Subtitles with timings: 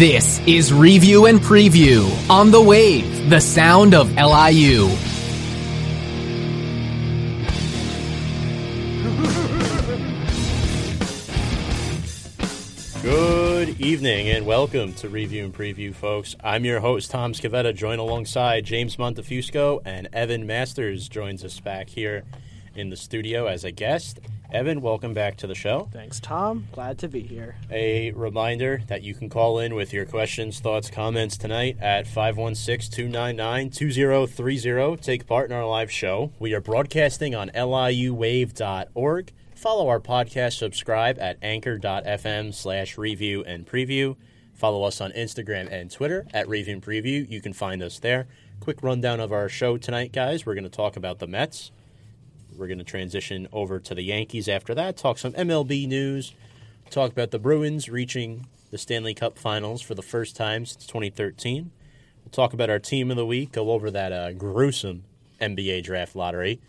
[0.00, 4.88] This is Review and Preview on the Wave, the sound of LIU.
[13.02, 16.34] Good evening and welcome to Review and Preview, folks.
[16.42, 21.90] I'm your host, Tom Scavetta, joined alongside James Montefusco and Evan Masters joins us back
[21.90, 22.24] here
[22.74, 24.18] in the studio as a guest.
[24.52, 25.88] Evan, welcome back to the show.
[25.92, 26.66] Thanks, Tom.
[26.72, 27.56] Glad to be here.
[27.70, 32.90] A reminder that you can call in with your questions, thoughts, comments tonight at 516
[32.92, 34.96] 299 2030.
[35.02, 36.32] Take part in our live show.
[36.40, 39.32] We are broadcasting on liuwave.org.
[39.54, 44.16] Follow our podcast, subscribe at anchor.fm slash review and preview.
[44.54, 47.30] Follow us on Instagram and Twitter at Review and Preview.
[47.30, 48.26] You can find us there.
[48.58, 50.44] Quick rundown of our show tonight, guys.
[50.44, 51.70] We're going to talk about the Mets.
[52.56, 56.34] We're going to transition over to the Yankees after that, talk some MLB news,
[56.90, 61.70] talk about the Bruins reaching the Stanley Cup Finals for the first time since 2013.
[62.24, 65.04] We'll talk about our team of the week, go over that uh, gruesome
[65.40, 66.60] NBA draft lottery.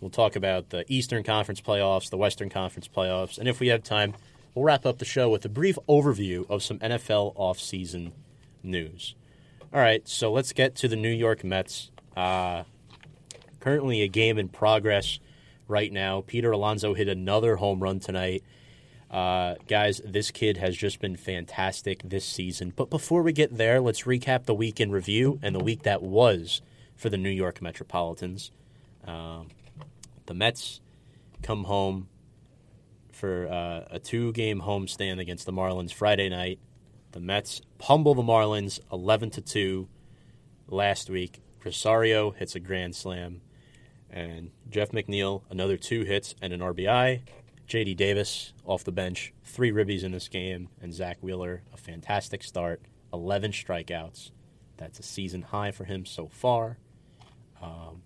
[0.00, 3.82] We'll talk about the Eastern Conference playoffs, the Western Conference playoffs, and if we have
[3.82, 4.14] time,
[4.54, 8.12] we'll wrap up the show with a brief overview of some NFL offseason
[8.62, 9.14] news.
[9.72, 11.90] All right, so let's get to the New York Mets.
[12.16, 12.64] Uh,
[13.60, 15.18] currently a game in progress
[15.66, 16.22] right now.
[16.26, 18.42] Peter Alonso hit another home run tonight.
[19.10, 22.72] Uh, guys, this kid has just been fantastic this season.
[22.74, 26.02] But before we get there, let's recap the week in review and the week that
[26.02, 26.60] was
[26.94, 28.50] for the New York Metropolitans.
[29.06, 29.48] Um,
[30.26, 30.80] the Mets
[31.42, 32.08] come home
[33.12, 36.58] for uh, a two game homestand against the Marlins Friday night.
[37.12, 39.88] The Mets pummel the Marlins 11 to 2
[40.68, 41.40] last week.
[41.64, 43.40] Rosario hits a grand slam.
[44.10, 47.22] And Jeff McNeil, another two hits and an RBI.
[47.68, 50.68] JD Davis off the bench, three ribbies in this game.
[50.80, 52.80] And Zack Wheeler, a fantastic start,
[53.12, 54.30] 11 strikeouts.
[54.78, 56.78] That's a season high for him so far.
[57.60, 58.02] Um,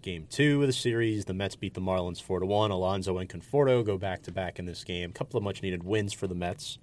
[0.00, 2.70] game two of the series, the Mets beat the Marlins 4 to 1.
[2.70, 5.10] Alonso and Conforto go back to back in this game.
[5.10, 6.78] A couple of much needed wins for the Mets.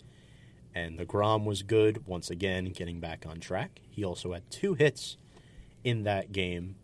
[0.75, 3.81] And the Grom was good once again, getting back on track.
[3.89, 5.17] He also had two hits
[5.83, 6.75] in that game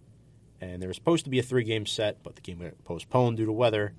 [0.62, 3.38] and there was supposed to be a three game set, but the game got postponed
[3.38, 3.94] due to weather.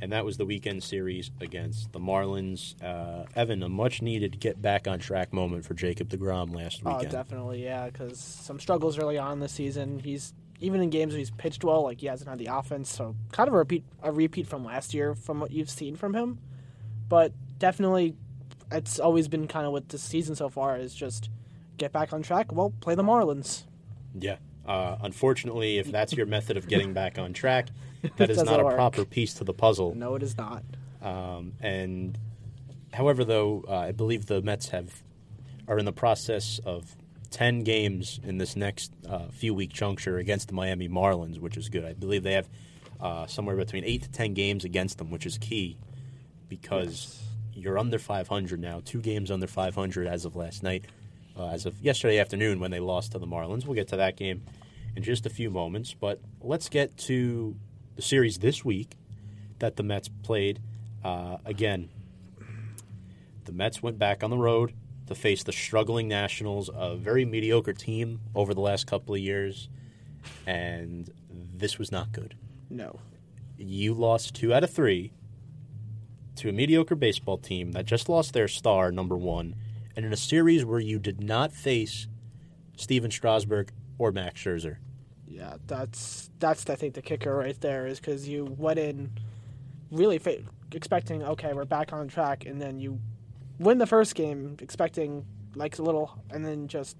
[0.00, 2.74] And that was the weekend series against the Marlins.
[2.82, 7.06] Uh, Evan, a much needed get back on track moment for Jacob DeGrom last weekend.
[7.06, 9.98] Oh, definitely, yeah, because some struggles early on this season.
[9.98, 13.14] He's even in games where he's pitched well, like he hasn't had the offense, so
[13.32, 16.40] kind of a repeat a repeat from last year from what you've seen from him.
[17.08, 18.16] But definitely,
[18.70, 21.30] it's always been kind of what the season so far is just
[21.78, 22.52] get back on track.
[22.52, 23.64] Well, play the Marlins.
[24.18, 24.36] Yeah.
[24.66, 27.68] Uh, unfortunately, if that's your method of getting back on track,
[28.16, 28.74] that is Doesn't a work.
[28.74, 29.94] proper piece to the puzzle.
[29.94, 30.64] No, it is not.
[31.00, 32.18] Um, and
[32.92, 35.02] however, though, uh, I believe the Mets have
[35.68, 36.96] are in the process of
[37.30, 41.68] ten games in this next uh, few week juncture against the Miami Marlins, which is
[41.68, 41.84] good.
[41.84, 42.48] I believe they have
[43.00, 45.76] uh, somewhere between eight to ten games against them, which is key
[46.48, 47.22] because
[47.54, 50.84] you're under 500 now, two games under 500 as of last night.
[51.38, 53.66] Uh, as of yesterday afternoon when they lost to the Marlins.
[53.66, 54.42] We'll get to that game
[54.96, 57.54] in just a few moments, but let's get to
[57.94, 58.96] the series this week
[59.58, 60.60] that the Mets played.
[61.04, 61.90] Uh, again,
[63.44, 64.72] the Mets went back on the road
[65.08, 69.68] to face the struggling Nationals, a very mediocre team over the last couple of years,
[70.46, 72.34] and this was not good.
[72.70, 72.98] No.
[73.58, 75.12] You lost two out of three
[76.36, 79.54] to a mediocre baseball team that just lost their star, number one,
[79.96, 82.06] and in a series where you did not face
[82.76, 84.76] Stephen Strasburg or Max Scherzer.
[85.26, 89.10] Yeah, that's that's I think the kicker right there is because you went in
[89.90, 90.42] really fa-
[90.72, 93.00] expecting okay we're back on track and then you
[93.58, 95.24] win the first game expecting
[95.54, 96.96] like a little and then just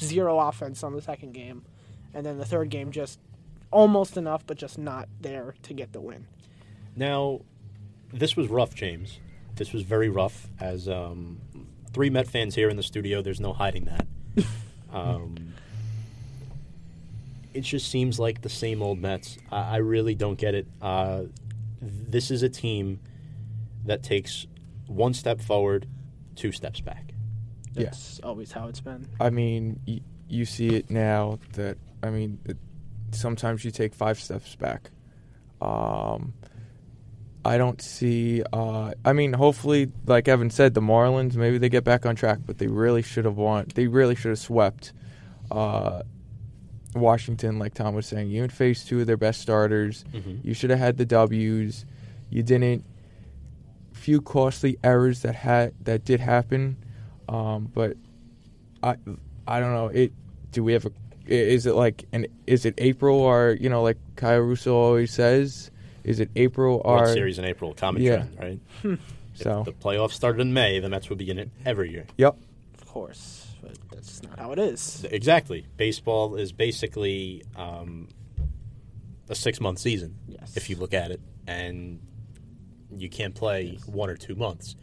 [0.00, 1.64] zero offense on the second game
[2.14, 3.20] and then the third game just
[3.70, 6.26] almost enough but just not there to get the win.
[6.96, 7.42] Now,
[8.12, 9.20] this was rough, James.
[9.56, 10.48] This was very rough.
[10.58, 11.40] As um,
[11.96, 14.06] three Met fans here in the studio, there's no hiding that.
[14.92, 15.34] um,
[17.54, 19.38] it just seems like the same old Mets.
[19.50, 20.66] I, I really don't get it.
[20.82, 21.22] Uh,
[21.80, 23.00] this is a team
[23.86, 24.46] that takes
[24.86, 25.88] one step forward,
[26.34, 27.14] two steps back.
[27.72, 27.84] Yeah.
[27.84, 29.08] That's always how it's been.
[29.18, 32.58] I mean, y- you see it now that I mean, it,
[33.12, 34.90] sometimes you take five steps back.
[35.62, 36.34] Um,
[37.46, 38.42] I don't see.
[38.52, 42.38] Uh, I mean, hopefully, like Evan said, the Marlins maybe they get back on track,
[42.44, 43.66] but they really should have won.
[43.74, 44.92] They really should have swept
[45.50, 46.02] uh,
[46.94, 48.30] Washington, like Tom was saying.
[48.30, 50.04] You in phase two of their best starters.
[50.12, 50.44] Mhm.
[50.44, 51.84] You should have had the W's.
[52.30, 52.84] You didn't.
[53.92, 56.76] few costly errors that had that did happen,
[57.28, 57.96] um, but
[58.82, 58.96] I
[59.48, 59.88] I don't know.
[59.88, 60.12] It
[60.52, 60.90] do we have a
[61.26, 65.70] is it like an is it April or you know like Kyle Russo always says
[66.06, 68.24] is it April or World Series in April, common Yeah.
[68.38, 68.98] trend, right?
[69.34, 72.06] so the playoffs started in May, the Mets would begin it every year.
[72.16, 72.36] yep
[72.80, 75.04] Of course, but that's not how it is.
[75.10, 75.66] Exactly.
[75.76, 78.08] Baseball is basically um,
[79.28, 80.56] a six month season, Yes.
[80.56, 82.00] if you look at it, and
[82.96, 84.76] you can't play one or two months.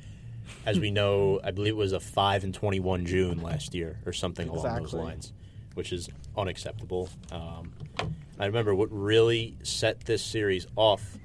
[0.65, 4.11] As we know, I believe it was a 5 and 21 June last year or
[4.11, 5.31] something along those lines,
[5.73, 7.07] which is unacceptable.
[7.31, 7.71] Um,
[8.39, 11.17] I remember what really set this series off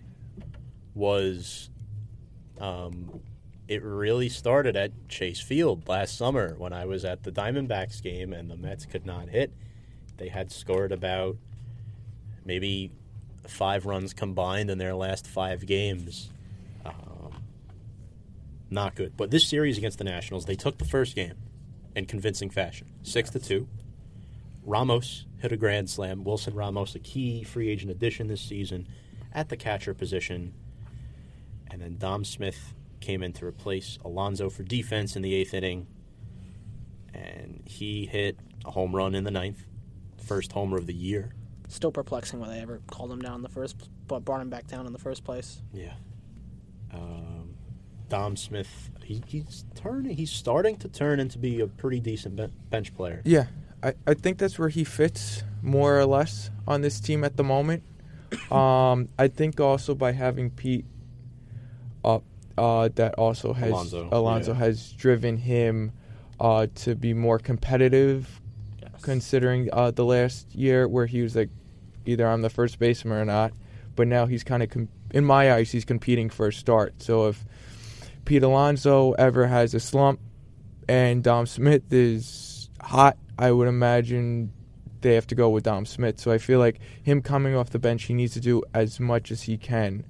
[0.94, 1.70] was
[2.60, 3.20] um,
[3.66, 8.32] it really started at Chase Field last summer when I was at the Diamondbacks game
[8.32, 9.52] and the Mets could not hit.
[10.16, 11.37] They had scored about
[12.44, 12.90] maybe
[13.46, 16.31] five runs combined in their last five games.
[16.84, 17.43] Um,
[18.70, 19.16] not good.
[19.16, 21.34] But this series against the Nationals, they took the first game
[21.94, 23.69] in convincing fashion, six to two.
[24.69, 26.25] Ramos hit a grand slam.
[26.25, 28.87] Wilson Ramos, a key free agent addition this season,
[29.32, 30.53] at the catcher position.
[31.70, 35.87] And then Dom Smith came in to replace Alonso for defense in the eighth inning.
[37.15, 39.65] And he hit a home run in the ninth,
[40.23, 41.32] first homer of the year.
[41.69, 44.67] Still perplexing why they ever called him down in the first, but brought him back
[44.67, 45.62] down in the first place.
[45.73, 45.94] Yeah.
[46.93, 47.55] Um,
[48.11, 50.14] Dom Smith, he, he's turning.
[50.14, 53.23] He's starting to turn into be a pretty decent ben- bench player.
[53.25, 53.47] yeah
[53.82, 57.44] I, I think that's where he fits more or less on this team at the
[57.44, 57.82] moment.
[58.52, 60.84] Um, I think also by having Pete
[62.04, 62.25] up,
[62.58, 64.58] uh, that also has Alonso, Alonso yeah.
[64.58, 65.92] has driven him
[66.38, 68.40] uh, to be more competitive
[68.82, 68.90] Yes.
[69.02, 71.48] considering uh, the last year where he was like
[72.04, 73.52] either I'm the first baseman or not.
[73.96, 77.02] But now he's kind of, com- in my eyes, he's competing for a start.
[77.02, 77.44] So if
[78.25, 80.20] Pete Alonso ever has a slump
[80.88, 84.52] and Dom Smith is hot, I would imagine
[85.00, 86.19] they have to go with Dom Smith.
[86.19, 89.31] So I feel like him coming off the bench, he needs to do as much
[89.31, 90.05] as he can.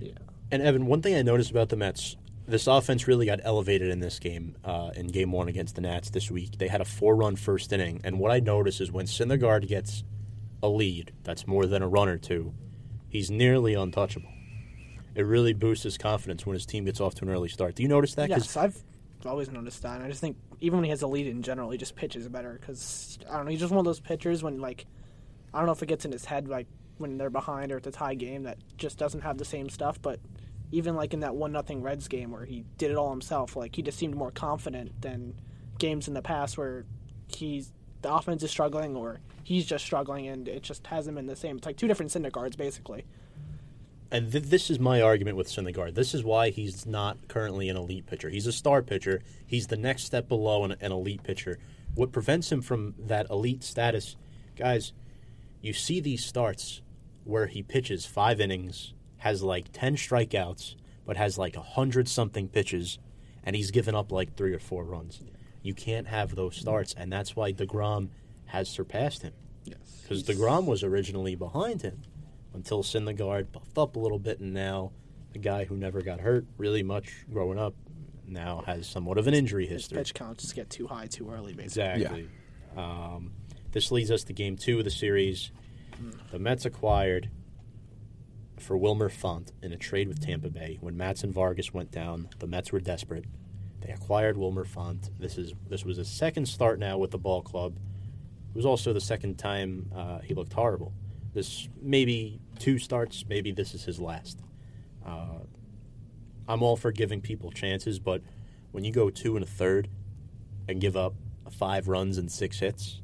[0.00, 0.12] Yeah.
[0.50, 2.16] And Evan, one thing I noticed about the Mets,
[2.46, 6.10] this offense really got elevated in this game, uh, in Game One against the Nats
[6.10, 6.58] this week.
[6.58, 10.04] They had a four-run first inning, and what I notice is when Syndergaard gets
[10.62, 12.54] a lead, that's more than a run or two,
[13.08, 14.30] he's nearly untouchable.
[15.14, 17.76] It really boosts his confidence when his team gets off to an early start.
[17.76, 18.28] Do you notice that?
[18.28, 18.76] Yes, I've
[19.24, 19.96] always noticed that.
[19.96, 22.26] And I just think even when he has a lead in general, he just pitches
[22.28, 23.50] better because I don't know.
[23.50, 24.86] He's just one of those pitchers when like
[25.52, 26.66] I don't know if it gets in his head like
[26.96, 30.00] when they're behind or it's a tie game that just doesn't have the same stuff.
[30.00, 30.20] But
[30.72, 33.76] even like in that one nothing Reds game where he did it all himself, like
[33.76, 35.34] he just seemed more confident than
[35.78, 36.86] games in the past where
[37.28, 41.36] he's the offense is struggling or he's just struggling and it just hasn't been the
[41.36, 41.58] same.
[41.58, 43.04] It's like two different Syndergaards basically.
[44.10, 45.94] And th- this is my argument with Syndergaard.
[45.94, 48.30] This is why he's not currently an elite pitcher.
[48.30, 49.22] He's a star pitcher.
[49.46, 51.58] He's the next step below an, an elite pitcher.
[51.94, 54.16] What prevents him from that elite status,
[54.56, 54.92] guys?
[55.60, 56.82] You see these starts
[57.24, 60.74] where he pitches five innings, has like ten strikeouts,
[61.06, 62.98] but has like a hundred something pitches,
[63.42, 65.22] and he's given up like three or four runs.
[65.62, 68.10] You can't have those starts, and that's why Degrom
[68.46, 69.32] has surpassed him
[69.64, 72.02] Yes, because Degrom was originally behind him
[72.54, 74.92] until Syndergaard buffed up a little bit, and now
[75.32, 77.74] the guy who never got hurt really much growing up
[78.26, 79.98] now has somewhat of an injury his history.
[79.98, 82.02] pitch counts just get too high too early basically.
[82.02, 82.28] Exactly.
[82.76, 83.32] Um,
[83.72, 85.50] this leads us to game two of the series.
[86.30, 87.30] The Mets acquired
[88.58, 90.78] for Wilmer Font in a trade with Tampa Bay.
[90.80, 93.24] When Matson Vargas went down, the Mets were desperate.
[93.80, 95.10] They acquired Wilmer Font.
[95.18, 97.76] This is this was his second start now with the ball club.
[97.76, 100.92] It was also the second time uh, he looked horrible.
[101.32, 104.38] This maybe two starts, maybe this is his last.
[105.04, 105.38] Uh,
[106.48, 108.22] I'm all for giving people chances, but
[108.72, 109.88] when you go two and a third
[110.68, 111.14] and give up
[111.50, 113.00] five runs and six hits,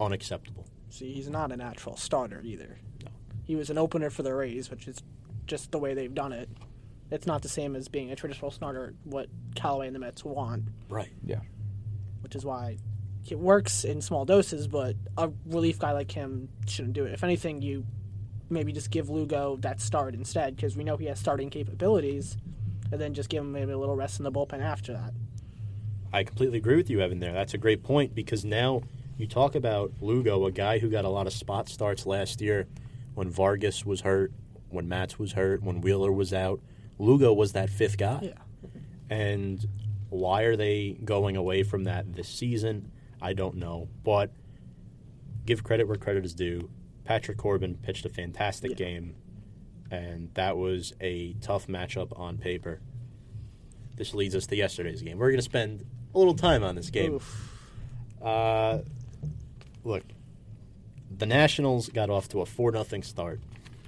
[0.00, 0.66] unacceptable.
[0.90, 2.78] See, he's not a natural starter either.
[3.04, 3.10] No.
[3.44, 4.98] He was an opener for the Rays, which is
[5.46, 6.48] just the way they've done it.
[7.10, 10.64] It's not the same as being a traditional starter, what Callaway and the Mets want,
[10.88, 11.12] Right.
[11.24, 11.40] Yeah.
[12.22, 12.78] which is why
[13.28, 17.12] it works in small doses, but a relief guy like him shouldn't do it.
[17.12, 17.86] If anything, you
[18.50, 22.36] maybe just give Lugo that start instead, because we know he has starting capabilities,
[22.92, 25.12] and then just give him maybe a little rest in the bullpen after that.
[26.12, 27.18] I completely agree with you, Evan.
[27.18, 28.82] There, that's a great point because now
[29.16, 32.66] you talk about Lugo, a guy who got a lot of spot starts last year
[33.14, 34.32] when Vargas was hurt,
[34.68, 36.60] when Matz was hurt, when Wheeler was out.
[36.98, 38.20] Lugo was that fifth guy.
[38.22, 38.70] Yeah.
[39.10, 39.66] And
[40.10, 42.92] why are they going away from that this season?
[43.20, 43.88] I don't know.
[44.04, 44.30] But
[45.46, 46.70] give credit where credit is due.
[47.04, 48.76] Patrick Corbin pitched a fantastic Yeah.
[48.76, 49.14] game.
[49.90, 52.80] and that was a tough matchup on paper.
[53.96, 55.18] This leads us to yesterday's game.
[55.18, 55.84] We're going to spend
[56.14, 57.20] a little time on this game.
[58.20, 58.78] Uh,
[59.84, 60.02] look,
[61.16, 63.40] the Nationals got off to a 4 0 start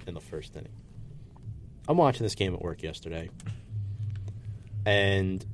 [0.05, 0.71] in the first inning.
[1.89, 3.29] I'm watching this game at work yesterday,
[4.85, 5.45] and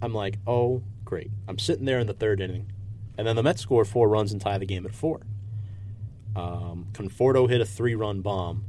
[0.00, 1.30] I'm like, oh, great.
[1.46, 2.72] I'm sitting there in the third inning,
[3.16, 5.20] and then the Mets score four runs and tie the game at four.
[6.34, 8.64] Um, Conforto hit a three run bomb,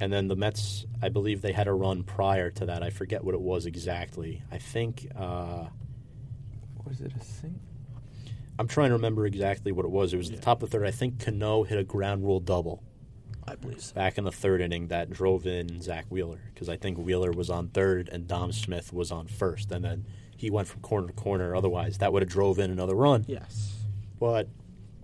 [0.00, 2.82] and then the Mets, I believe they had a run prior to that.
[2.82, 4.42] I forget what it was exactly.
[4.50, 5.08] I think.
[5.16, 5.66] Uh,
[6.86, 7.58] Was it a sing?
[8.58, 10.12] I'm trying to remember exactly what it was.
[10.12, 10.86] It was the top of the third.
[10.86, 12.82] I think Cano hit a ground rule double
[13.48, 13.94] I believe so.
[13.94, 17.48] back in the third inning that drove in Zack Wheeler because I think Wheeler was
[17.48, 20.04] on third and Dom Smith was on first, and then
[20.36, 21.56] he went from corner to corner.
[21.56, 23.24] Otherwise, that would have drove in another run.
[23.26, 23.78] Yes.
[24.18, 24.48] But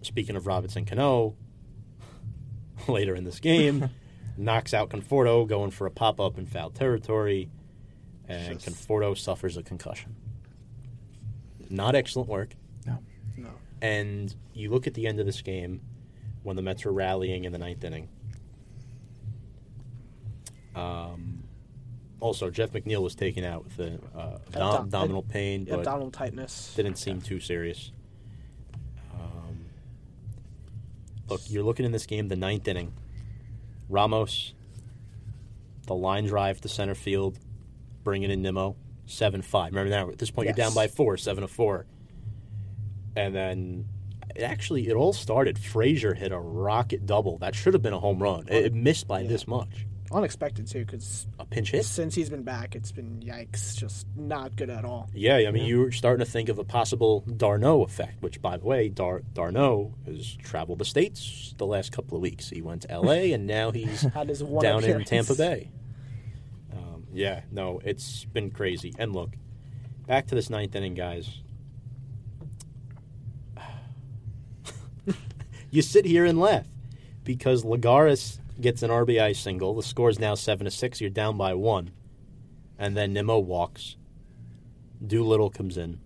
[0.03, 1.35] speaking of Robinson Cano,
[2.93, 3.91] later in this game,
[4.37, 7.49] knocks out Conforto going for a pop up in foul territory,
[8.29, 10.15] and Just- Conforto suffers a concussion.
[11.69, 12.51] Not excellent work.
[12.87, 12.99] No.
[13.37, 13.49] No.
[13.83, 15.81] And you look at the end of this game
[16.45, 18.09] when the Mets were rallying in the ninth inning.
[20.77, 21.43] Um,
[22.21, 26.73] also, Jeff McNeil was taken out with a uh, dom- abdominal pain, but Abdominal tightness.
[26.77, 27.91] didn't seem too serious.
[29.15, 29.65] Um,
[31.29, 32.93] look, you're looking in this game, the ninth inning.
[33.89, 34.55] Ramos,
[35.87, 37.39] the line drive to center field,
[38.03, 39.73] bringing in Nimmo, seven five.
[39.73, 40.57] Remember now at this point Yes.
[40.57, 41.87] you're down by four, seven to four,
[43.15, 43.87] and then
[44.35, 45.59] it actually it all started.
[45.59, 48.47] Frazier hit a rocket double that should have been a home run.
[48.49, 49.29] It, it missed by Yeah.
[49.29, 49.86] this much.
[50.13, 51.85] Unexpected too, because A pinch hit.
[51.85, 55.11] since he's been back, it's been yikes, just not good at all.
[55.13, 58.57] Yeah, I mean, you were starting to think of a possible d'Arnaud effect, which, by
[58.57, 62.51] the way, Dar- d'Arnaud has traveled the states the last couple of weeks.
[62.51, 63.33] He went to L.A.
[63.35, 65.05] and now he's Had his one down in.
[65.05, 65.71] Tampa Bay.
[66.73, 68.95] Um, yeah, no, it's been crazy.
[68.99, 69.31] And look,
[70.07, 71.41] back to this ninth inning, guys.
[75.71, 76.67] you sit here and laugh
[77.25, 79.75] because Lagares gets an RBI single.
[79.75, 81.01] The score is now seven to six.
[81.01, 81.91] You're down by one,
[82.79, 83.97] and then Nimmo walks.
[85.05, 86.01] Doolittle comes in.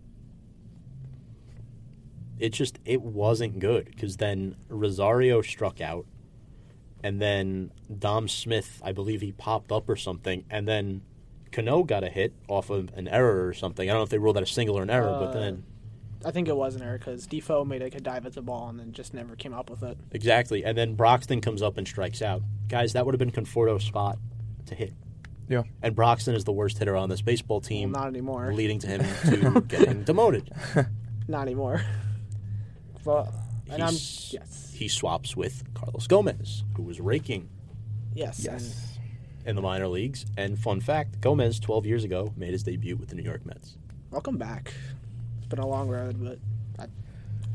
[2.39, 6.07] It just it wasn't good because then Rosario struck out,
[7.03, 11.03] and then Dom Smith, I believe he popped up or something, and then
[11.53, 13.89] Cano got a hit off of an error or something.
[13.89, 15.65] I don't know if they ruled that a single or an error, but Uh, then
[16.25, 18.69] I think it was an error because Difo made like a dive at the ball
[18.69, 19.97] and then just never came up with it.
[20.13, 22.43] exactly, and then Broxton comes up and strikes out.
[22.69, 24.19] Guys, that would have been Conforto's spot
[24.67, 24.93] to hit,
[25.49, 25.63] Yeah.
[25.83, 28.53] and Broxton is the worst hitter on this baseball Well, team, not anymore.
[28.53, 29.01] leading to him
[29.31, 30.51] to getting demoted.
[31.29, 31.83] Not anymore.
[33.05, 33.33] Well,
[33.71, 37.49] and I'm yes, He swaps with Carlos Gomez, who was raking
[38.15, 38.99] yes, Yes.
[39.47, 40.27] in the minor leagues.
[40.37, 43.77] And fun fact Gomez, 12 years ago, made his debut with the New York Mets.
[44.11, 44.75] welcome back.
[45.51, 46.39] It's been a long road, but
[46.79, 46.87] I,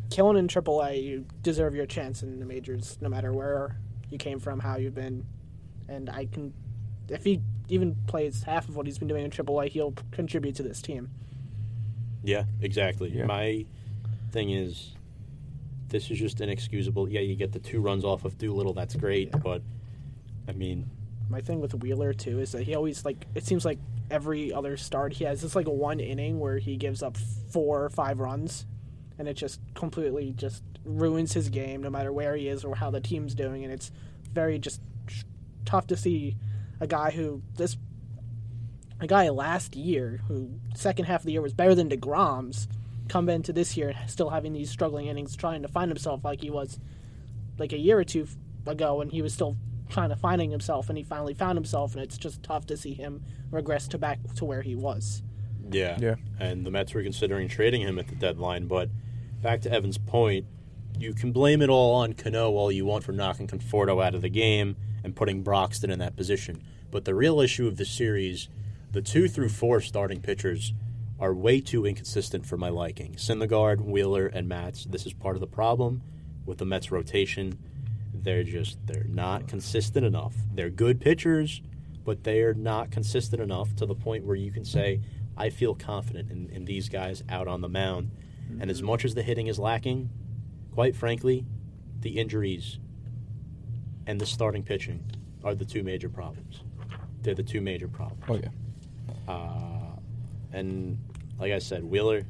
[0.10, 3.78] killing in AAA, you deserve your chance in the majors, no matter where
[4.10, 5.26] you came from, how you've been,
[5.88, 6.54] and I can,
[7.08, 10.64] if he even plays half of what he's been doing in AAA, he'll contribute to
[10.64, 11.10] this team.
[12.22, 13.12] Yeah, exactly.
[13.12, 13.28] Yeah.
[13.28, 13.64] My
[14.34, 14.92] thing is,
[15.88, 17.08] this is just inexcusable.
[17.08, 19.38] Yeah, you get the two runs off of Doolittle, that's great, Yeah.
[19.38, 19.62] but
[20.50, 20.90] I mean,
[21.30, 23.80] my thing with Wheeler too is that he always like it seems like
[24.12, 27.18] every other start he has this like a one inning where he gives up
[27.50, 28.66] four or five runs
[29.18, 32.92] and it just completely just ruins his game no matter where he is or how
[32.92, 33.92] the team's doing and it's
[34.34, 34.82] very just
[35.66, 36.36] tough to see
[36.80, 37.78] a guy who this
[39.00, 42.68] a guy last year who second half of the year was better than DeGrom's
[43.08, 46.50] come into this year still having these struggling innings trying to find himself like he
[46.50, 46.80] was
[47.58, 48.28] like a year or two
[48.68, 49.56] ago when he was still
[49.90, 52.94] trying to finding himself and he finally found himself and it's just tough to see
[52.94, 55.22] him regress to back to where he was.
[55.70, 55.98] yeah.
[56.00, 56.16] Yeah.
[56.40, 58.90] And the Mets were considering trading him at the deadline, but
[59.42, 60.46] back to Evan's point,
[60.98, 64.22] you can blame it all on Cano all you want for knocking Conforto out of
[64.22, 66.64] the game and putting Broxton in that position.
[66.90, 68.48] But the real issue of the series,
[68.92, 70.74] the two through four starting pitchers
[71.20, 73.16] are way too inconsistent for my liking.
[73.16, 74.86] Syndergaard, Wheeler, and Matz.
[74.86, 76.02] This is part of the problem
[76.46, 77.60] with the Mets rotation.
[78.24, 80.34] They're just they're not consistent enough.
[80.54, 81.62] They're good pitchers,
[82.04, 85.02] but they are not consistent enough to the point where you can say,
[85.38, 88.12] I feel confident in, in these guys out on the mound.
[88.60, 90.10] And as much as the hitting is lacking,
[90.74, 91.46] quite frankly,
[92.02, 92.78] the injuries
[94.06, 95.04] and the starting pitching
[95.44, 96.62] are the two major problems.
[97.22, 98.24] They're the two major problems.
[98.30, 99.34] Oh yeah.
[99.34, 100.00] Uh,
[100.54, 101.00] and
[101.40, 102.26] like I said, Wheeler,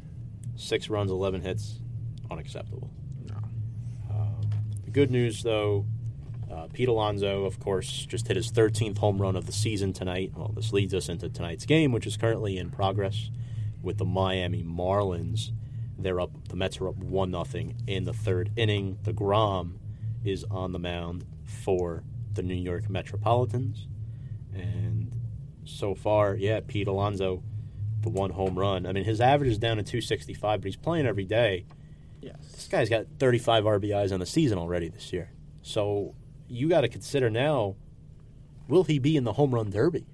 [0.56, 1.80] six runs, 11 hits,
[2.32, 2.90] unacceptable.
[4.96, 5.86] Good news, though,
[6.50, 10.32] Uh, Pete Alonso, of course, just hit his 13th home run of the season tonight.
[10.34, 13.30] Well, this leads us into tonight's game, which is currently in progress
[13.82, 15.52] with the Miami Marlins.
[16.00, 16.32] They're up.
[16.48, 18.98] The Mets are up one nothing in the third inning.
[19.04, 19.82] The Grom
[20.24, 23.88] is on the mound for the New York Metropolitans,
[24.54, 25.14] and
[25.66, 27.44] so far, yeah, Pete Alonso,
[28.00, 28.86] the one home run.
[28.86, 31.66] I mean, his average is down to 265, but he's playing every day.
[32.52, 35.32] This guy's got 35 RBIs on the season already this year.
[35.62, 36.16] So
[36.48, 37.76] you got to consider now,
[38.68, 40.06] will he be in the home run derby?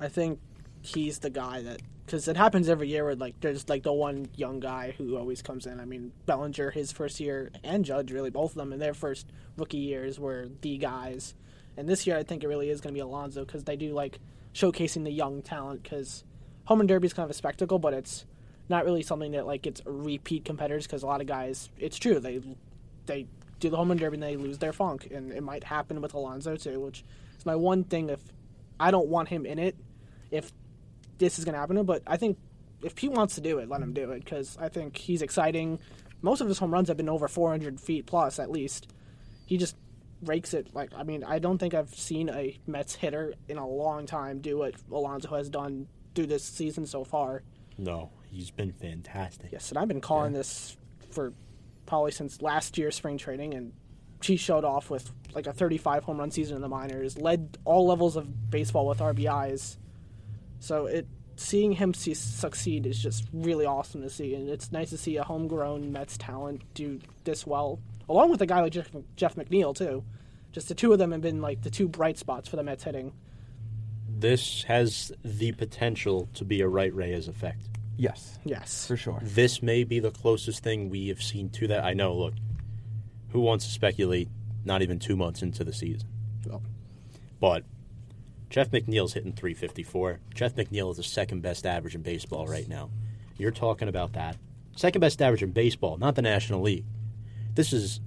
[0.00, 0.40] I think
[0.82, 4.28] he's the guy that because it happens every year where like there's like the one
[4.34, 5.78] young guy who always comes in.
[5.78, 9.26] I mean, Bellinger his first year and Judge really both of them in their first
[9.58, 11.34] rookie years were the guys,
[11.76, 13.92] and this year I think it really is going to be Alonso because they do
[13.92, 14.20] like
[14.54, 16.24] showcasing the young talent because
[16.64, 18.24] home run derby is kind of a spectacle, but it's
[18.68, 22.20] not really something that like it's repeat competitors because a lot of guys it's true
[22.20, 22.40] they
[23.06, 23.26] they
[23.60, 26.14] do the home run derby and they lose their funk and it might happen with
[26.14, 27.04] Alonso too, which
[27.36, 28.20] is my one thing if
[28.78, 29.76] I don't want him in it
[30.30, 30.52] if
[31.18, 32.38] this is going to happen but I think
[32.82, 35.80] if he wants to do it, let him do it because I think he's exciting.
[36.22, 38.92] Most of his home runs have been over 400 feet plus at least.
[39.46, 39.76] He just
[40.22, 40.74] rakes it.
[40.74, 44.40] Like I mean, I don't think I've seen a Mets hitter in a long time
[44.40, 47.42] do what Alonso has done through this season so far.
[47.76, 49.52] No, he's been fantastic.
[49.52, 50.76] Yes, and I've been calling this
[51.10, 51.32] for
[51.86, 53.72] probably since last year's spring training, and
[54.22, 57.86] he showed off with like a 35 home run season in the minors, led all
[57.86, 59.76] levels of baseball with RBIs.
[60.60, 61.06] So it
[61.36, 65.16] seeing him see, succeed is just really awesome to see, and it's nice to see
[65.16, 69.74] a homegrown Mets talent do this well, along with a guy like Jeff, Jeff McNeil
[69.74, 70.04] too.
[70.50, 72.84] Just the two of them have been like the two bright spots for the Mets
[72.84, 73.12] hitting.
[74.08, 77.68] This has the potential to be a Wright Reyes effect.
[77.98, 79.18] Yes, Yes, for sure.
[79.22, 81.84] This may be the closest thing we have seen to that.
[81.84, 82.34] I know, look,
[83.30, 84.28] who wants to speculate
[84.64, 86.08] not even two months into the season?
[86.46, 86.62] Well,
[87.40, 87.64] But
[88.50, 90.20] Jeff McNeil's hitting 354.
[90.34, 92.90] Jeff McNeil is the second best average in baseball right now.
[93.36, 94.36] You're talking about that.
[94.76, 96.84] Second best average in baseball, not the National League.
[97.54, 98.00] This is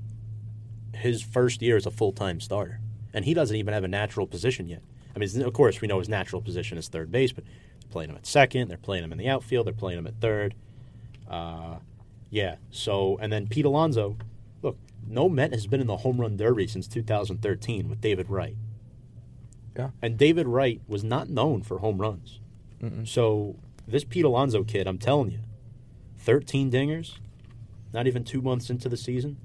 [0.95, 2.79] his first year as a full time starter.
[3.13, 4.81] And he doesn't even have a natural position yet.
[5.15, 7.51] I mean, of course, we know his natural position is third base, but they're
[7.91, 8.69] playing him at second.
[8.69, 9.67] They're playing him in the outfield.
[9.67, 10.55] They're playing him at third.
[11.29, 11.75] Uh,
[12.29, 12.55] yeah.
[12.71, 14.17] So, and then Pete Alonso.
[14.61, 14.77] Look,
[15.07, 18.55] no Met has been in the home run derby since 2013 with David Wright.
[19.77, 19.91] Yeah.
[20.01, 22.39] And David Wright was not known for home runs.
[23.03, 25.39] So this Pete Alonso kid, I'm telling you,
[26.17, 27.19] 13 dingers,
[27.93, 29.37] not even two months into the season,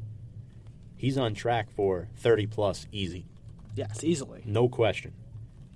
[0.96, 3.26] he's on track for 30 plus easy.
[3.74, 4.42] yes, easily.
[4.46, 5.12] No question.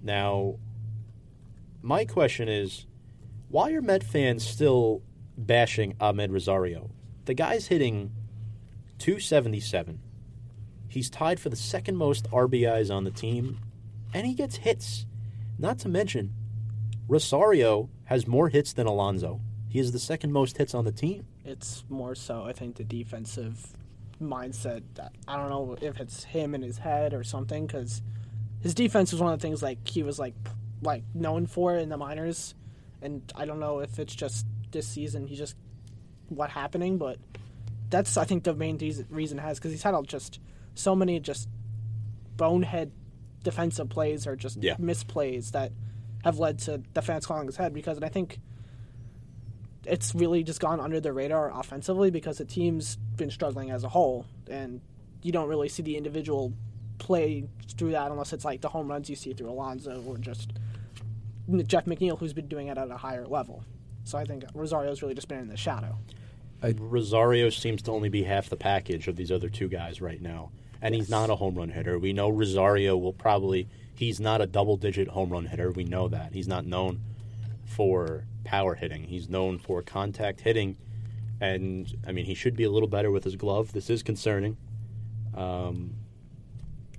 [0.03, 0.55] Now,
[1.83, 2.87] my question is
[3.49, 5.03] why are Met fans still
[5.37, 6.91] bashing Amed Rosario?
[7.25, 8.13] The guy's hitting
[8.99, 10.01] 277.
[10.89, 13.59] He's tied for the second most RBIs on the team,
[14.13, 15.07] and he gets hits.
[15.59, 16.33] Not to mention,
[17.09, 19.41] Rosario has more hits than Alonso.
[19.69, 21.27] He has the second most hits on the team.
[21.45, 23.73] It's more so, I think, the defensive
[24.21, 24.83] mindset.
[25.29, 28.03] I don't know if it's him in his head or something, because
[28.61, 30.35] his defense was one of the things like he was like
[30.83, 32.55] like known for in the minors,
[33.03, 35.57] and I don't know if it's just this season he just
[36.29, 37.19] what happening, but
[37.91, 38.79] that's I think the main
[39.11, 40.39] reason has because he's had all just
[40.75, 41.49] so many just
[42.37, 42.93] bonehead
[43.43, 44.77] defensive plays or just Yeah.
[44.77, 45.73] misplays that
[46.25, 48.39] have led to the fans calling his head because and I think
[49.87, 53.89] it's really just gone under the radar offensively because the team's been struggling as a
[53.89, 54.81] whole, and
[55.23, 56.53] you don't really see the individual
[56.99, 60.53] play through that unless it's like the home runs you see through Alonso or just
[61.67, 63.65] Jeff McNeil, who's been doing it at a higher level.
[64.05, 65.99] So I think Rosario's really just been in the shadow.
[66.79, 70.51] Rosario seems to only be half the package of these other two guys right now.
[70.83, 71.99] And he's not a home run hitter.
[71.99, 75.71] We know Rosario will probably he's not a double digit home run hitter.
[75.71, 76.33] We know that.
[76.33, 77.01] He's not known
[77.65, 79.05] for power hitting.
[79.05, 80.77] He's known for contact hitting.
[81.41, 83.73] And I mean he should be a little better with his glove.
[83.73, 84.57] This is concerning.
[85.35, 85.95] Um,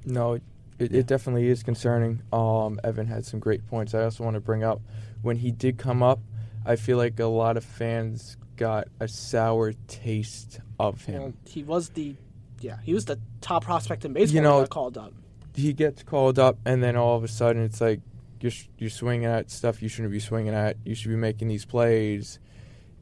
[0.05, 0.39] No,
[0.81, 2.21] it, it, it definitely is concerning.
[2.33, 3.93] Um, Evan had some great points.
[3.93, 4.81] I also want to bring up
[5.21, 6.19] when he did come up,
[6.65, 11.21] I feel like a lot of fans got a sour taste of him.
[11.21, 12.15] Well, he was the
[12.59, 15.13] yeah, he was the top prospect in baseball You when he know- got called up.
[15.55, 18.01] he gets called up, and then all of a sudden it's like
[18.39, 20.77] you're you're swinging at stuff you shouldn't be swinging at.
[20.85, 22.39] You should be making these plays,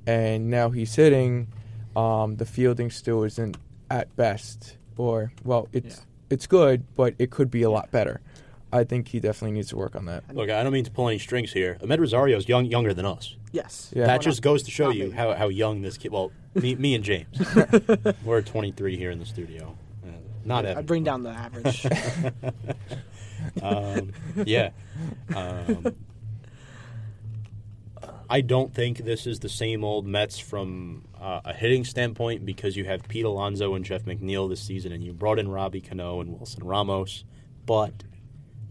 [0.08, 1.48] and now he's hitting.
[1.96, 3.58] Um, the fielding still isn't
[3.90, 6.04] at best, or well, it's Yeah.
[6.30, 8.22] It's good, but it could be a lot better.
[8.72, 10.24] I think he definitely needs to work on that.
[10.36, 11.78] look, I don't mean to pull any strings here.
[11.82, 13.36] Amed Rosario is young, younger than us.
[13.52, 13.92] Yes.
[13.96, 14.06] Yeah.
[14.06, 16.12] that just goes to show you how, how young this kid.
[16.12, 17.42] Well, me, me and James,
[18.24, 19.76] we're 23 here in the studio.
[20.06, 20.12] Uh,
[20.46, 20.86] Not I Evan.
[20.86, 21.84] bring down the average.
[23.64, 24.12] um,
[24.46, 24.70] yeah.
[25.36, 25.96] Um,
[28.32, 32.78] I don't think this is the same old Mets from uh, a hitting standpoint because
[32.78, 36.22] you have Pete Alonso and Jeff McNeil this season, and you brought in Robbie Cano
[36.22, 37.24] and Wilson Ramos,
[37.66, 38.04] but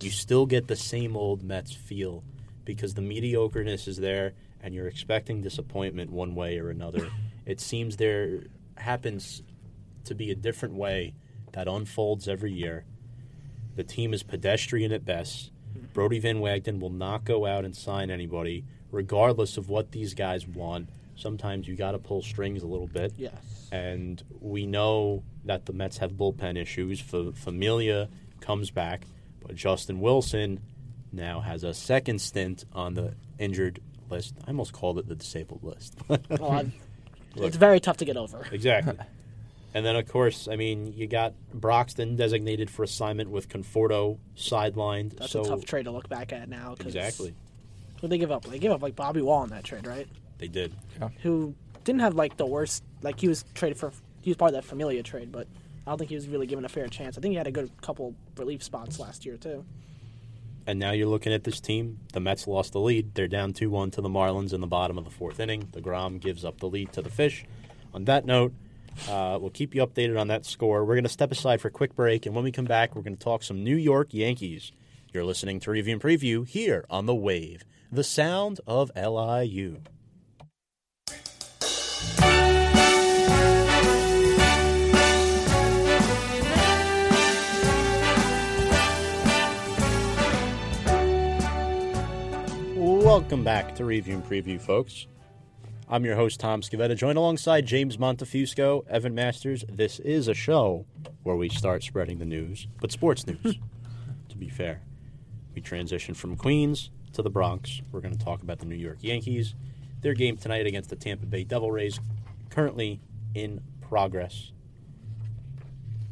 [0.01, 2.23] you still get the same old Mets feel
[2.65, 7.11] because the mediocreness is there, and you're expecting disappointment one way or another.
[7.47, 8.45] it seems there
[8.77, 9.43] happens
[10.05, 11.15] to be a different way
[11.53, 12.85] that unfolds every year.
[13.75, 15.51] The team is pedestrian at best.
[15.93, 20.47] Brodie Van Wagenen will not go out and sign anybody, regardless of what these guys
[20.47, 20.89] want.
[21.17, 23.13] Sometimes you got to pull strings a little bit.
[23.17, 23.33] yes.
[23.71, 27.01] And we know that the Mets have bullpen issues.
[27.03, 28.09] F- Familia
[28.41, 29.05] comes back,
[29.45, 30.61] but Justin Wilson
[31.13, 34.35] now has a second stint on the injured list.
[34.47, 35.97] I almost called it the disabled list.
[37.37, 38.45] Well, it's very tough to get over.
[38.51, 38.97] Exactly.
[39.75, 45.19] and then, of course, I mean, you got Broxton designated for assignment with Conforto sidelined.
[45.19, 46.75] That's so a tough trade to look back at now.
[46.81, 47.35] exactly,
[48.01, 48.45] What they give up?
[48.45, 50.07] They give up like Bobby Wahl in that trade, right?
[50.39, 50.73] they did.
[51.23, 52.85] Who didn't have like the worst.
[53.03, 53.93] Like he was traded for.
[54.23, 55.47] He was part of that Familia trade, but
[55.87, 57.17] I don't think he was really given a fair chance.
[57.17, 59.65] I think he had a good couple relief spots last year too.
[60.67, 61.99] And now you're looking at this team.
[62.13, 63.15] The Mets lost the lead.
[63.15, 65.69] They're down 2 1 to the Marlins in the bottom of the fourth inning.
[65.73, 67.47] The Grom gives up the lead to the Fish.
[67.95, 68.53] On that note,
[69.09, 70.85] uh, we'll keep you updated on that score.
[70.85, 73.03] We're going to step aside for a quick break, and when we come back, we're
[73.03, 74.73] going to talk some New York Yankees.
[75.19, 79.81] You're listening to Review and Preview here on The Wave, the sound of LIU.
[92.77, 95.09] Welcome back to Review and Preview, folks.
[95.89, 99.65] I'm your host, Tom Scavetta, joined alongside James Montefusco, Evan Masters.
[99.69, 100.87] This is a show
[101.25, 103.59] where we start spreading the news, but sports news,
[104.29, 104.81] to be fair.
[105.55, 107.83] We transition from Queens to the Bronx.
[107.91, 109.55] We're going to talk about the New York Yankees.
[110.01, 112.01] Their game tonight against the Tampa Bay Devil Rays,
[112.51, 113.01] currently
[113.35, 114.53] in progress.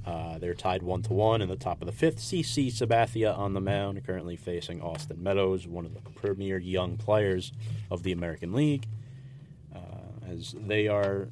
[0.04, 2.18] Uh, they're tied one to one in the top of the fifth.
[2.18, 7.52] CC Sabathia on the mound, currently facing Austin Meadows, one of the premier young players
[7.90, 8.86] of the American League,
[9.74, 11.28] uh, as they are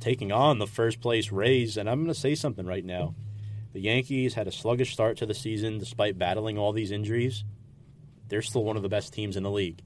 [0.00, 1.78] taking on the first place Rays.
[1.78, 3.14] And I'm going to say something right now:
[3.72, 7.44] the Yankees had a sluggish start to the season, despite battling all these injuries.
[8.28, 9.80] They're still one of the best teams in the league.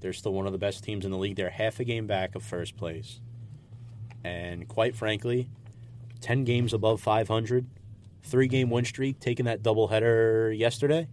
[0.00, 1.36] They're still one of the best teams in the league.
[1.36, 3.20] They're half a game back of first place,
[4.24, 5.48] and quite frankly.
[6.20, 7.66] 10 games above 500,
[8.22, 11.08] three game win streak, taking that doubleheader yesterday.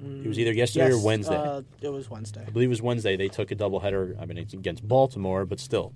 [0.00, 1.34] It was either yesterday Yes, or Wednesday.
[1.36, 2.44] Uh, it was Wednesday.
[2.46, 3.16] I believe it was Wednesday.
[3.16, 4.20] They took a doubleheader.
[4.20, 5.92] I mean, it's against Baltimore, but still,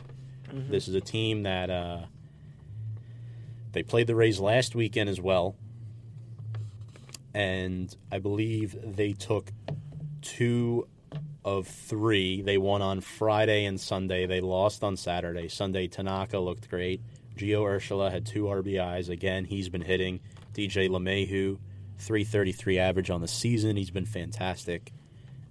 [0.49, 0.73] Mm-hmm.
[0.73, 2.01] this is a team that uh,
[3.73, 5.57] they played the Rays last weekend as well,
[7.35, 9.51] and I believe they took
[10.23, 10.89] two
[11.45, 12.43] of three.
[12.43, 14.27] They won on Friday and Sunday.
[14.27, 15.49] They lost on Saturday.
[15.49, 17.01] Sunday, Tanaka looked great.
[17.37, 19.09] Gio Urshela had two RBIs.
[19.09, 20.21] Again, he's been hitting.
[20.53, 21.59] DJ LeMahieu,
[21.99, 23.77] 333 average on the season.
[23.77, 24.93] He's been fantastic.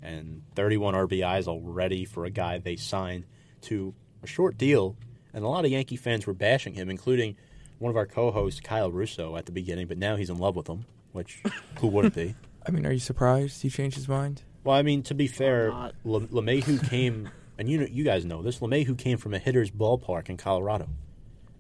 [0.01, 3.25] And 31 RBIs already for a guy they signed
[3.61, 4.97] to a short deal.
[5.33, 7.37] And a lot of Yankee fans were bashing him, including
[7.79, 10.55] one of our co hosts, Kyle Russo, at the beginning, but now he's in love
[10.55, 11.41] with him, which
[11.79, 12.35] who wouldn't be?
[12.67, 14.43] I mean, are you surprised he changed his mind?
[14.63, 15.95] Well, I mean, to be fair, not.
[16.03, 18.59] Le- LeMahieu came, and you know, you guys know this.
[18.59, 20.89] LeMahieu came from a hitter's ballpark in Colorado.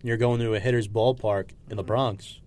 [0.03, 2.39] You're going to a hitter's ballpark in the Bronx.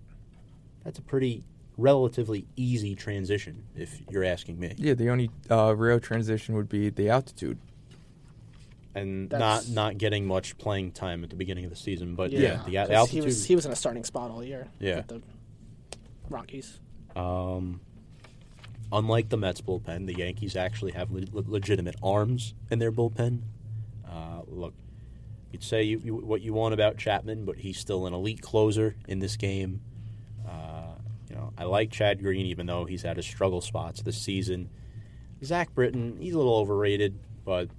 [0.83, 1.43] That's a pretty
[1.77, 6.89] relatively easy transition, if you're asking me, Yeah, the only uh, real transition would be
[6.89, 7.57] the altitude.
[8.93, 12.15] And That's- not not getting much playing time at the beginning of the season.
[12.15, 13.23] But yeah, Yeah, the, a- the altitude.
[13.23, 14.67] He was he was in a starting spot all year.
[14.79, 14.97] Yeah.
[14.97, 15.21] With the
[16.29, 16.79] Rockies.
[17.15, 17.81] Um,
[18.91, 23.41] unlike the Mets bullpen, the Yankees actually have le- le- legitimate arms in their bullpen.
[24.09, 24.73] Uh, look,
[25.51, 28.95] you'd say you, you, what you want about Chapman, but he's still an elite closer
[29.07, 29.81] in this game.
[30.47, 30.95] Uh,
[31.29, 34.69] you know, I like Chad Green, even though he's had his struggle spots this season.
[35.43, 37.69] Zack Britton, he's a little overrated, but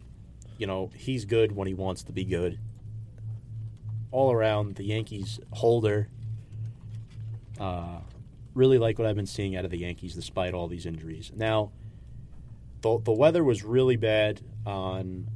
[0.62, 2.57] you know he's good when he wants to be good.
[4.12, 6.09] All around, the Yankees holder.
[7.59, 7.98] Uh,
[8.55, 11.33] really like what I've been seeing out of the Yankees despite all these injuries.
[11.35, 11.72] Now,
[12.81, 15.29] the, the weather was really bad on,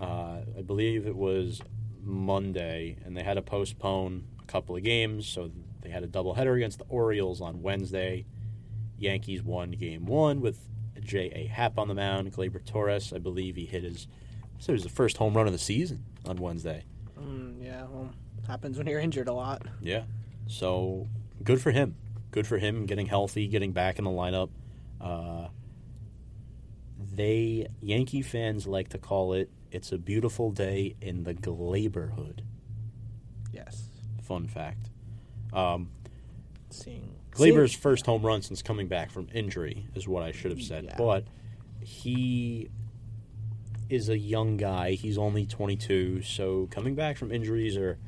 [0.00, 1.60] uh, I believe it was
[2.02, 5.26] Monday, and they had to postpone a couple of games.
[5.26, 5.50] So
[5.82, 8.24] they had a doubleheader against the Orioles on Wednesday.
[8.96, 10.58] Yankees won game one with
[10.98, 11.48] J.A.
[11.48, 12.32] Happ on the mound.
[12.32, 14.08] Gleyber Torres, I believe he hit his,
[14.60, 16.84] so it was the first home run of the season on Wednesday.
[17.18, 18.10] Mm, yeah, well,
[18.46, 19.62] happens when you're injured a lot.
[19.80, 20.04] Yeah.
[20.46, 21.08] So
[21.42, 21.96] good for him.
[22.30, 24.50] good for him getting healthy, getting back in the lineup.
[25.00, 25.48] Uh,
[27.14, 32.40] they Yankee fans like to call it "It's a beautiful day in the Gleyberhood."
[33.52, 33.84] Yes.
[34.22, 34.90] Fun fact.
[35.52, 35.90] Um,
[36.70, 40.62] Seeing Gleyber's first home run since coming back from injury is what I should have
[40.62, 40.84] said.
[40.84, 40.96] Yeah.
[40.96, 41.24] But
[41.80, 42.70] he
[43.90, 44.92] is a young guy.
[44.92, 47.98] He's only 22, so coming back from injuries are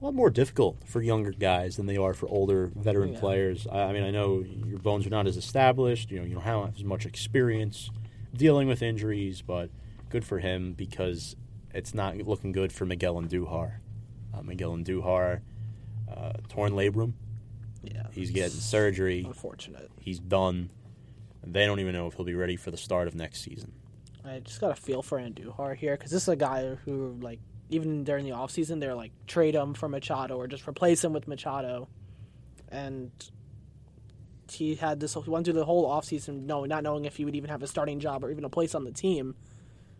[0.00, 3.20] a lot more difficult for younger guys than they are for older veteran Yeah.
[3.20, 3.66] players.
[3.70, 6.10] I, I mean, I know your bones are not as established.
[6.10, 7.90] You know, you don't have as much experience
[8.34, 9.70] dealing with injuries, but
[10.08, 11.34] good for him because
[11.74, 13.78] it's not looking good for Miguel Andujar.
[14.32, 15.40] Uh, Miguel Andujar,
[16.10, 17.14] uh, torn labrum.
[17.82, 19.24] yeah, He's getting surgery.
[19.26, 19.90] unfortunate.
[20.00, 20.70] He's done.
[21.44, 23.72] They don't even know if he'll be ready for the start of next season.
[24.28, 27.40] I just got a feel for Andujar here because this is a guy who, like,
[27.70, 31.28] even during the offseason, they're like trade him for Machado or just replace him with
[31.28, 31.88] Machado,
[32.70, 33.10] and
[34.50, 35.14] he had this.
[35.14, 37.66] He went through the whole offseason, no, not knowing if he would even have a
[37.66, 39.34] starting job or even a place on the team,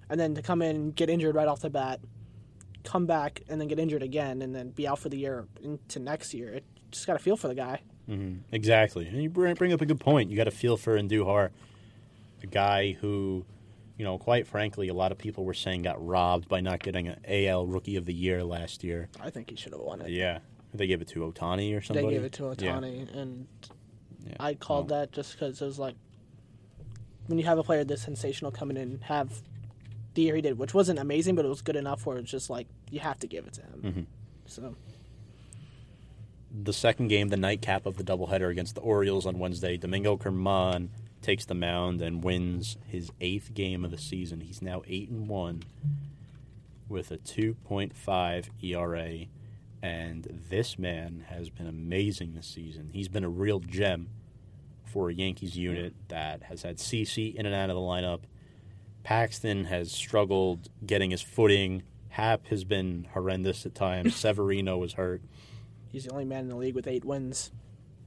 [0.09, 2.01] and then to come in get injured right off the bat,
[2.85, 5.99] come back and then get injured again, and then be out for the year into
[5.99, 6.49] next year.
[6.55, 7.83] It just got a feel for the guy.
[8.09, 8.39] Mm-hmm.
[8.53, 9.07] Exactly.
[9.07, 10.31] And you bring bring up a good point.
[10.31, 11.51] You got a feel for Andujar,
[12.43, 13.45] a guy who,
[13.99, 17.09] you know, quite frankly, a lot of people were saying got robbed by not getting
[17.09, 19.09] an AL Rookie of the Year last year.
[19.21, 20.11] I think he should have won it.
[20.11, 20.39] Yeah.
[20.73, 22.07] They gave it to Ohtani or somebody.
[22.07, 22.73] They gave it to Yeah.
[22.75, 23.49] Ohtani, and
[24.25, 24.37] Yeah.
[24.39, 25.97] I called Well, that just because it was like
[27.27, 29.43] when you have a player this sensational coming in and have
[30.15, 32.49] the year he did, which wasn't amazing, but it was good enough where it's just
[32.51, 33.83] like you have to give it to him.
[33.83, 34.01] Mm-hmm.
[34.47, 34.77] So
[36.63, 40.91] the second game, the nightcap of the doubleheader against the Orioles on Wednesday, Domingo German
[41.23, 44.41] takes the mound and wins his eighth game of the season.
[44.41, 45.63] He's now eight and one
[46.89, 49.27] with a 2.5 ERA,
[49.83, 52.91] and this man has been amazing this season.
[52.93, 54.09] He's been a real gem
[54.85, 58.21] for a Yankees unit that has had CC in and out of the lineup.
[59.03, 61.83] Paxton has struggled getting his footing.
[62.11, 64.17] Happ has been horrendous at times.
[64.17, 65.23] Severino was hurt.
[65.93, 67.53] he's the only man in the league with eight wins.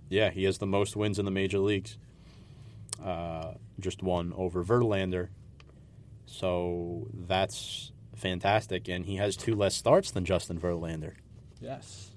[0.09, 1.97] Yeah, he has the most wins in the major leagues.
[3.03, 5.29] Uh, just one over Verlander.
[6.25, 8.87] So that's fantastic.
[8.87, 11.13] And he has two less starts than Justin Verlander.
[11.59, 12.11] Yes,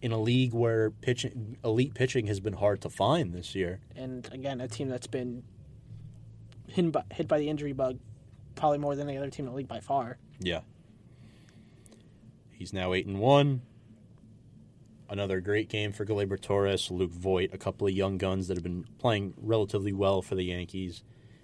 [0.00, 3.80] In a league where pitching, elite pitching has been hard to find this year.
[3.94, 5.42] and again, a team that's been
[6.68, 7.98] hit by, hit by the injury bug
[8.54, 10.16] probably more than any other team in the league by far.
[10.40, 10.60] Yeah.
[12.50, 13.60] He's now 8 and 1.
[15.12, 18.62] Another great game for Gleyber Torres, Luke Voit, a couple of young guns that have
[18.64, 21.02] been playing relatively well for the Yankees.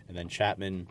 [0.09, 0.87] And then Chapman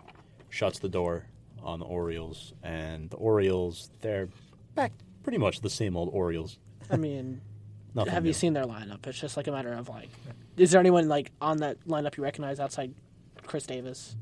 [0.51, 1.25] shuts the door
[1.63, 2.53] on the Orioles.
[2.61, 4.29] And the Orioles, they're
[4.75, 4.91] back
[5.23, 6.59] pretty much the same old Orioles.
[6.91, 7.41] I mean,
[7.95, 8.27] Nothing have new.
[8.29, 9.07] you seen their lineup?
[9.07, 10.09] It's just like a matter of like,
[10.55, 12.93] is there anyone like on that lineup you recognize outside
[13.47, 14.15] Chris Davis?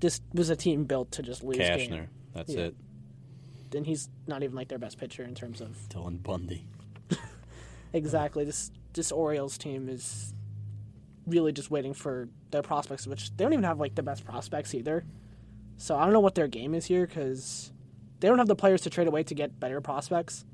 [0.00, 1.88] This was a team built to just lose Cashner.
[1.88, 2.08] games.
[2.34, 2.60] That's Yeah.
[2.64, 2.74] it.
[3.74, 6.66] And he's not even like their best pitcher in terms of Dylan Bundy.
[7.92, 10.32] exactly this this Orioles team is
[11.26, 14.74] really just waiting for their prospects, which they don't even have like the best prospects
[14.74, 15.04] either.
[15.76, 17.72] So I don't know what their game is here because
[18.20, 20.44] they don't have the players to trade away to get better prospects,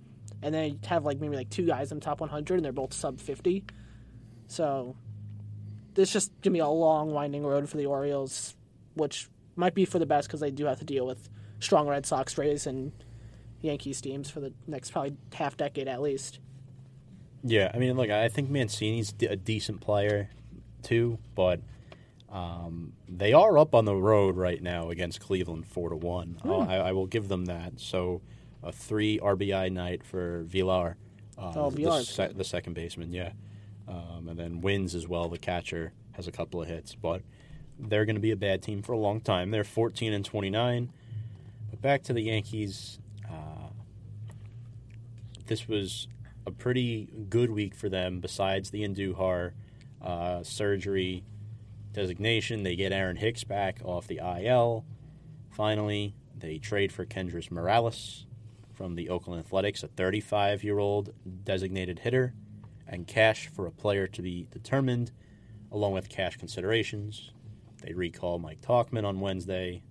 [0.43, 2.93] and they have like maybe like two guys in the top 100, and they're both
[2.93, 3.65] sub 50.
[4.49, 4.97] So
[5.95, 8.57] this just gonna be a long, winding road for the Orioles,
[8.95, 11.29] which might be for the best because they do have to deal with
[11.63, 12.93] strong Red Sox, Rays, and
[13.61, 16.39] Yankees teams for the next probably half decade at least.
[17.45, 20.31] Yeah, I mean, look, I think Mancini's a decent player
[20.83, 21.61] too, but
[22.31, 26.39] um, they are up on the road right now against Cleveland, four to one.
[26.45, 27.79] I, I will give them that.
[27.81, 28.23] So,
[28.63, 30.97] a three RBI night for Villar,
[31.37, 33.33] uh, Oh, the, se- the second baseman, yeah,
[33.89, 35.29] um, and then wins as well.
[35.29, 37.23] The catcher has a couple of hits, but
[37.79, 39.51] they're going to be a bad team for a long time.
[39.51, 40.93] They're fourteen and twenty nine.
[41.83, 43.01] Back to the Yankees.
[43.29, 43.71] Uh,
[45.47, 46.07] this was
[46.47, 48.21] a pretty good week for them.
[48.21, 49.51] Besides the Andujar
[50.01, 51.25] uh, surgery
[51.93, 54.85] designation, they get Aaron Hicks back off the IL.
[55.51, 58.27] Finally, they trade for Kendrys Morales
[58.73, 62.33] from the Oakland Athletics, a 35-year-old designated hitter,
[62.87, 65.11] and cash for a player to be determined,
[65.73, 67.33] along with cash considerations.
[67.83, 69.83] They recall Mike Tauchman on Wednesday,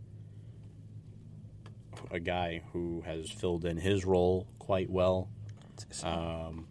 [2.11, 5.29] a guy who has filled in his role quite well.
[6.03, 6.67] Um,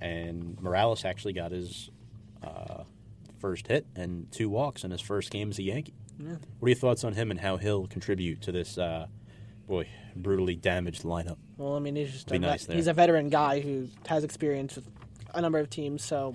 [0.00, 1.90] and Morales actually got his
[2.42, 2.84] uh,
[3.38, 5.94] first hit and two walks in his first game as a Yankee.
[6.18, 6.36] Yeah.
[6.58, 9.06] What are your thoughts on him and how he'll contribute to this uh,
[9.70, 11.38] boy, brutally damaged lineup.
[11.56, 12.76] Well, I mean, he's just a nice there.
[12.76, 14.86] he's a veteran guy who has experience with
[15.32, 16.04] a number of teams.
[16.04, 16.34] So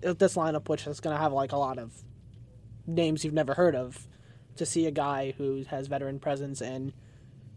[0.00, 1.92] this lineup, which is going to have like a lot of
[2.86, 4.06] names you've never heard of,
[4.56, 6.92] to see a guy who has veteran presence and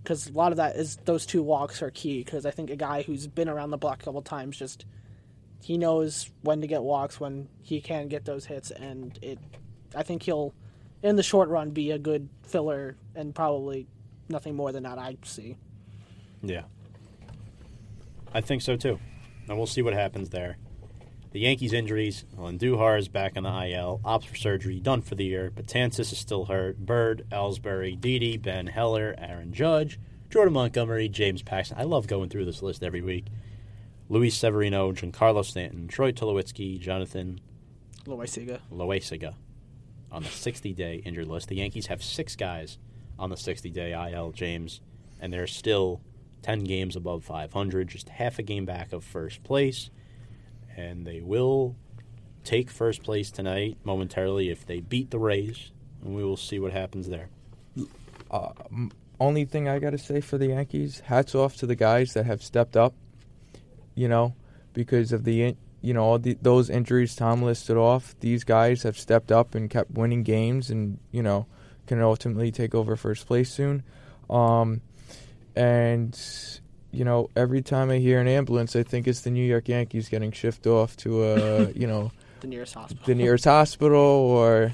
[0.04, 2.24] because a lot of that is those two walks are key.
[2.24, 4.86] Because I think a guy who's been around the block a couple times just
[5.62, 9.40] he knows when to get walks when he can get those hits, and it.
[9.96, 10.54] I think he'll
[11.02, 13.88] in the short run be a good filler and probably
[14.30, 14.98] nothing more than that.
[14.98, 15.58] I see.
[16.42, 16.64] Yeah.
[18.34, 19.00] I think so too.
[19.48, 20.58] And we'll see what happens there.
[21.32, 25.14] The Yankees' injuries, well, Andujar is back on the IL, ops for surgery, done for
[25.14, 25.52] the year.
[25.52, 26.80] Betances is still hurt.
[26.80, 30.00] Bird, Ellsbury, Didi, Ben Heller, Aaron Judge,
[30.32, 31.78] Jordan Montgomery, James Paxton.
[31.78, 33.26] I love going through this list every week.
[34.10, 37.40] Luis Severino, Giancarlo Stanton, Troy Tulowitzki, Jonathan
[38.08, 38.60] Loisiga.
[38.74, 39.36] Loaisiga
[40.12, 41.48] on the 60 day injured list.
[41.48, 42.80] The Yankees have six guys
[43.20, 44.82] on the 60 day IL, James,
[45.20, 46.02] and they're still
[46.42, 49.92] 10 games above 500, just half a game back of first place.
[50.76, 51.76] And they will
[52.44, 55.72] take first place tonight momentarily if they beat the Rays,
[56.04, 57.30] and we will see what happens there.
[59.20, 62.26] only thing I got to say for the Yankees, hats off to the guys that
[62.26, 62.94] have stepped up.
[63.96, 64.36] You know,
[64.74, 68.98] because of the you know all the, those injuries Tom listed off, these guys have
[68.98, 71.48] stepped up and kept winning games, and you know
[71.88, 73.84] can ultimately take over first place soon.
[74.30, 74.82] Um,
[75.56, 76.18] and
[76.92, 80.10] you know, every time I hear an ambulance, I think it's the New York Yankees
[80.10, 83.04] getting shipped off to a you know The nearest hospital.
[83.06, 84.72] the nearest hospital or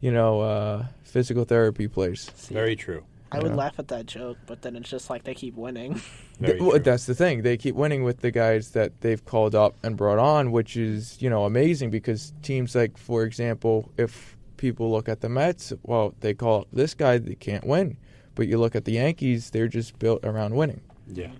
[0.00, 2.30] you know uh, physical therapy place.
[2.34, 3.04] See, Very true.
[3.34, 5.94] I would laugh at that joke, but then it's just like they keep winning.
[6.38, 7.40] Very Th- well, that's the thing.
[7.40, 11.16] They keep winning with the guys that they've called up and brought on, which is
[11.22, 16.14] you know amazing because teams like, for example, if people look at the Mets, well,
[16.20, 17.96] they call up this guy, they can't win.
[18.34, 20.82] But you look at the Yankees, they're just built around winning.
[21.14, 21.30] Yeah.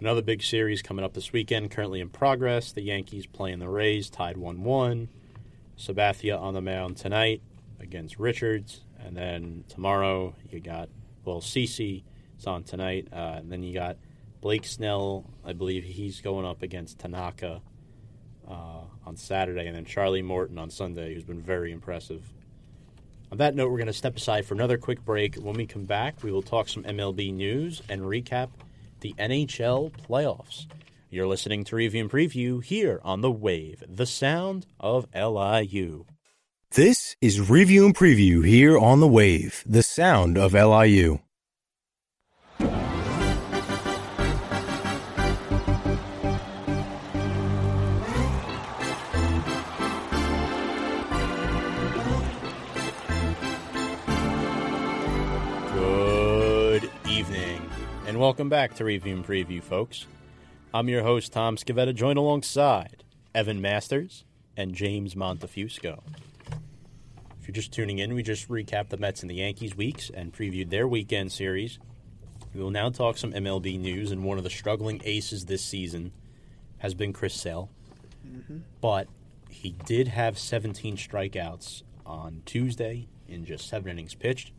[0.00, 2.72] Another big series coming up this weekend, currently in progress.
[2.72, 5.08] The Yankees playing the Rays, tied 1 1.
[5.78, 7.40] Sabathia on the mound tonight
[7.78, 8.80] against Richards.
[8.98, 10.88] And then tomorrow, you got,
[11.24, 12.02] well, CC
[12.38, 13.08] is on tonight.
[13.12, 13.96] Uh, and then you got
[14.40, 15.24] Blake Snell.
[15.44, 17.60] I believe he's going up against Tanaka
[18.48, 19.66] uh, on Saturday.
[19.66, 22.24] And then Charlie Morton on Sunday, who's been very impressive.
[23.30, 25.36] On that note, we're going to step aside for another quick break.
[25.36, 28.48] When we come back, we will talk some MLB news and recap
[29.02, 30.66] the NHL playoffs.
[31.10, 36.06] You're listening to Review and Preview here on The Wave, the sound of LIU.
[36.70, 41.18] This is Review and Preview here on the Wave, the sound of LIU.
[58.22, 60.06] Welcome back to Review and Preview, folks.
[60.72, 63.02] I'm your host, Tom Scavetta, joined alongside
[63.34, 64.22] Evan Masters
[64.56, 66.00] and James Montefusco.
[67.40, 70.32] If you're just tuning in, we just recapped the Mets and the Yankees weeks and
[70.32, 71.80] previewed their weekend series.
[72.54, 76.12] We will now talk some MLB news, and one of the struggling aces this season
[76.78, 77.70] has been Chris Sale.
[78.24, 78.58] Mm-hmm.
[78.80, 79.08] But
[79.50, 84.52] he did have 17 strikeouts on Tuesday in just seven innings pitched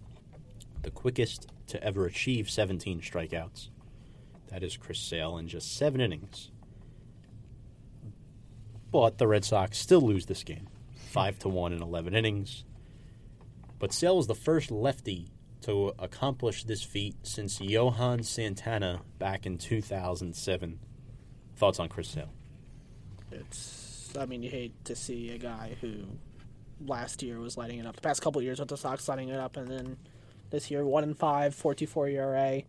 [0.81, 3.69] the quickest to ever achieve 17 strikeouts.
[4.47, 6.51] That is Chris Sale in just seven innings.
[8.91, 12.63] But the Red Sox still lose this game, five to one in 11 innings.
[13.79, 19.57] But Sale was the first lefty to accomplish this feat since Johan Santana back in
[19.57, 20.79] 2007.
[21.55, 22.31] Thoughts on Chris Sale?
[23.31, 24.13] It's.
[24.19, 26.03] I mean, you hate to see a guy who
[26.85, 27.95] last year was lighting it up.
[27.95, 29.97] The past couple years with the Sox lighting it up, and then
[30.53, 32.61] this year one and five, 4.24 ERA.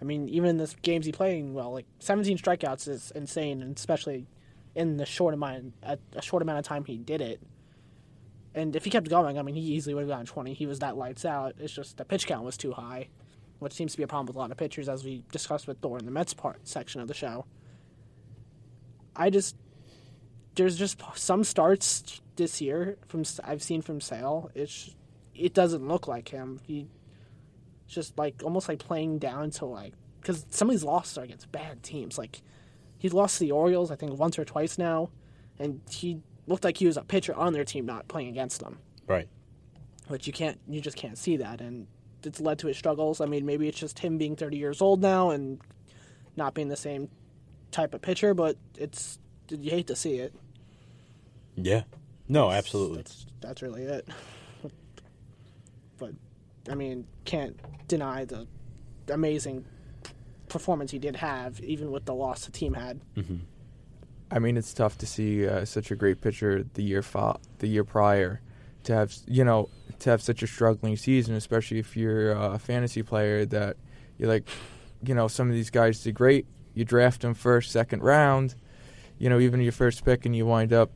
[0.00, 3.76] I mean, even in the games he playing well, like 17 strikeouts is insane, and
[3.76, 4.26] especially
[4.74, 7.40] in the short amount a short amount of time he did it.
[8.54, 10.52] And if he kept going, I mean, he easily would have gotten 20.
[10.52, 11.54] He was that lights out.
[11.58, 13.08] It's just the pitch count was too high,
[13.60, 15.78] which seems to be a problem with a lot of pitchers, as we discussed with
[15.78, 17.46] Thor in the Mets part section of the show.
[19.14, 19.54] I just
[20.56, 24.50] there's just some starts this year from I've seen from Sale.
[24.56, 24.96] It's
[25.36, 26.58] it doesn't look like him.
[26.66, 26.88] He
[27.88, 31.50] just like almost like playing down to like because some of these losses are against
[31.50, 32.18] bad teams.
[32.18, 32.42] Like
[32.98, 35.10] he's lost to the Orioles, I think once or twice now,
[35.58, 38.78] and he looked like he was a pitcher on their team, not playing against them.
[39.06, 39.28] Right.
[40.08, 41.86] But you can't, you just can't see that, and
[42.24, 43.20] it's led to his struggles.
[43.20, 45.60] I mean, maybe it's just him being 30 years old now and
[46.36, 47.08] not being the same
[47.70, 49.18] type of pitcher, but it's
[49.50, 50.34] you hate to see it.
[51.56, 51.82] Yeah.
[52.28, 52.98] No, absolutely.
[52.98, 54.08] That's that's really it.
[56.70, 57.58] I mean, can't
[57.88, 58.46] deny the
[59.12, 59.64] amazing
[60.48, 63.00] performance he did have, even with the loss the team had.
[64.30, 67.66] I mean, it's tough to see uh, such a great pitcher the year fo- the
[67.66, 68.40] year prior
[68.84, 69.68] to have you know
[70.00, 73.76] to have such a struggling season, especially if you're a fantasy player that
[74.18, 74.48] you're like,
[75.04, 76.46] you know, some of these guys did great.
[76.74, 78.54] You draft them first, second round,
[79.18, 80.90] you know, even your first pick, and you wind up,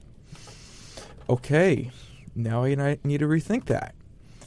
[1.29, 1.91] okay,
[2.35, 3.95] now I need to rethink that.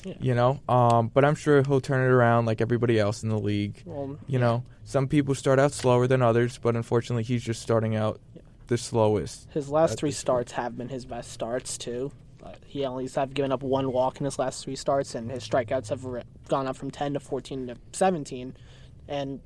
[0.06, 0.14] Yeah.
[0.20, 3.40] You know, um, but I'm sure he'll turn it around like everybody else in the
[3.40, 3.82] league.
[3.86, 7.96] Well, You know, some people start out slower than others, but unfortunately, he's just starting
[7.96, 8.22] out
[8.68, 9.48] the slowest.
[9.52, 12.12] His last three starts have been his best starts too.
[12.44, 15.48] Uh, he only have given up one walk in his last three starts, and his
[15.48, 16.06] strikeouts have
[16.48, 18.56] gone up from ten to fourteen to seventeen.
[19.08, 19.40] And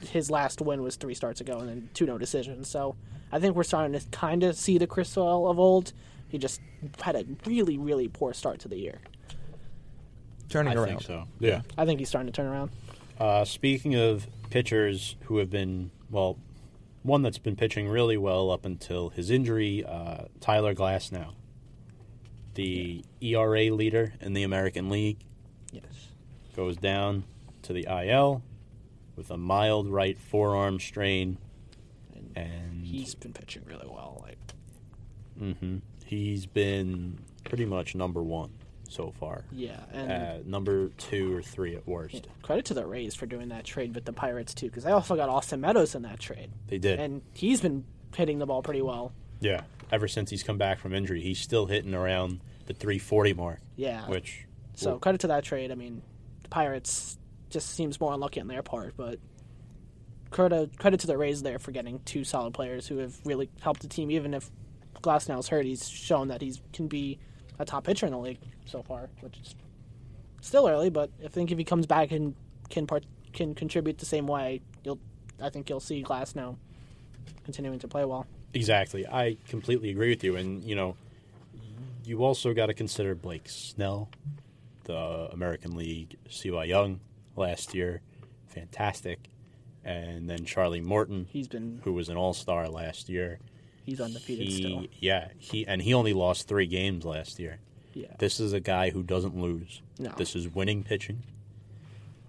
[0.00, 2.68] his last win was three starts ago, and then two no decisions.
[2.68, 2.96] So
[3.30, 5.92] I think we're starting to kind of see the Chris Sale of old.
[6.28, 6.60] He just
[7.00, 8.98] had a really, really poor start to the year.
[10.48, 10.86] Turning I around.
[10.88, 11.24] think so.
[11.38, 11.62] Yeah.
[11.76, 12.70] I think he's starting to turn around.
[13.18, 16.38] Uh, speaking of pitchers who have been, well,
[17.02, 21.32] one that's been pitching really well up until his injury, uh, Tyler Glasnow.
[22.54, 25.18] The ERA leader in the American League
[25.70, 25.84] Yes.
[26.56, 27.24] goes down
[27.62, 28.42] to the IL
[29.16, 31.38] with a mild right forearm strain.
[32.34, 34.24] And He's been pitching really well.
[34.24, 34.38] Like
[35.40, 35.82] mhm.
[36.04, 38.50] he's been pretty much number one
[38.88, 39.44] so far.
[39.52, 42.14] yeah, and Uh, number two or three at worst.
[42.14, 44.90] yeah, credit to the Rays for doing that trade with the Pirates too, because they
[44.92, 46.98] also got Austin Meadows in that trade, They did.
[46.98, 47.84] and he's been
[48.16, 49.12] hitting the ball pretty well.
[49.40, 49.62] Yeah,
[49.92, 53.60] ever since he's come back from injury, he's still hitting around the 340 mark.
[53.76, 54.06] Yeah.
[54.08, 55.70] Which, So credit to that trade.
[55.70, 56.02] I mean,
[56.42, 57.18] the Pirates
[57.50, 59.18] just seems more unlucky on their part, but
[60.30, 63.80] credit credit to the Rays there for getting two solid players who have really helped
[63.80, 64.10] the team.
[64.10, 64.50] Even if
[65.02, 67.18] Glasnow's hurt, he's shown that he can be
[67.58, 69.54] a top pitcher in the league so far, which is
[70.40, 70.90] still early.
[70.90, 72.34] But I think if he comes back and
[72.70, 74.98] can part, can contribute the same way, you'll
[75.40, 76.56] I think you'll see Glasnow
[77.44, 78.26] continuing to play well.
[78.54, 79.06] exactly.
[79.06, 80.36] I completely agree with you.
[80.36, 80.96] And, you know,
[82.04, 84.08] you also got to consider Blake Snell,
[84.84, 87.00] the American League CY Young
[87.36, 88.00] last year.
[88.48, 89.18] Fantastic.
[89.84, 93.38] And then Charlie Morton, He's been who was an all star last year.
[93.88, 94.86] He's undefeated He, still.
[94.98, 97.58] yeah, he and he only lost three games last year.
[97.94, 98.14] Yeah.
[98.18, 99.82] This is a guy who doesn't lose.
[99.98, 100.12] No.
[100.16, 101.22] This is winning pitching.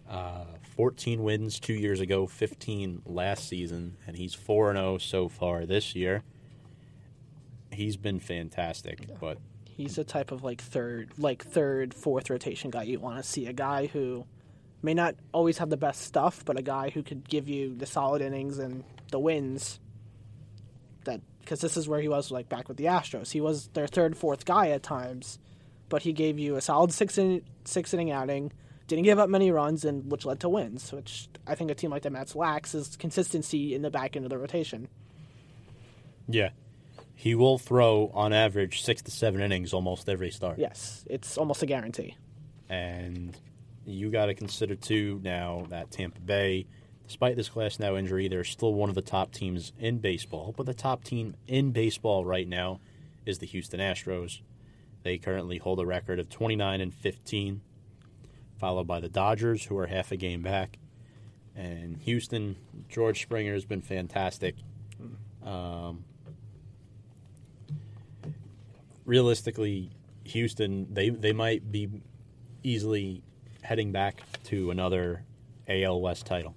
[0.09, 0.45] Uh,
[0.75, 5.95] 14 wins two years ago, 15 last season, and he's 4 0 so far this
[5.95, 6.23] year.
[7.71, 12.83] He's been fantastic, but He's the type of like third, like third, fourth rotation guy
[12.83, 13.45] you want to see.
[13.47, 14.25] A guy who
[14.81, 17.85] may not always have the best stuff, but a guy who could give you the
[17.85, 19.79] solid innings and the wins.
[21.05, 23.31] That because this is where he was like back with the Astros.
[23.31, 25.39] He was their third, fourth guy at times,
[25.89, 28.51] but he gave you a solid six in, six inning outing.
[28.85, 30.93] Didn't give up many runs, and which led to wins.
[30.93, 34.25] Which I think a team like the Mets lacks is consistency in the back end
[34.25, 34.89] of the rotation.
[36.27, 36.49] yeah,
[37.15, 40.59] he will throw on average six to seven innings almost every start.
[40.59, 42.15] Yes, it's almost a guarantee.
[42.69, 43.35] And
[43.87, 46.67] you got to consider too now that Tampa Bay,
[47.09, 50.53] despite this Glasnow injury, they're still one of the top teams in baseball.
[50.55, 52.81] But the top team in baseball right now
[53.25, 54.41] is the Houston Astros.
[55.01, 57.61] They currently hold a record of 29 and 15,
[58.59, 60.77] followed by the Dodgers, who are half a game back.
[61.55, 62.57] And Houston,
[62.89, 64.53] George Springer has been fantastic.
[65.43, 66.05] Um,
[69.03, 69.89] realistically,
[70.25, 71.89] Houston they they might be
[72.61, 73.23] easily
[73.63, 75.23] heading back to another
[75.67, 76.53] AL West title.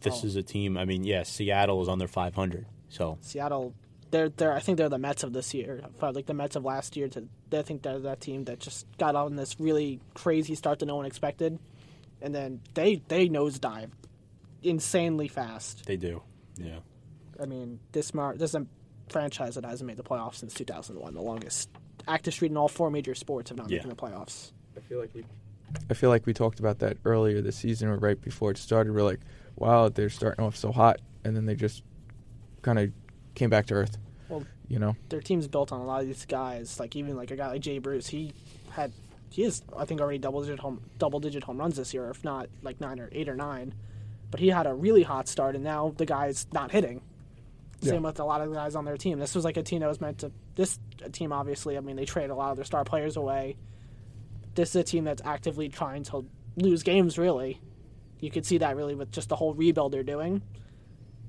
[0.00, 0.26] This Oh.
[0.26, 0.76] is a team.
[0.76, 3.74] I mean, yes, Seattle is under 500, so Seattle,
[4.10, 6.64] they're they're I think they're the Mets of this year, uh, like the Mets of
[6.64, 7.08] last year.
[7.08, 10.86] To I think they're that team that just got on this really crazy start that
[10.86, 11.58] no one expected,
[12.20, 13.90] and then they they nosedive
[14.62, 15.86] insanely fast.
[15.86, 16.22] they do.
[16.56, 16.78] Yeah,
[17.40, 18.66] I mean, this mar- this is a
[19.08, 21.68] franchise that hasn't made the playoffs since 2001, the longest
[22.08, 23.78] active streak in all four major sports have not Yeah.
[23.78, 24.52] making the playoffs.
[24.76, 25.24] I feel like we
[25.90, 28.94] I feel like we talked about that earlier this season or right before it started.
[28.94, 29.20] We're like,
[29.56, 31.82] wow, they're starting off so hot and then they just
[32.62, 32.90] kind of
[33.34, 33.98] came back to earth.
[34.28, 34.96] Well, you know.
[35.08, 36.78] their team's built on a lot of these guys.
[36.78, 38.32] Like even like a guy like Jay Bruce, he
[38.70, 38.92] had
[39.30, 42.24] he is I think already double digit home double digit home runs this year, if
[42.24, 43.74] not like nine or eight or nine.
[44.30, 47.00] But he had a really hot start, and now the guy's not hitting.
[47.80, 47.92] Yeah.
[47.92, 49.18] Same with a lot of the guys on their team.
[49.18, 50.32] This was like a team that was meant to.
[50.54, 50.78] This
[51.12, 53.56] team obviously, I mean, they traded a lot of their star players away.
[54.54, 56.26] This is a team that's actively trying to
[56.56, 57.18] lose games.
[57.18, 57.60] Really,
[58.20, 60.42] you could see that really with just the whole rebuild they're doing.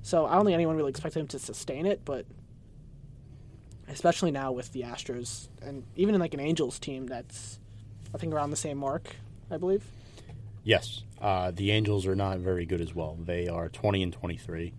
[0.02, 2.24] So I don't think anyone really expected him to sustain it, but
[3.88, 7.58] especially now with the Astros and even in like an Angels team that's
[8.14, 9.16] I think around the same mark,
[9.50, 9.84] I believe.
[10.64, 13.16] Yes, uh, the Angels are not very good as well.
[13.20, 14.72] They are twenty and twenty three.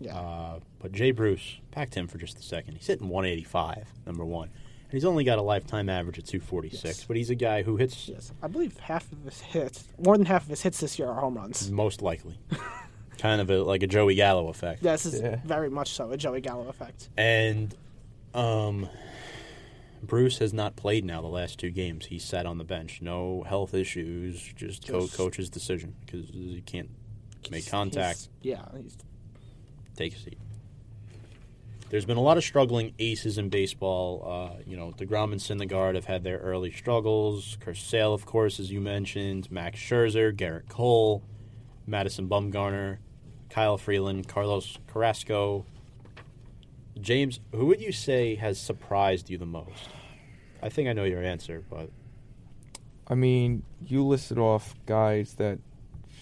[0.00, 0.16] Yeah.
[0.16, 2.74] Uh, but Jay Bruce, back to him for just a second.
[2.74, 4.50] He's hitting 185, number one.
[4.96, 7.04] And he's only got a lifetime average of 246, Yes.
[7.04, 8.32] but he's a guy who hits yes.
[8.42, 11.20] I believe half of his hits, more than half of his hits this year are
[11.20, 11.70] home runs.
[11.70, 12.38] most likely.
[13.18, 14.82] kind of a, like a Joey Gallo effect.
[14.82, 15.36] Yeah, this is Yeah.
[15.44, 17.10] very much so a Joey Gallo effect.
[17.18, 17.74] And
[18.32, 18.88] um,
[20.02, 22.06] Bruce has not played now the last two games.
[22.06, 23.02] He sat on the bench.
[23.02, 26.88] No health issues, just, co- Just- coach's decision because he can't
[27.50, 28.28] make contact.
[28.40, 28.96] He's- yeah, he's,
[29.94, 30.38] take a seat.
[31.88, 34.24] There's been a lot of struggling aces in baseball.
[34.26, 37.56] Uh, you know, DeGrom and Syndergaard have had their early struggles.
[37.60, 39.50] Chris Sale, of course, as you mentioned.
[39.52, 41.22] Max Scherzer, Gerrit Cole,
[41.86, 42.98] Madison Bumgarner,
[43.50, 45.64] Kyle Freeland, Carlos Carrasco.
[47.00, 49.88] James, who would you say has surprised you the most?
[50.60, 51.90] I think I know your answer, but
[53.06, 55.60] I mean, you listed off guys that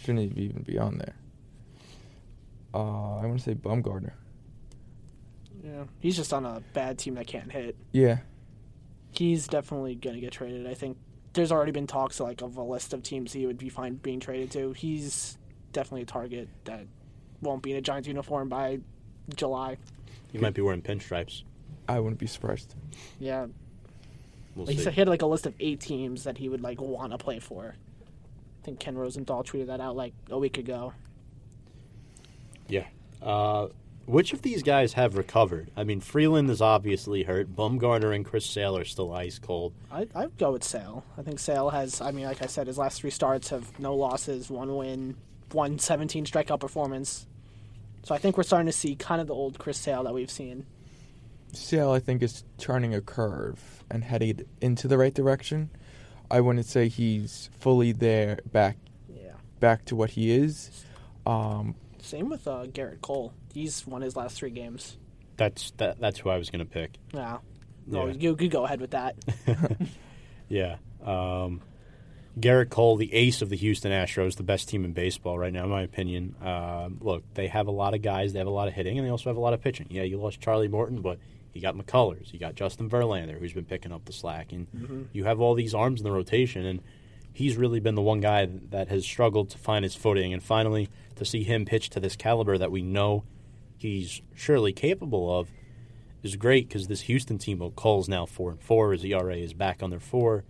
[0.03, 1.15] shouldn't even be on there.
[2.75, 4.13] Uh, I want to say Bumgarner.
[5.65, 7.77] Yeah, he's just on a bad team that can't hit.
[7.93, 8.19] Yeah,
[9.13, 10.67] He's definitely gonna get traded.
[10.67, 10.97] I think
[11.35, 14.21] there's already been talks like of a list of teams he would be fine being
[14.21, 14.73] traded to.
[14.73, 15.39] He's
[15.73, 16.87] definitely a target that
[17.41, 18.79] won't be in a Giants uniform by
[19.37, 19.77] July.
[20.33, 21.43] he might be wearing pinstripes.
[21.89, 22.75] I wouldn't be surprised.
[23.21, 23.47] Yeah,
[24.57, 24.85] We'll like he see.
[24.85, 27.19] said, he had like a list of eight teams that he would like want to
[27.19, 27.75] play for.
[27.75, 30.93] I think Ken Rosenthal tweeted that out like a week ago.
[32.69, 32.87] Yeah.
[33.23, 33.69] Uh,
[34.07, 35.71] which of these guys have recovered?
[35.77, 37.55] I mean, Freeland is obviously hurt.
[37.55, 39.73] Bumgarner and Chris Sale are still ice cold.
[39.91, 41.05] I I'd go with Sale.
[41.19, 42.01] I think Sale has.
[42.01, 45.17] I mean, like I said, his last three starts have no losses, one win,
[45.53, 47.27] one 17 strikeout performance.
[48.03, 50.31] So I think we're starting to see kind of the old Chris Sale that we've
[50.31, 50.67] seen.
[51.53, 55.71] Sale, I think, is turning a curve and headed into the right direction.
[56.31, 58.77] I wouldn't say he's fully there, back
[59.09, 59.33] Yeah.
[59.61, 60.85] back to what he is.
[61.25, 61.75] Um,
[62.05, 63.33] Same with uh, Gerrit Cole.
[63.53, 64.97] He's won his last three games.
[65.37, 66.93] That's that, that's who I was going to pick.
[67.13, 67.39] Yeah.
[67.87, 68.13] No, Yeah.
[68.13, 69.17] you, you go ahead with that.
[70.49, 70.77] Yeah.
[71.05, 71.63] Um,
[72.39, 75.65] Gerrit Cole, the ace of the Houston Astros, the best team in baseball right now,
[75.65, 76.35] in my opinion.
[76.43, 78.33] Um look, they have a lot of guys.
[78.33, 79.87] They have a lot of hitting, and they also have a lot of pitching.
[79.91, 81.19] Yeah, you lost Charlie Morton, but
[81.55, 82.33] you got McCullers.
[82.33, 85.75] You got Justin Verlander, who's been picking up the slack, and you have all these
[85.75, 86.67] arms in the rotation.
[86.67, 86.83] And
[87.35, 90.33] he's really been the one guy that has struggled to find his footing.
[90.33, 93.25] And finally, to see him pitch to this caliber that we know
[93.77, 95.51] he's surely capable of
[96.23, 98.93] is great because this Houston team, well, Cole's now four and four.
[98.93, 100.45] His ERA is back under four.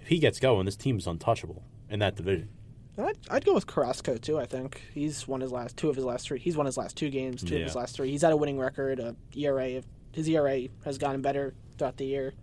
[0.00, 2.48] If he gets going, this team is untouchable in that division.
[2.96, 4.38] I'd, I'd go with Carrasco too.
[4.38, 6.38] I think he's won his last two of his last three.
[6.38, 8.10] He's won his last two games, two of his last three.
[8.10, 9.00] He's had a winning record.
[9.00, 12.34] A ERA, his ERA has gotten better throughout the year.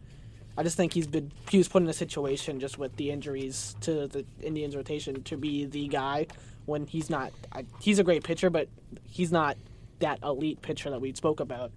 [0.57, 3.75] I just think he's been he was put in a situation just with the injuries
[3.81, 6.27] to the Indians rotation to be the guy
[6.65, 7.31] when he's not.
[7.51, 8.67] I, he's a great pitcher, but
[9.05, 9.55] he's not
[9.99, 11.71] that elite pitcher that we spoke about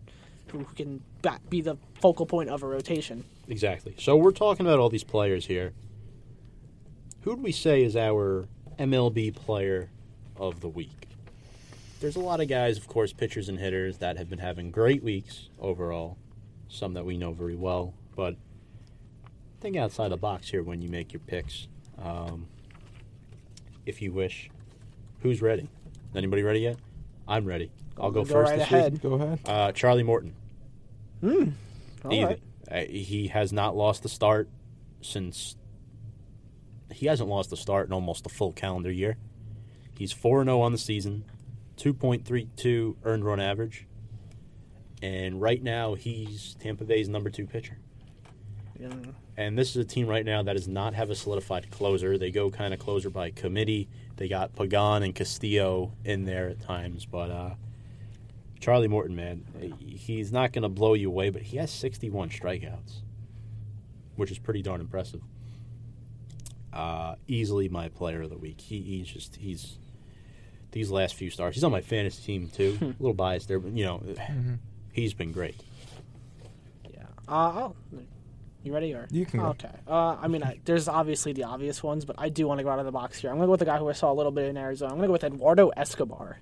[0.50, 1.02] who can
[1.48, 3.24] be the focal point of a rotation.
[3.48, 3.94] Exactly.
[3.98, 5.72] So we're talking about all these players here.
[7.22, 9.90] Who would we say is our MLB player
[10.36, 11.08] of the week?
[12.00, 15.02] There's a lot of guys, of course, pitchers and hitters that have been having great
[15.02, 16.16] weeks overall.
[16.68, 18.36] Some that we know very well, but
[19.60, 21.68] think outside the box here when you make your picks.
[22.02, 22.46] Um,
[23.86, 24.50] if you wish,
[25.20, 25.68] who's ready?
[26.14, 26.76] Anybody ready yet?
[27.28, 27.70] I'm ready.
[27.98, 28.92] I'll go, Go first right this ahead.
[28.94, 29.02] week.
[29.02, 29.38] go ahead.
[29.44, 30.34] Uh, Charlie Morton.
[31.22, 32.24] All Easy.
[32.24, 32.40] right.
[32.70, 34.48] Uh, he has not lost the start
[35.02, 35.56] since
[36.92, 39.16] he hasn't lost the start in almost a full calendar year.
[39.98, 41.24] He's 4 0 on the season,
[41.76, 43.86] 2.32 earned run average.
[45.02, 47.78] And right now, he's Tampa Bay's number two pitcher.
[48.80, 48.88] Yeah.
[49.36, 52.16] And this is a team right now that does not have a solidified closer.
[52.16, 53.88] They go kind of closer by committee.
[54.16, 57.50] They got Pagan and Castillo in there at times, but uh,
[58.58, 59.44] Charlie Morton, man,
[59.78, 63.00] he's not going to blow you away, but he has 61 strikeouts,
[64.16, 65.22] which is pretty darn impressive.
[66.72, 68.60] Uh, easily my player of the week.
[68.60, 69.78] He, he's just he's
[70.72, 71.54] these last few stars.
[71.54, 72.78] He's on my fantasy team too.
[72.80, 74.02] a little biased there, but you know,
[74.92, 75.56] he's been great.
[76.92, 77.02] Yeah.
[77.28, 77.76] Uh, I'll,
[78.62, 79.46] you ready or You can go.
[79.46, 79.70] Okay.
[79.88, 82.70] Uh, I mean, I, there's obviously the obvious ones, but I do want to go
[82.70, 83.30] out of the box here.
[83.30, 84.92] I'm gonna go with the guy who I saw a little bit in Arizona.
[84.92, 86.38] I'm gonna go with Eduardo Escobar,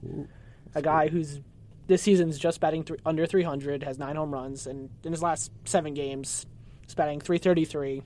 [0.75, 1.41] a guy who's
[1.87, 5.51] this season's just batting three, under 300, has nine home runs, and in his last
[5.65, 6.47] seven games,
[6.83, 8.03] he's batting 333,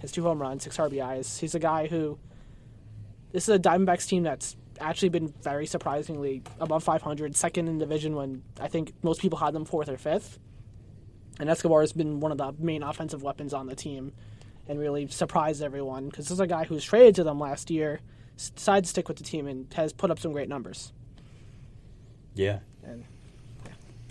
[0.00, 1.40] has two home runs, six RBIs.
[1.40, 2.18] He's a guy who
[3.32, 8.14] this is a Diamondbacks team that's actually been very surprisingly above 500, second in division
[8.14, 10.38] when I think most people had them fourth or fifth.
[11.40, 14.12] And Escobar has been one of the main offensive weapons on the team
[14.68, 17.70] and really surprised everyone because this is a guy who was traded to them last
[17.70, 18.00] year
[18.36, 20.92] decided to stick with the team and has put up some great numbers.
[22.34, 22.60] Yeah.
[22.82, 23.04] And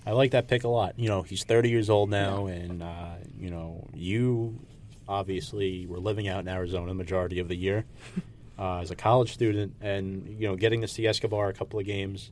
[0.05, 0.97] I like that pick a lot.
[0.97, 4.59] You know, he's 30 years old now, and, uh, you know, you
[5.07, 7.85] obviously were living out in Arizona the majority of the year
[8.59, 11.85] uh, as a college student, and, you know, getting to see Escobar a couple of
[11.85, 12.31] games.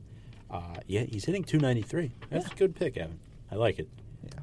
[0.50, 2.10] Uh, yeah, he's hitting 293.
[2.30, 3.18] That's a good pick, Evan.
[3.50, 3.88] I like it.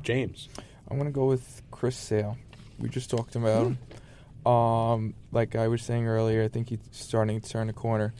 [0.03, 0.49] James.
[0.89, 2.37] I'm gonna go with Chris Sale.
[2.79, 4.51] We just talked about him.
[4.51, 8.13] Um, like I was saying earlier, I think he's starting to turn a corner,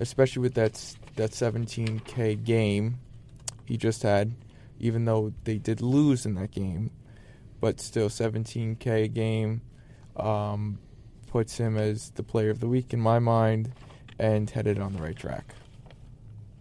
[0.00, 0.74] especially with that
[1.16, 2.98] that 17k game
[3.64, 4.32] he just had.
[4.78, 6.90] Even though they did lose in that game,
[7.60, 9.62] but still 17k game
[10.16, 10.78] um,
[11.28, 13.72] puts him as the player of the week in my mind,
[14.18, 15.54] and headed on the right track.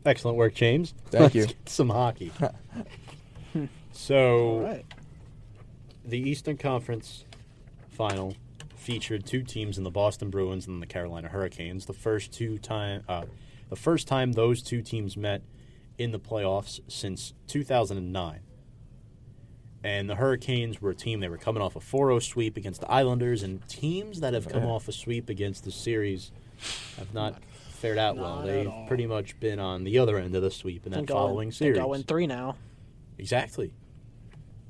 [0.05, 0.93] Excellent work, James.
[1.09, 1.45] Thank Let's you.
[1.47, 2.31] get Some hockey.
[3.95, 4.85] so, right,
[6.03, 7.25] the Eastern Conference
[7.89, 8.35] final
[8.75, 11.85] featured two teams in the Boston Bruins and the Carolina Hurricanes.
[11.85, 13.23] The first two time, uh,
[13.69, 15.41] the first time those two teams met
[15.97, 18.41] in the playoffs since 2009.
[19.83, 22.91] And the Hurricanes were a team they were coming off a 4-0 sweep against the
[22.91, 24.69] Islanders, and teams that have come Yeah.
[24.69, 26.31] off a sweep against the series
[26.97, 28.37] have not fared out well.
[28.37, 31.07] Not at They've pretty much been on the other end of the sweep in that
[31.07, 32.55] following They're going three now.
[33.17, 33.71] Exactly.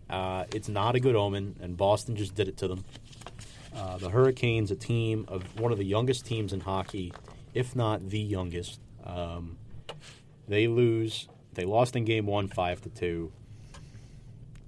[0.09, 2.85] Uh, it's not a good omen, and Boston just did it to them.
[3.75, 7.11] Uh, the Hurricanes, a team of one of the youngest teams in hockey,
[7.53, 8.79] if not the youngest.
[9.03, 9.57] Um,
[10.47, 11.27] they lose.
[11.53, 13.31] They lost in game one, five to two.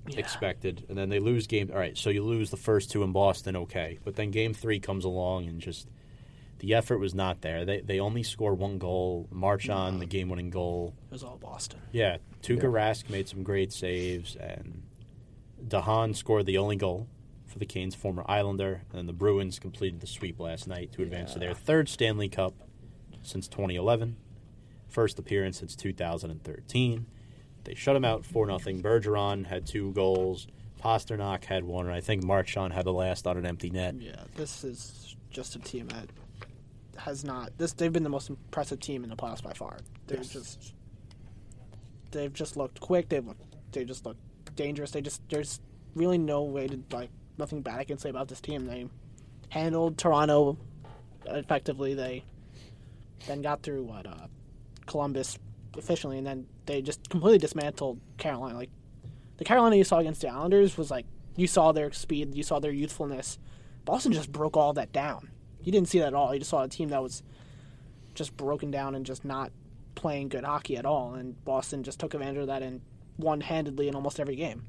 [0.09, 0.19] Yeah.
[0.19, 1.69] Expected, and then they lose game.
[1.71, 4.79] All right, so you lose the first two in Boston, okay, but then game three
[4.79, 5.89] comes along and just
[6.59, 7.65] the effort was not there.
[7.65, 9.27] They they only score one goal.
[9.31, 10.93] Marchand the game winning goal.
[11.09, 11.81] It was all Boston.
[11.91, 12.69] Yeah, Tuukka Yeah.
[12.69, 14.83] Rask made some great saves, and
[15.67, 17.07] de Haan scored the only goal
[17.45, 21.33] for the Canes, former Islander, and the Bruins completed the sweep last night to advance
[21.33, 22.53] to their third Stanley Cup
[23.21, 24.17] since 2011,
[24.87, 27.05] first appearance since 2013.
[27.63, 28.59] They shut him out 4 0.
[28.81, 30.47] Bergeron had two goals.
[30.81, 33.95] Pastrnak had one, and I think Marchand had the last on an empty net.
[33.99, 36.07] Yeah, this is just a team that
[36.97, 37.57] has not.
[37.57, 39.79] This they've been the most impressive team in the playoffs by far.
[40.05, 40.29] They've Yes.
[40.29, 40.73] just
[42.11, 43.09] they've just looked quick.
[43.09, 43.43] They've looked
[43.73, 44.17] they just look
[44.57, 44.91] dangerous.
[44.91, 45.61] They just there's
[45.95, 48.65] really no way to like nothing bad I can say about this team.
[48.65, 48.89] They
[49.49, 50.57] handled Toronto
[51.25, 51.93] effectively.
[51.93, 52.23] They
[53.25, 54.27] then got through what uh,
[54.85, 55.39] Columbus
[55.77, 58.57] efficiently, and then they just completely dismantled Carolina.
[58.57, 58.69] Like
[59.37, 61.05] the Carolina you saw against the Islanders was like
[61.37, 63.39] you saw their speed, you saw their youthfulness.
[63.85, 65.29] Boston just broke all that down.
[65.63, 66.33] You didn't see that at all.
[66.33, 67.23] You just saw a team that was
[68.15, 69.51] just broken down and just not
[69.95, 71.13] playing good hockey at all.
[71.13, 72.81] And Boston just took advantage of that and
[73.17, 74.63] won handedly in almost every game.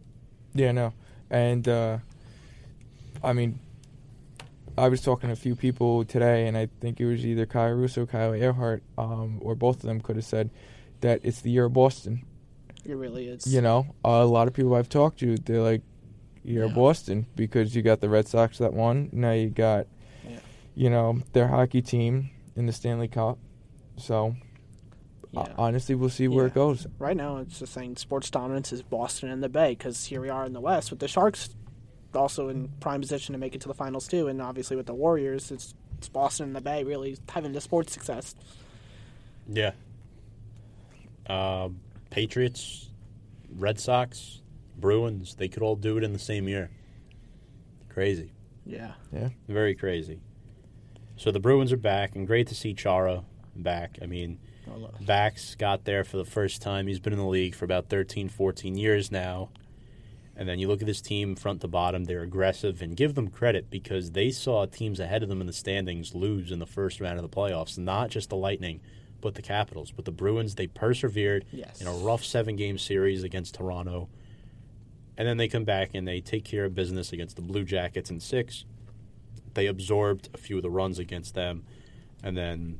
[0.54, 0.92] Yeah, no.
[1.30, 1.98] And uh
[3.22, 3.58] I mean
[4.76, 7.72] I was talking to a few people today and I think it was either Kyle
[7.72, 10.50] Russo, Kyle Earhart, um, or both of them could have said
[11.00, 12.24] that it's the year of Boston.
[12.84, 13.52] It really is.
[13.52, 15.82] You know, a lot of people I've talked to, they're like,
[16.44, 16.76] "Year of Yeah.
[16.76, 19.08] Boston," because you got the Red Sox that won.
[19.12, 19.88] Now you got,
[20.24, 20.38] Yeah.
[20.76, 23.36] you know, their hockey team in the Stanley Cup.
[23.96, 24.36] So,
[25.32, 25.46] Yeah.
[25.58, 26.50] honestly, we'll see where Yeah.
[26.50, 26.86] it goes.
[26.98, 30.28] right now it's just saying sports dominance is Boston and the Bay because here we
[30.30, 31.50] are in the West with the Sharks
[32.14, 34.94] also in prime position to make it to the finals too, and obviously with the
[34.94, 38.34] Warriors, it's, it's Boston and the Bay really having the sports success.
[39.46, 39.72] Yeah.
[41.26, 41.68] Uh,
[42.10, 42.88] Patriots,
[43.54, 44.40] Red Sox,
[44.78, 46.70] Bruins, they could all do it in the same year.
[47.90, 48.32] Crazy.
[48.64, 50.20] Yeah, Yeah, Very crazy.
[51.16, 53.24] So the Bruins are back, and great to see Chara
[53.56, 53.98] back.
[54.00, 54.38] I mean,
[55.00, 56.86] Bax got there for the first time.
[56.86, 59.48] He's been in the league for about 13, 14 years now.
[60.36, 63.28] And then you look at this team front to bottom, they're aggressive, and give them
[63.28, 67.00] credit because they saw teams ahead of them in the standings lose in the first
[67.00, 67.76] round of the playoffs.
[67.76, 68.80] Not just the Lightning,
[69.20, 69.90] but the Capitals.
[69.90, 71.80] But the Bruins, they persevered Yes.
[71.80, 74.08] in a rough seven game series against Toronto.
[75.16, 78.08] And then they come back and they take care of business against the Blue Jackets
[78.08, 78.64] in six.
[79.54, 81.64] They absorbed a few of the runs against them.
[82.22, 82.78] And then,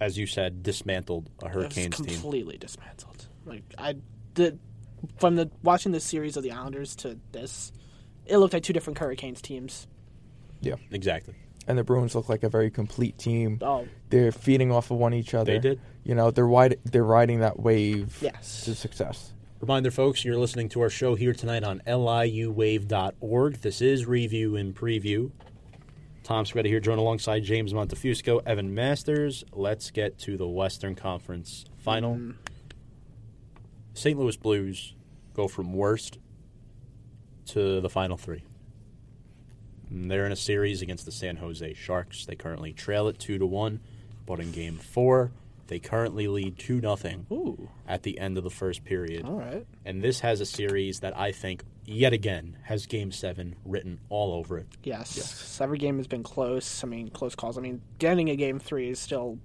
[0.00, 2.20] as you said, dismantled a Hurricanes it team.
[2.20, 3.26] completely dismantled.
[3.44, 3.96] Like I
[4.34, 4.58] did
[5.18, 7.72] from the watching the series of the Islanders to this,
[8.26, 9.86] it looked like two different Hurricanes teams.
[10.60, 10.74] yeah.
[10.90, 11.34] Exactly.
[11.68, 13.58] And the Bruins look like a very complete team.
[13.62, 15.52] Oh They're feeding off of one each other.
[15.54, 15.80] They did.
[16.04, 18.64] You know, they're wide, They're riding that wave Yes.
[18.66, 19.32] to success.
[19.60, 23.54] Reminder, folks, you're listening to our show here tonight on liuwave.org.
[23.62, 25.30] This is Review and Preview.
[26.26, 29.44] Tom Spready here, joined alongside James Montefusco, Evan Masters.
[29.52, 32.16] Let's get to the Western Conference final.
[32.16, 32.34] Mm.
[33.94, 34.18] St.
[34.18, 34.96] Louis Blues
[35.34, 36.18] go from worst
[37.46, 38.42] to the final three.
[39.88, 42.26] And they're in a series against the San Jose Sharks.
[42.26, 43.78] They currently trail it two to one,
[44.26, 45.30] but in Game Four,
[45.68, 49.26] they currently lead two nothing at the end of the first period.
[49.26, 49.64] all right.
[49.84, 54.32] And this has a series that I think, yet again, has Game Seven written all
[54.32, 54.66] over it.
[54.82, 55.16] Yes.
[55.16, 55.60] yes.
[55.60, 56.82] Every game has been close.
[56.84, 57.56] I mean, close calls.
[57.56, 59.38] I mean, the ending of game three is still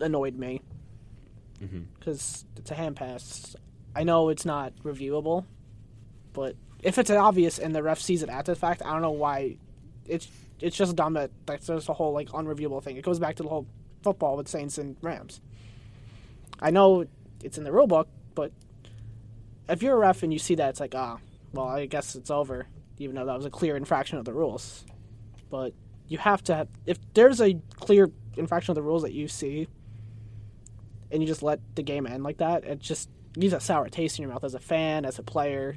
[0.00, 0.60] annoyed me
[1.62, 1.86] Mhm.
[1.98, 3.54] because it's a hand pass.
[3.94, 5.44] I know it's not reviewable,
[6.32, 9.10] but if it's obvious and the ref sees it after the fact, I don't know
[9.10, 9.56] why.
[10.06, 10.28] It's
[10.60, 12.96] it's just dumb that that's just a whole like unreviewable thing.
[12.96, 13.66] It goes back to the whole
[14.02, 15.40] football with Saints and Rams.
[16.60, 17.06] I know
[17.42, 18.52] it's in the rule book, but
[19.68, 21.18] if you're a ref and you see that, it's like ah,
[21.52, 22.66] well, I guess it's over,
[22.98, 24.84] even though that was a clear infraction of the rules.
[25.50, 25.72] But
[26.08, 29.68] you have to have, if there's a clear infraction of the rules that you see,
[31.10, 34.18] and you just let the game end like that, it just leaves a sour taste
[34.18, 35.76] in your mouth as a fan, as a player.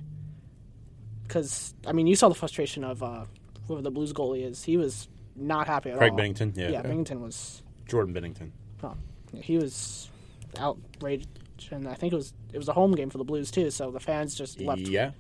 [1.24, 3.26] Because I mean, you saw the frustration of uh,
[3.68, 4.64] whoever the Blues goalie is.
[4.64, 6.18] He was not happy at Craig all.
[6.20, 6.70] Binnington, yeah.
[6.70, 7.64] Yeah, Binnington was.
[7.88, 8.52] Jordan Binnington.
[8.84, 8.96] Oh,
[9.34, 10.10] he was
[10.60, 11.28] outraged,
[11.72, 13.72] and I think it was it was a home game for the Blues too.
[13.72, 15.12] So the fans just left, Yeah,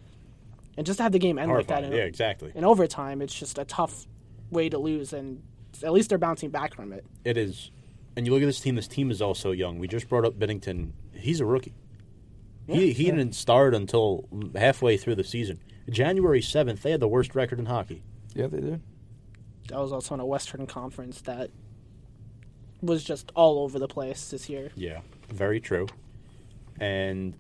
[0.78, 1.84] and just to have the game end like that.
[1.84, 2.51] In, Yeah, exactly.
[2.55, 4.05] in overtime, it's just a tough
[4.49, 5.41] way to lose, and
[5.84, 7.05] at least they're bouncing back from it.
[7.24, 7.71] It is.
[8.15, 8.76] And you look at this team.
[8.76, 9.80] This team is also young.
[9.80, 10.91] We just brought up Binnington.
[11.13, 11.74] He's a rookie.
[12.67, 15.59] he he didn't start until halfway through the season.
[15.89, 18.03] January seventh, they had the worst record in hockey.
[18.36, 18.82] Yeah, they did.
[19.69, 21.49] That was also in a Western Conference that
[22.82, 24.71] was just all over the place this year.
[24.76, 25.88] Yeah, very true.
[26.80, 27.34] And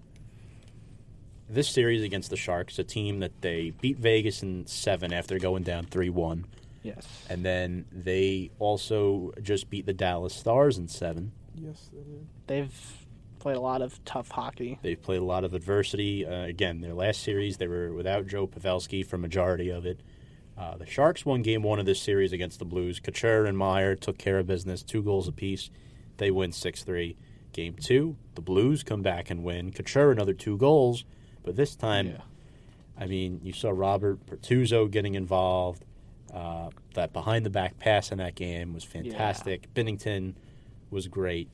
[1.53, 5.63] this series against the Sharks, a team that they beat Vegas in seven after going
[5.63, 6.45] down three one,
[6.83, 7.07] Yes.
[7.29, 11.31] and then they also just beat the Dallas Stars in seven.
[11.55, 12.27] Yes, they did.
[12.47, 12.97] They've
[13.39, 14.79] played a lot of tough hockey.
[14.81, 16.25] They've played a lot of adversity.
[16.25, 19.99] Uh, again, their last series, they were without Joe Pavelski for majority of it.
[20.57, 22.99] Uh, the Sharks won game one of this series against the Blues.
[22.99, 25.69] Couture and Meier took care of business, two goals apiece.
[26.17, 27.15] They win 6 3.
[27.53, 29.71] Game two, the Blues come back and win.
[29.71, 31.05] Couture another two goals,
[31.43, 32.21] but this time, Yeah.
[32.97, 35.83] I mean, you saw Robert Bortuzzo getting involved.
[36.33, 39.71] Uh, that behind the back pass in that game was fantastic.
[39.73, 40.33] Binnington
[40.89, 41.49] was great.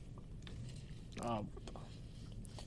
[1.22, 1.48] Um,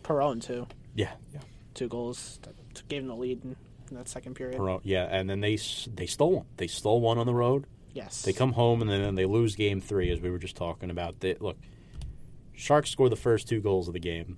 [0.04, 0.68] Perron too.
[0.96, 1.40] Yeah, yeah.
[1.74, 3.56] Two goals that gave them the lead in,
[3.92, 4.60] that second period.
[4.60, 5.58] Perot, yeah, and then they
[5.96, 6.46] they stole one.
[6.58, 7.66] They stole one on the road.
[7.94, 8.24] Yes.
[8.24, 11.20] They come home and then they lose game three, as we were just talking about.
[11.20, 11.58] They, look,
[12.54, 14.38] Sharks score the first two goals of the game.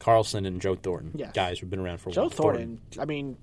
[0.00, 1.32] Karlsson and Joe Thornton, Yes.
[1.32, 2.30] guys who've been around for a Joe while.
[2.30, 2.80] Joe Thornton.
[2.98, 3.36] I mean,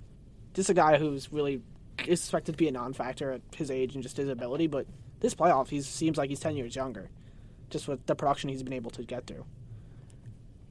[0.54, 1.62] this is a guy who's really
[2.06, 4.86] is expected to be a non-factor at his age and just his ability, but
[5.20, 7.10] this playoff, he seems like he's ten years younger,
[7.70, 9.46] just with the production he's been able to get through.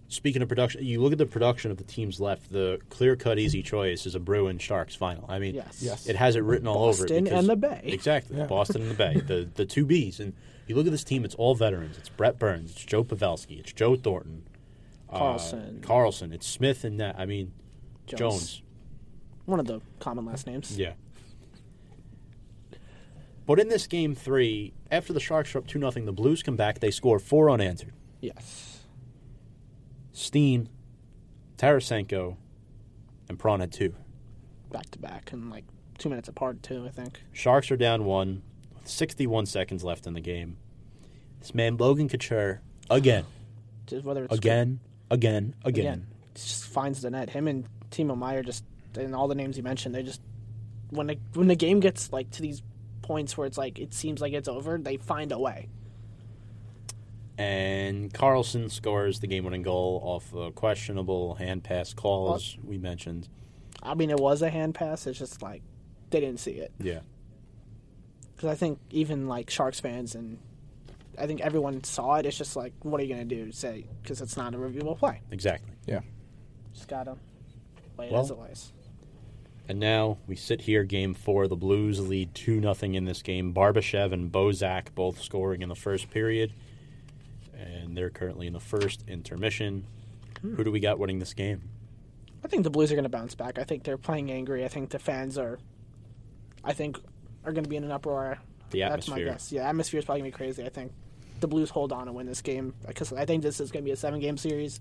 [0.08, 2.52] Speaking of production, you look at the production of the teams left.
[2.52, 5.24] The clear-cut, easy choice is a Bruin Sharks final.
[5.28, 5.78] I mean, Yes.
[5.82, 6.06] Yes.
[6.06, 7.08] it has it written all over it.
[7.08, 7.80] Boston and the Bay.
[7.82, 8.46] Exactly, Yeah.
[8.46, 10.20] Boston and the Bay, the the two Bs.
[10.20, 10.32] And
[10.68, 11.98] you look at this team; it's all veterans.
[11.98, 14.44] It's Brent Burns, it's Joe Pavelski, it's Joe Thornton,
[15.16, 15.80] uh, Karlsson.
[15.80, 17.16] Karlsson, it's Smith, and that.
[17.18, 17.52] I mean,
[18.06, 18.18] Jones.
[18.18, 18.62] Jones.
[19.44, 20.76] One of the common last names.
[20.76, 20.94] Yeah.
[23.46, 26.56] But in this game three, after the Sharks are up two nothing, the Blues come
[26.56, 26.80] back.
[26.80, 27.92] They score four unanswered.
[28.20, 28.80] Yes.
[30.12, 30.68] Steen,
[31.56, 32.36] Tarasenko,
[33.28, 33.94] and Prawn had two.
[34.72, 35.64] Back to back and like
[35.98, 36.84] two minutes apart too.
[36.86, 37.22] I think.
[37.32, 38.42] Sharks are down one
[38.74, 40.56] with 61 seconds left in the game.
[41.38, 43.24] This man, Logan Couture, again,
[43.86, 44.80] Just whether it's again,
[45.10, 45.84] again, again.
[45.86, 47.30] again, just finds the net.
[47.30, 48.64] Him and Timo Meier just
[48.96, 50.20] and all the names you mentioned, they just
[50.90, 52.62] when the when the game gets like to these
[53.02, 55.68] points where it's like it seems like it's over, they find a way.
[57.38, 62.78] And Karlsson scores the game winning goal off a questionable hand pass call, as we
[62.78, 63.28] mentioned.
[63.82, 65.06] I mean, it was a hand pass.
[65.06, 65.62] It's just like
[66.10, 67.00] they didn't see it Yeah.
[68.34, 70.38] because I think even like Sharks fans and
[71.18, 72.26] I think everyone saw it.
[72.26, 73.52] It's just like, what are you gonna do?
[73.52, 75.22] Say because it's not a reviewable play.
[75.30, 75.72] Exactly.
[75.86, 76.00] Yeah.
[76.74, 77.16] Just gotta
[77.96, 78.72] play it Well- as it was.
[79.68, 81.48] And now we sit here, game four.
[81.48, 83.52] The Blues lead 2 nothing in this game.
[83.52, 86.52] Barbashev and Bozak both scoring in the first period.
[87.52, 89.84] And they're currently in the first intermission.
[90.40, 90.54] Hmm.
[90.54, 91.62] Who do we got winning this game?
[92.44, 93.58] I think the Blues are going to bounce back.
[93.58, 94.64] I think they're playing angry.
[94.64, 95.58] I think the fans are,
[96.62, 96.98] I think,
[97.44, 98.38] are going to be in an uproar.
[98.70, 99.24] The That's my atmosphere.
[99.32, 99.50] guess.
[99.52, 100.64] Yeah, atmosphere is probably going to be crazy.
[100.64, 100.92] I think
[101.40, 103.88] the Blues hold on and win this game because I think this is going to
[103.88, 104.80] be a seven-game series,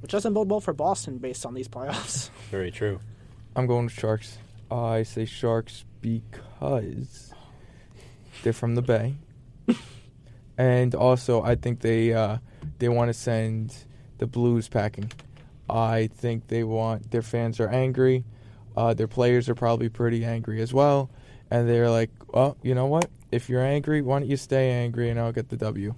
[0.00, 2.30] which doesn't bode well for Boston based on these playoffs.
[2.50, 3.00] Very true.
[3.54, 4.38] I'm going with Sharks.
[4.70, 7.34] I say Sharks because
[8.42, 9.14] they're from the Bay,
[10.58, 12.38] and also I think they uh,
[12.78, 13.74] they want to send
[14.18, 15.10] the Blues packing.
[15.68, 18.24] I think they want their fans are angry.
[18.74, 21.10] Uh, their players are probably pretty angry as well,
[21.50, 23.10] and they're like, "Well, you know what?
[23.32, 25.94] If you're angry, why don't you stay angry and I'll get the W."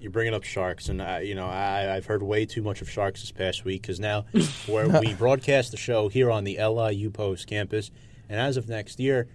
[0.00, 2.88] You're bringing up sharks, and I, you know I, I've heard way too much of
[2.88, 4.26] sharks this past week because now
[4.66, 7.90] where we broadcast the show here on the LIU Post campus,
[8.28, 9.28] and as of next year,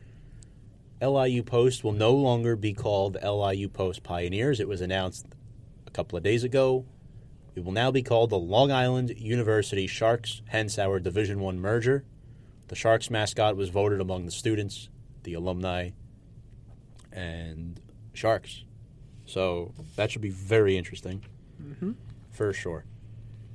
[1.02, 4.62] LIU Post will no longer be called LIU Post Pioneers.
[4.62, 5.26] It was announced
[5.86, 6.86] a couple of days ago.
[7.56, 12.06] It will now be called the Long Island University Sharks, hence our Division One merger.
[12.70, 14.88] The Sharks mascot was voted among the students,
[15.24, 15.90] the alumni,
[17.14, 17.80] and
[18.14, 18.64] Sharks.
[19.26, 21.24] So that should be very interesting,
[22.32, 22.86] for sure.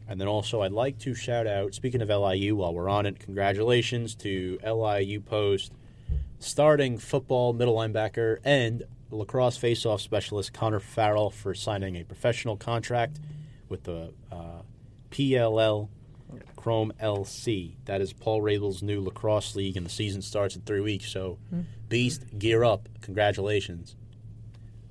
[0.08, 3.18] And then also, I'd like to shout out, speaking of LIU, while we're on it,
[3.18, 5.72] congratulations to LIU Post
[6.38, 13.18] starting football middle linebacker and lacrosse faceoff specialist Connor Farrell for signing a professional contract
[13.68, 14.62] with the uh,
[15.10, 15.88] PLL
[16.56, 17.74] Chrome LC.
[17.86, 21.10] That is Paul Rabil's new lacrosse league, and the season starts in three weeks.
[21.10, 21.38] So,
[21.88, 22.88] Beast, gear up!
[23.00, 23.96] Congratulations,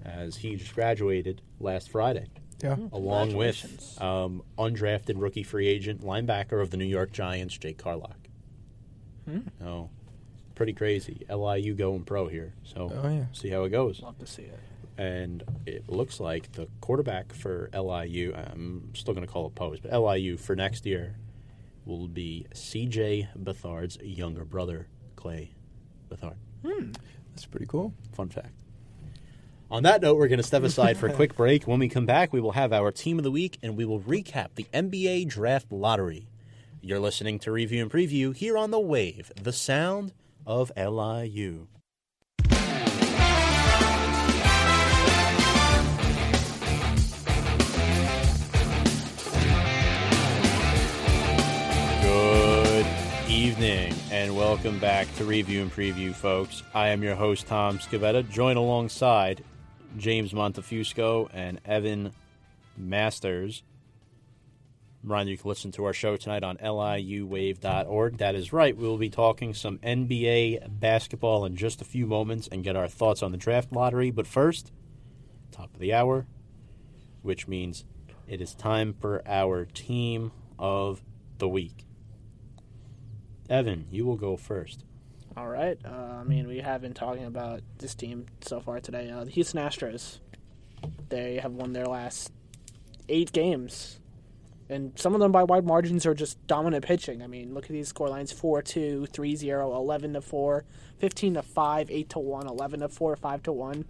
[0.04, 2.28] as he just graduated last Friday
[2.64, 2.76] Yeah.
[2.91, 8.16] along with um, undrafted rookie free agent linebacker of the New York Giants, Jake Carlock.
[9.64, 9.89] Oh,
[10.56, 11.26] pretty crazy.
[11.30, 12.54] LIU going pro here.
[12.64, 13.26] So Oh, yeah.
[13.34, 14.02] see how it goes.
[14.02, 14.60] Love to see it.
[14.98, 19.80] And it looks like the quarterback for LIU, I'm still going to call it Pose,
[19.82, 21.18] but LIU for next year
[21.86, 25.52] will be CJ Beathard's younger brother, Clay
[26.10, 26.36] Beathard.
[26.66, 26.91] Hmm.
[27.32, 27.93] That's pretty cool.
[28.14, 28.53] Fun fact.
[29.70, 31.68] On that note, we're going to step aside for a quick break.
[31.68, 33.99] When we come back, we will have our team of the week and we will
[33.99, 36.28] recap the NBA Draft Lottery.
[36.82, 40.14] You're listening to Review and Preview here on The Wave, the sound
[40.45, 41.68] of LIU.
[53.30, 56.64] Evening and welcome back to Review and Preview, folks.
[56.74, 59.44] I am your host, Tom Scavetta, joined alongside
[59.98, 62.14] James Montefusco and Evan
[62.78, 63.64] Masters.
[65.04, 68.18] Remind you, can listen to our show tonight on liuwave.org.
[68.18, 68.76] That is right.
[68.76, 72.88] We will be talking some NBA basketball in just a few moments and get our
[72.88, 74.10] thoughts on the draft lottery.
[74.10, 74.72] But first,
[75.52, 76.28] top of the hour,
[77.24, 77.84] which means
[78.26, 81.04] it is time for our team of
[81.40, 81.87] the week.
[83.50, 84.84] Evan, you will go first.
[85.38, 85.78] All right.
[85.86, 89.10] Uh, I mean, we have been talking about this team so far today.
[89.10, 90.20] Uh, the Houston Astros.
[91.10, 92.32] They have won their last
[93.10, 94.00] eight games,
[94.70, 97.22] and some of them by wide margins are just dominant pitching.
[97.24, 100.66] I mean, look at these score lines: 4-2, 3-0, 11 to 4,
[101.00, 103.86] 15 to 5, 8 to 1, 11 to 4, 5 to 1.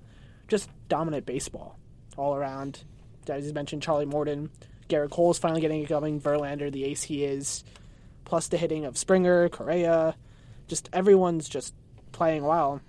[0.48, 1.78] Just dominant baseball
[2.16, 2.84] all around.
[3.28, 4.50] As you mentioned, Charlie Morton,
[4.90, 6.22] Gerrit Cole's finally getting it going.
[6.22, 7.64] Verlander, the ace he is,
[8.28, 10.14] plus the hitting of Springer, Correa.
[10.68, 11.74] Just everyone's just
[12.12, 12.82] playing well.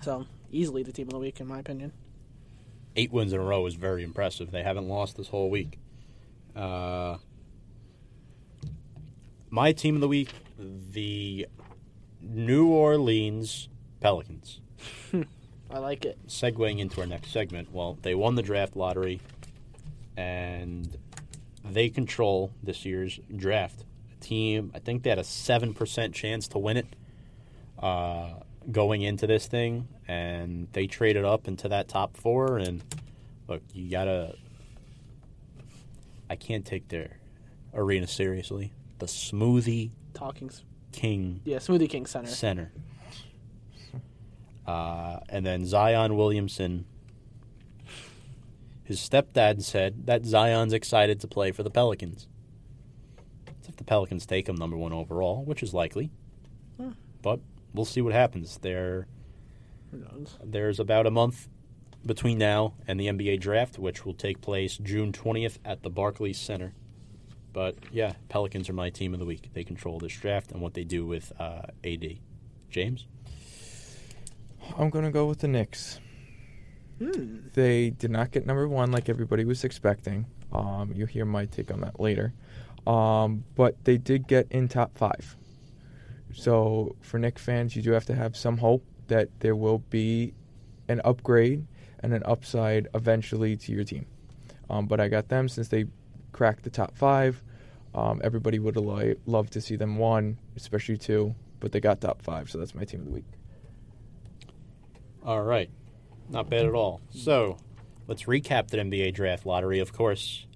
[0.00, 1.92] So easily the team of the week, in my opinion.
[2.96, 4.50] Eight wins in a row is very impressive.
[4.50, 5.78] They haven't lost this whole week.
[6.56, 7.18] Uh,
[9.50, 11.46] my team of the week, the
[12.22, 13.68] New Orleans
[14.00, 14.62] Pelicans.
[15.70, 16.18] I like it.
[16.26, 19.20] segueing into our next segment, well, they won the draft lottery,
[20.16, 20.96] and
[21.62, 23.84] they control this year's draft.
[24.20, 26.86] Team, I think they had a seven percent chance to win it
[27.78, 28.34] uh,
[28.70, 32.58] going into this thing, and they traded up into that top four.
[32.58, 32.82] And
[33.46, 34.36] look, you gotta.
[36.30, 37.18] I can't take their
[37.72, 38.72] arena seriously.
[38.98, 40.50] The Smoothie Talking,
[40.92, 42.28] King yeah, Smoothie King Center.
[42.28, 42.72] center.
[44.66, 46.84] Uh, and then Zion Williamson.
[48.84, 52.26] His stepdad said that Zion's excited to play for the Pelicans.
[53.78, 56.10] If the Pelicans take him number one overall, which is likely,
[57.22, 57.38] but
[57.72, 58.58] we'll see what happens.
[58.58, 59.06] There,
[60.42, 61.48] there's about a month
[62.04, 66.40] between now and the NBA draft, which will take place June 20th at the Barclays
[66.40, 66.72] Center.
[67.52, 69.50] But yeah, Pelicans are my team of the week.
[69.52, 72.18] They control this draft and what they do with uh, AD.
[72.70, 73.06] James?
[74.76, 76.00] I'm gonna go with the Knicks.
[76.98, 80.26] They did not get number one like everybody was expecting.
[80.52, 82.34] Um, you'll hear my take on that later.
[82.88, 85.36] Um, but they did get in top five.
[86.32, 90.32] So for Knick fans, you do have to have some hope that there will be
[90.88, 91.66] an upgrade
[92.00, 94.06] and an upside eventually to your team.
[94.70, 95.84] Um, but I got them since they
[96.32, 97.42] cracked the top five.
[97.94, 102.00] Um, everybody would have li- loved to see them one, especially two, but they got
[102.00, 103.24] top five, so that's my team of the week.
[105.24, 105.70] All right.
[106.28, 107.00] Not bad at all.
[107.10, 107.56] So,
[108.06, 109.78] let's recap the NBA draft lottery.
[109.80, 110.46] Of course,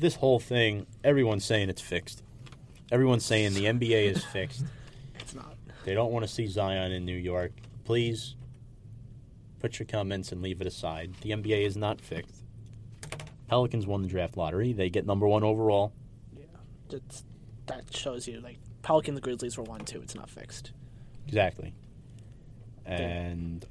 [0.00, 2.22] this whole thing, everyone's saying it's fixed.
[2.90, 4.64] Everyone's saying the NBA is fixed.
[5.20, 5.56] It's not.
[5.84, 7.52] They don't want to see Zion in New York.
[7.84, 8.34] Please
[9.60, 11.14] put your comments and leave it aside.
[11.20, 12.42] The NBA is not fixed.
[13.48, 14.72] Pelicans won the draft lottery.
[14.72, 15.92] They get number one overall.
[16.36, 16.44] Yeah,
[16.88, 17.24] That's,
[17.66, 20.00] that shows you like Pelicans Grizzlies were one two.
[20.00, 20.72] It's not fixed.
[21.26, 21.74] Exactly.
[22.86, 23.64] And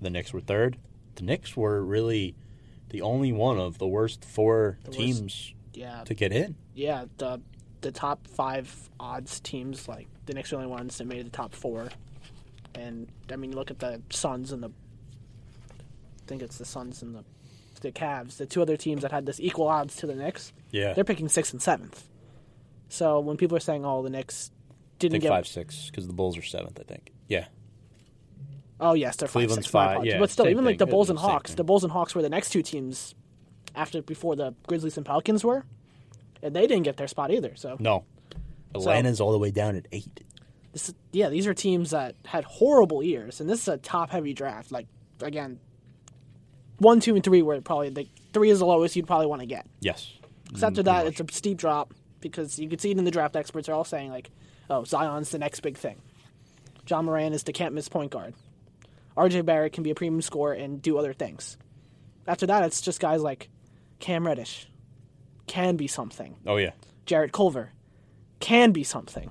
[0.00, 0.78] the Knicks were third.
[1.16, 2.34] The Knicks were really
[2.94, 6.54] the only one of the worst four The worst- teams Yeah, to get in.
[6.74, 7.06] yeah.
[7.18, 7.40] The
[7.80, 11.30] the top five odds teams like the Knicks are the only ones that made the
[11.30, 11.88] top four.
[12.74, 14.68] And I mean, look at the Suns and the.
[14.68, 17.24] I think it's the Suns and the
[17.80, 20.52] the Cavs, the two other teams that had this equal odds to the Knicks.
[20.70, 20.94] Yeah.
[20.94, 22.08] They're picking sixth and seventh.
[22.88, 24.50] So when people are saying, "Oh, the Knicks
[25.00, 26.78] didn't think get," five six because the Bulls are seventh.
[26.80, 27.12] I think.
[27.28, 27.46] Yeah.
[28.84, 30.12] Oh yes, they're Cleveland's five, six, five, apologies.
[30.12, 30.86] yeah, but still, even like the.
[30.86, 31.56] Bulls and Hawks, thing.
[31.56, 33.14] the Bulls and Hawks were the next two teams
[33.74, 35.64] after before the Grizzlies and Pelicans were,
[36.42, 37.56] and they didn't get their spot either.
[37.56, 38.04] So No.
[38.74, 40.20] Atlanta's all the way down at eight.
[40.72, 44.70] this yeah, these are teams that had horrible years, and this is a top-heavy draft.
[44.72, 44.86] Like
[45.22, 45.60] again,
[46.78, 49.46] one, two, and three were probably the three is the lowest you'd probably want to
[49.46, 49.66] get.
[49.80, 50.12] Yes.
[50.44, 53.10] Because after Mm, that, it's a steep drop because you can see it in the
[53.10, 54.30] draft experts are all saying like,
[54.68, 55.96] "Oh, Zion's the next big thing."
[56.88, 58.34] Ja Morant is the can't miss point guard.
[59.16, 59.42] R.J.
[59.42, 61.56] Barrett can be a premium scorer and do other things.
[62.26, 63.48] After that, it's just guys like
[64.00, 64.68] Cam Reddish
[65.46, 66.36] can be something.
[66.46, 66.72] Oh yeah.
[67.06, 67.70] Jarrett Culver
[68.40, 69.30] can be something,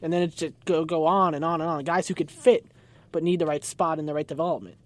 [0.00, 1.84] and then it just go go on and on and on.
[1.84, 2.66] Guys who could fit
[3.12, 4.76] but need the right spot and the right development.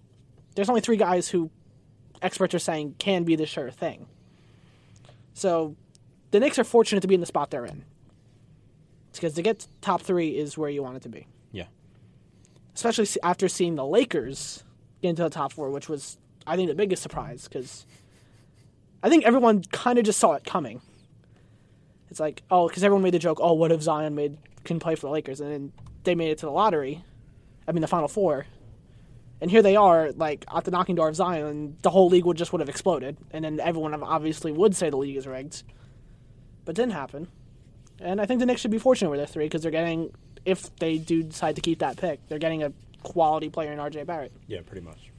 [0.55, 1.51] There's only three guys who
[2.21, 4.07] experts are saying can be the sure thing.
[5.35, 5.77] So
[6.33, 7.85] the Knicks are fortunate to be in the spot they're in.
[9.11, 11.27] It's because to get top three is where you want it to be.
[12.77, 14.63] Especially after seeing the Lakers
[15.03, 17.87] get into the top four, which was I think the biggest surprise because
[19.03, 20.83] I think everyone kind of just saw it coming.
[22.11, 24.95] It's like, oh, because everyone made the joke, oh, what if Zion made can play
[24.95, 25.73] for the Lakers, and then
[26.05, 27.03] they made it to the lottery,
[27.67, 28.47] I mean the Final Four,
[29.41, 32.37] and here they are, like at the knocking door of Zion, the whole league would
[32.37, 35.63] just would have exploded, and then everyone obviously would say the league is rigged,
[36.65, 37.29] but didn't happen,
[38.01, 40.13] and I think the Knicks should be fortunate with their three because they're getting,
[40.47, 42.73] if they do decide to keep that pick, they're getting a
[43.03, 44.05] quality player in R.J.
[44.05, 44.33] Barrett.
[44.47, 45.11] Yeah, pretty much.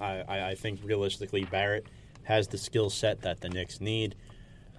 [0.00, 1.86] I, I, I think realistically, Barrett
[2.24, 4.16] has the skill set that the Knicks need.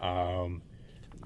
[0.01, 0.61] Um,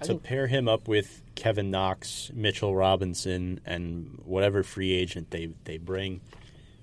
[0.01, 5.49] to think- pair him up with Kevin Knox, Mitchell Robinson, and whatever free agent they,
[5.63, 6.19] they bring,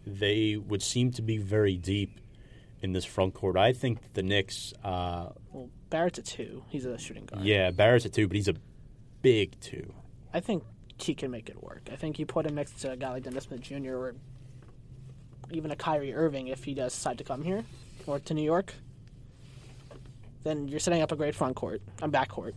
[0.06, 2.18] they would seem to be very deep
[2.80, 3.56] in this front court.
[3.58, 7.44] I think the Knicks, uh, Well, Barrett's a two; he's a shooting guard.
[7.44, 8.54] yeah, Barrett's a two, but he's a
[9.20, 9.92] big two.
[10.32, 10.64] I think
[11.02, 11.88] he can make it work.
[11.92, 13.94] I think you put him next to a guy like Dennis Smith Jr.
[13.94, 14.14] or
[15.50, 17.64] even a Kyrie Irving if he does decide to come here
[18.06, 18.74] or to New York.
[20.44, 22.54] Then you're setting up a great front court, a back court.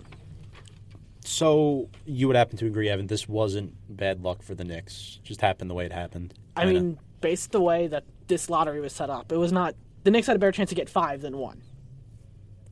[1.23, 3.07] So you would happen to agree, Evan?
[3.07, 5.19] This wasn't bad luck for the Knicks.
[5.23, 6.33] Just happened the way it happened.
[6.55, 6.79] I Kinda.
[6.79, 10.27] mean, based the way that this lottery was set up, it was not the Knicks
[10.27, 11.61] had a better chance to get five than one,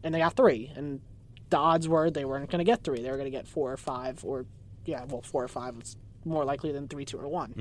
[0.03, 0.71] and they got three.
[0.75, 1.01] And
[1.49, 3.73] the odds were they weren't going to get three; they were going to get four
[3.73, 4.45] or five, or
[4.85, 7.53] yeah, well, four or five was more likely than three, two, or one.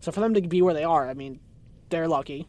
[0.00, 1.40] So for them to be where they are, I mean,
[1.90, 2.48] they're lucky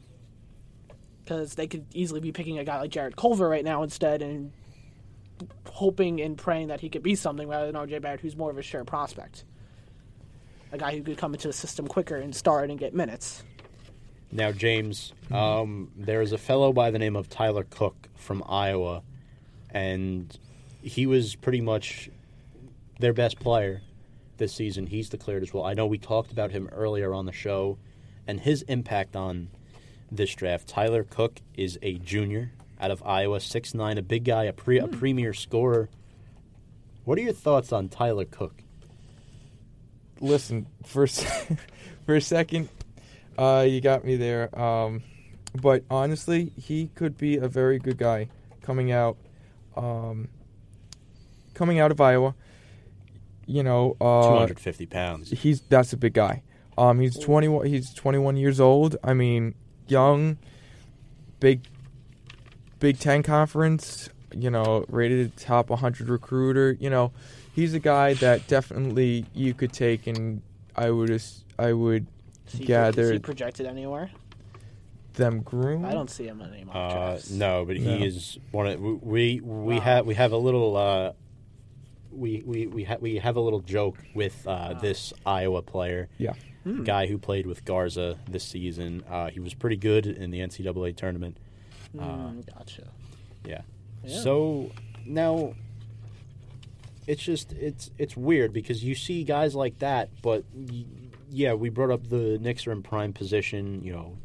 [1.24, 4.52] because they could easily be picking a guy like Jarrett Culver right now instead, and
[5.70, 8.58] hoping and praying that he could be something rather than RJ Barrett, who's more of
[8.58, 9.46] a sure prospect.
[10.72, 13.44] A guy who could come into the system quicker and start and get minutes.
[14.32, 19.04] Now, James, um, there is a fellow by the name of Tyler Cook from Iowa,
[19.70, 20.36] and
[20.82, 22.10] he was pretty much
[23.04, 23.82] their best player
[24.38, 24.88] this season.
[24.88, 25.66] He's declared as well.
[25.66, 27.78] I know we talked about him earlier on the show
[28.26, 29.50] and his impact on
[30.10, 30.68] this draft.
[30.68, 34.88] Tyler Cook is a junior out of Iowa, 6'9", a big guy, a, pre- a
[34.88, 35.90] premier scorer.
[37.04, 38.64] What are your thoughts on Tyler Cook?
[40.22, 41.06] listen for
[42.06, 42.70] for a second
[43.38, 45.04] uh, you got me there um,
[45.62, 48.30] but honestly he could be a very good guy
[48.62, 49.18] coming out
[49.76, 50.30] um,
[51.54, 52.36] coming out of Iowa
[53.46, 55.30] you know uh, 250 pounds.
[55.32, 56.42] he's that's a big guy
[56.78, 59.56] um, he's 21 he's 21 years old I mean
[59.88, 60.38] young
[61.40, 61.62] big
[62.80, 67.12] Big 10 conference you know rated top 100 recruiter you know
[67.54, 70.42] he's a guy that definitely you could take and
[70.76, 72.08] I would as- I would
[72.48, 74.10] Is he, gather is he projected anywhere?
[75.14, 75.86] them groom.
[75.86, 77.84] I don't see him in any mock Uh, no, but No.
[77.98, 79.80] he is one of we we Wow.
[79.82, 81.12] have we have a little uh,
[82.16, 86.34] we we we, ha- we have a little joke with uh, this Iowa player Yeah.
[86.84, 89.04] guy who played with Garza this season.
[89.10, 91.38] Uh, he was pretty good in the NCAA tournament.
[91.96, 92.88] Mm, gotcha.
[93.46, 93.62] Yeah.
[94.04, 94.20] Yeah.
[94.20, 94.72] So
[95.06, 95.54] now
[97.08, 100.86] it's just it's it's weird because you see guys like that, but y-
[101.30, 103.82] yeah, we brought up the Knicks are in prime position.
[103.84, 104.18] You know,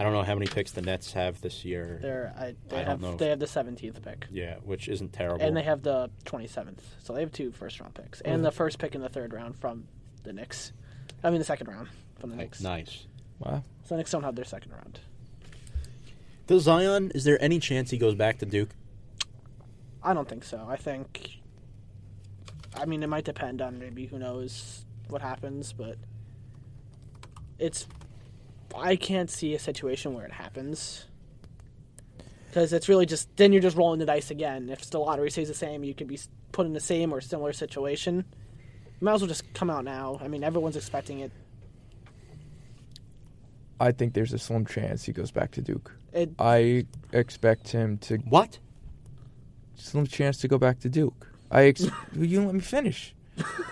[0.00, 1.98] I don't know how many picks the Nets have this year.
[2.00, 3.16] They're I, they I don't have know.
[3.16, 4.28] they have the 17th pick.
[4.30, 5.44] yeah, which isn't terrible.
[5.44, 6.78] And they have the 27th.
[7.02, 8.22] So they have two first round picks.
[8.22, 8.56] And the mm-hmm.
[8.56, 9.84] first pick in the third round from
[10.22, 10.72] the Knicks.
[11.22, 11.88] I mean, the second round
[12.18, 12.62] from the Knicks.
[12.62, 13.04] nice.
[13.40, 13.62] Wow.
[13.84, 15.00] So the Knicks don't have their second round.
[16.46, 17.12] Does Zion?
[17.14, 18.70] Is there any chance he goes back to Duke?
[20.02, 20.64] I don't think so.
[20.66, 21.40] I think.
[22.74, 25.98] I mean, it might depend on maybe who knows what happens, but
[27.58, 27.86] it's.
[28.76, 31.04] I can't see a situation where it happens.
[32.48, 33.34] Because it's really just.
[33.36, 34.68] Then you're just rolling the dice again.
[34.70, 36.18] If the lottery stays the same, you could be
[36.52, 38.24] put in the same or similar situation.
[39.00, 40.18] You might as well just come out now.
[40.20, 41.30] I mean, everyone's expecting it.
[43.78, 45.92] I think there's a slim chance he goes back to Duke.
[46.12, 48.58] It I expect him to What?
[49.74, 51.28] slim chance to go back to Duke.
[51.50, 53.14] I ex- you let me finish.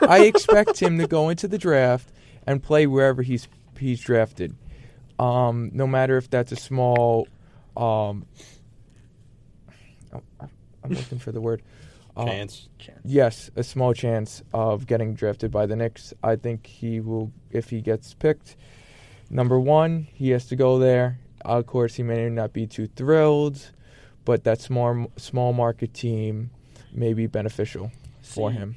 [0.01, 2.11] I expect him to go into the draft
[2.46, 4.55] and play wherever he's he's drafted.
[5.18, 7.26] Um, no matter if that's a small,
[7.76, 8.26] um,
[10.12, 10.50] I'm-
[10.84, 11.62] I'm looking for the word.
[12.16, 12.68] Uh, Chance.
[12.78, 13.00] chance.
[13.04, 16.12] Yes, a small chance of getting drafted by the Knicks.
[16.22, 18.56] I think he will, if he gets picked.
[19.30, 21.18] Number one, he has to go there.
[21.44, 23.70] Of course, he may not be too thrilled,
[24.24, 26.50] but that small small market team
[26.92, 27.92] may be beneficial
[28.22, 28.76] for him.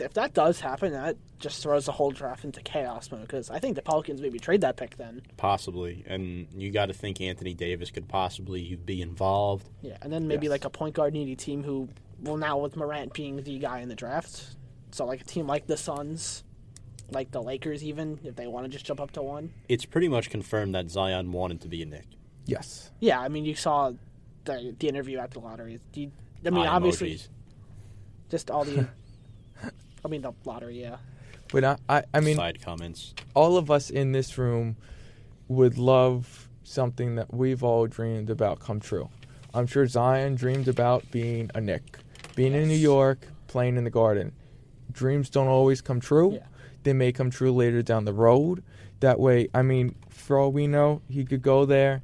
[0.00, 3.22] If that does happen, that just throws the whole draft into chaos mode.
[3.22, 5.22] Because I think the Pelicans maybe trade that pick then.
[5.36, 9.68] Possibly, and you got to think Anthony Davis could possibly be involved.
[9.82, 10.50] Yeah, and then maybe Yes.
[10.52, 11.88] like a point guard needy team who,
[12.22, 14.56] well, now with Morant being the guy in the draft,
[14.92, 16.44] so like a team like the Suns,
[17.10, 19.52] like the Lakers, even if they want to just jump up to one.
[19.68, 22.06] It's pretty much confirmed that Zion wanted to be a Knick.
[22.46, 22.90] Yes.
[23.00, 23.92] Yeah, I mean, you saw
[24.44, 25.78] the the interview at the lottery.
[25.94, 26.10] You,
[26.44, 27.28] I mean, Eye obviously, emojis.
[28.30, 28.88] just all the.
[30.04, 30.96] I mean, the lottery, yeah.
[31.52, 33.14] But I, I, I mean, side comments.
[33.34, 34.76] all of us in this room
[35.48, 39.08] would love something that we've all dreamed about come true.
[39.52, 41.98] I'm sure Zion dreamed about being a Knick,
[42.36, 44.32] being in New York, playing in the Garden.
[44.92, 46.34] Dreams don't always come true.
[46.34, 46.46] Yeah.
[46.84, 48.62] They may come true later down the road.
[49.00, 52.02] That way, I mean, for all we know, he could go there,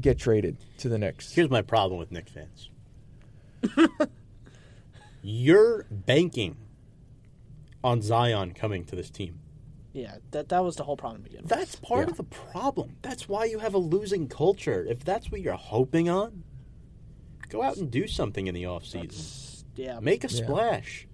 [0.00, 1.32] get traded to the Knicks.
[1.32, 2.70] Here's my problem with Knick fans.
[5.22, 6.56] You're banking
[7.84, 9.38] on Zion coming to this team.
[9.92, 11.50] Yeah, that that was the whole problem to begin with.
[11.50, 12.10] That's part Yeah.
[12.12, 12.96] of the problem.
[13.02, 14.84] That's why you have a losing culture.
[14.84, 16.44] If that's what you're hoping on,
[17.48, 18.92] go out and do something in the offseason.
[19.02, 20.44] That's- yeah, Make a Yeah.
[20.44, 21.06] splash.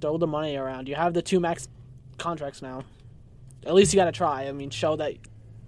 [0.00, 0.86] throw the money around.
[0.88, 1.66] You have the two max
[2.18, 2.84] contracts now.
[3.64, 4.46] At least you got to try.
[4.46, 5.14] I mean, show that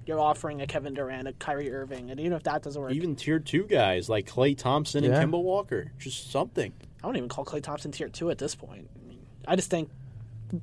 [0.04, 3.16] you're offering a Kevin Durant, a Kyrie Irving, and even if that doesn't work, Even
[3.16, 5.24] tier two guys like Klay Thompson and Yeah.
[5.24, 5.92] Kemba Walker.
[5.98, 6.74] Just something.
[7.02, 8.90] I don't even call Klay Thompson tier two at this point.
[8.94, 9.94] I mean, I just think pe-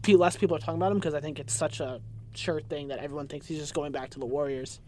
[0.08, 2.02] less people are talking about him because I think it's such a
[2.36, 4.80] sure thing that everyone thinks he's just going back to the Warriors.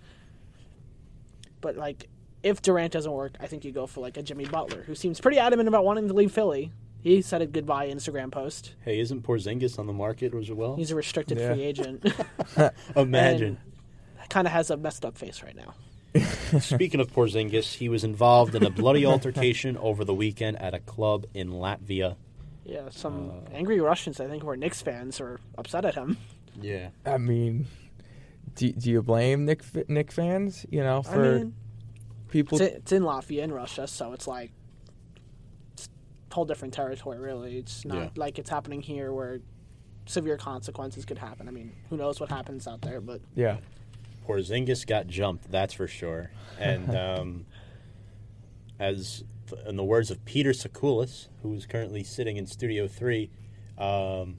[1.62, 2.08] But like,
[2.44, 5.20] if Durant doesn't work, I think you go for like a Jimmy Butler, who seems
[5.20, 6.72] pretty adamant about wanting to leave Philly.
[7.02, 8.74] He said a goodbye Instagram post.
[8.84, 10.76] Hey, isn't Porzingis on the market as well?
[10.76, 11.54] He's a restricted Yeah.
[11.54, 12.06] free agent.
[12.96, 13.58] Imagine.
[14.30, 15.76] kind of has a messed up face right now.
[16.60, 20.80] Speaking of Porzingis, he was involved in a bloody altercation over the weekend at a
[20.80, 22.16] club in Latvia.
[22.66, 26.18] Yeah, some Uh, angry Russians, I think, who are Knicks fans, are upset at him.
[26.60, 26.90] Yeah.
[27.06, 27.68] I mean,
[28.56, 30.66] do, do you blame Knick Knick fans?
[30.70, 31.54] You know, I for mean,
[32.30, 32.60] people.
[32.62, 34.52] it's, it's in Latvia in Russia, so it's like
[35.74, 35.90] it's
[36.32, 37.58] a whole different territory, really.
[37.58, 38.10] It's not Yeah.
[38.16, 39.42] like it's happening here where
[40.08, 41.48] severe consequences could happen.
[41.48, 43.58] I mean, who knows what happens out there, but yeah.
[44.28, 46.32] Porzingis got jumped, that's for sure.
[46.60, 47.46] And um,
[48.80, 49.24] as
[49.68, 53.30] in the words of Peter Sakulis, who is currently sitting in Studio Three,
[53.78, 54.38] um,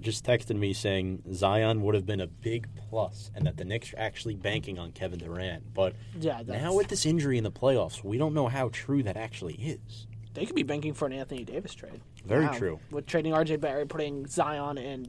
[0.00, 3.92] just texted me saying Zion would have been a big plus, and that the Knicks
[3.92, 5.74] are actually banking on Kevin Durant.
[5.74, 9.16] But yeah, now with this injury in the playoffs, we don't know how true that
[9.16, 10.06] actually is.
[10.32, 12.00] they could be banking for an Anthony Davis trade.
[12.24, 12.52] Very Wow.
[12.52, 12.80] true.
[12.92, 15.08] With trading RJ Barrett, putting Zion and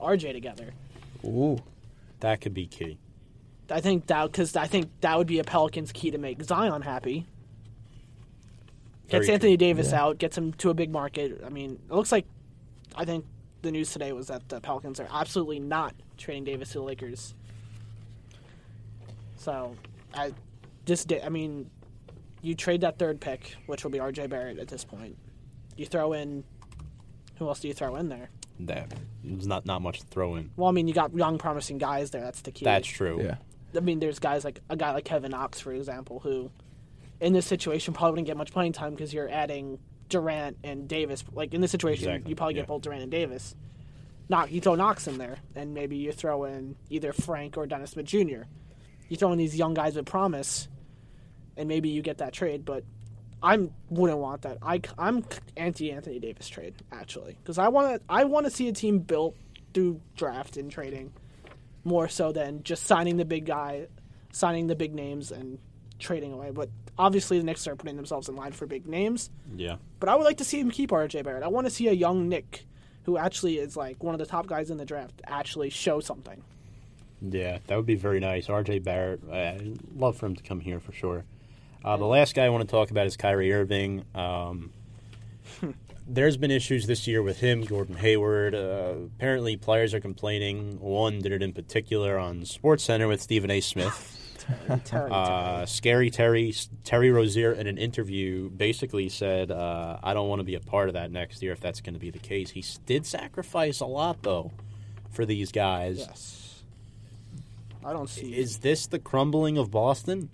[0.00, 0.72] RJ together.
[1.24, 1.58] Ooh.
[2.20, 2.98] That could be key.
[3.68, 6.82] I think that because I think that would be a Pelicans key to make Zion
[6.82, 7.26] happy.
[9.10, 9.56] Gets Very Anthony.
[9.56, 10.04] Davis Yeah.
[10.04, 11.42] out, gets him to a big market.
[11.44, 12.26] I mean, it looks like
[12.94, 13.24] I think
[13.62, 17.34] the news today was that the Pelicans are absolutely not trading Davis to the Lakers.
[19.36, 19.74] So,
[20.14, 20.32] I
[20.86, 21.22] just did.
[21.22, 21.70] I mean,
[22.42, 24.26] you trade that third pick, which will be R.J.
[24.28, 25.16] Barrett at this point.
[25.76, 26.44] You throw in.
[27.38, 28.28] Who else do you throw in there?
[28.60, 28.92] That
[29.24, 30.50] there's not not much to throw in.
[30.56, 32.20] Well, I mean, you got young, promising guys there.
[32.22, 32.64] That's the key.
[32.64, 33.22] That's true.
[33.22, 33.36] Yeah.
[33.74, 36.50] I mean, there's guys like a guy like Kevin Knox, for example, who
[37.20, 39.78] in this situation probably wouldn't get much playing time because you're adding
[40.08, 41.24] Durant and Davis.
[41.32, 42.62] Like in this situation, Exactly, you probably yeah.
[42.62, 43.54] get both Durant and Davis.
[44.28, 47.92] Knock, you throw Knox in there, and maybe you throw in either Frank or Dennis
[47.92, 48.42] Smith Jr.
[49.08, 50.68] You throw in these young guys with promise,
[51.56, 52.64] and maybe you get that trade.
[52.64, 52.84] But
[53.42, 54.58] I wouldn't want that.
[54.62, 55.24] I I'm
[55.56, 59.00] anti Anthony Davis trade actually because I want to I want to see a team
[59.00, 59.36] built
[59.74, 61.12] through draft and trading
[61.84, 63.86] more so than just signing the big guy,
[64.32, 65.58] signing the big names and
[66.00, 66.50] trading away.
[66.50, 66.68] But
[66.98, 69.30] obviously the Knicks are putting themselves in line for big names.
[69.56, 69.76] Yeah.
[69.98, 71.42] But I would like to see him keep RJ Barrett.
[71.42, 72.66] I want to see a young Knick
[73.04, 76.42] who actually is like one of the top guys in the draft actually show something.
[77.22, 78.46] Yeah, that would be very nice.
[78.46, 81.24] RJ Barrett, I'd love for him to come here for sure.
[81.84, 84.04] Uh, the last guy I want to talk about is Kyrie Irving.
[84.14, 84.70] Um,
[86.06, 88.54] there's been issues this year with him, Gordon Hayward.
[88.54, 90.78] Uh, apparently, players are complaining.
[90.80, 93.60] One did it in particular on Sports Center with Stephen A.
[93.60, 94.19] Smith.
[94.84, 96.54] Terry, Uh, Scary Terry
[96.84, 100.88] Terry Rozier in an interview basically said, uh, "I don't want to be a part
[100.88, 103.86] of that next year if that's going to be the case." He did sacrifice a
[103.86, 104.52] lot though
[105.10, 105.98] for these guys.
[105.98, 106.62] yes.
[107.84, 108.36] I don't see.
[108.36, 110.28] Is this the crumbling of Boston?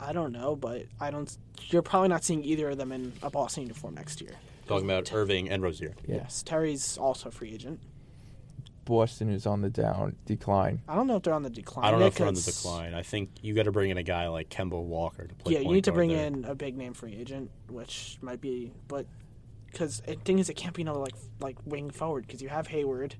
[0.00, 1.34] I don't know, but I don't.
[1.68, 4.32] You're probably not seeing either of them in a Boston uniform next year.
[4.66, 5.94] Talking about Irving and Rozier.
[6.08, 7.78] Yes, Terry's also a free agent.
[8.86, 10.80] Boston is on the down decline.
[10.88, 11.84] I don't know if they're on the decline.
[11.84, 12.94] I don't know if they're on the decline.
[12.94, 15.54] I think you got to bring in a guy like Kemba Walker to play.
[15.54, 16.26] Yeah, you need to bring there.
[16.26, 19.06] in a big name free agent, which might be, but
[19.70, 22.68] because the thing is, it can't be another like like wing forward because you have
[22.68, 23.16] Hayward,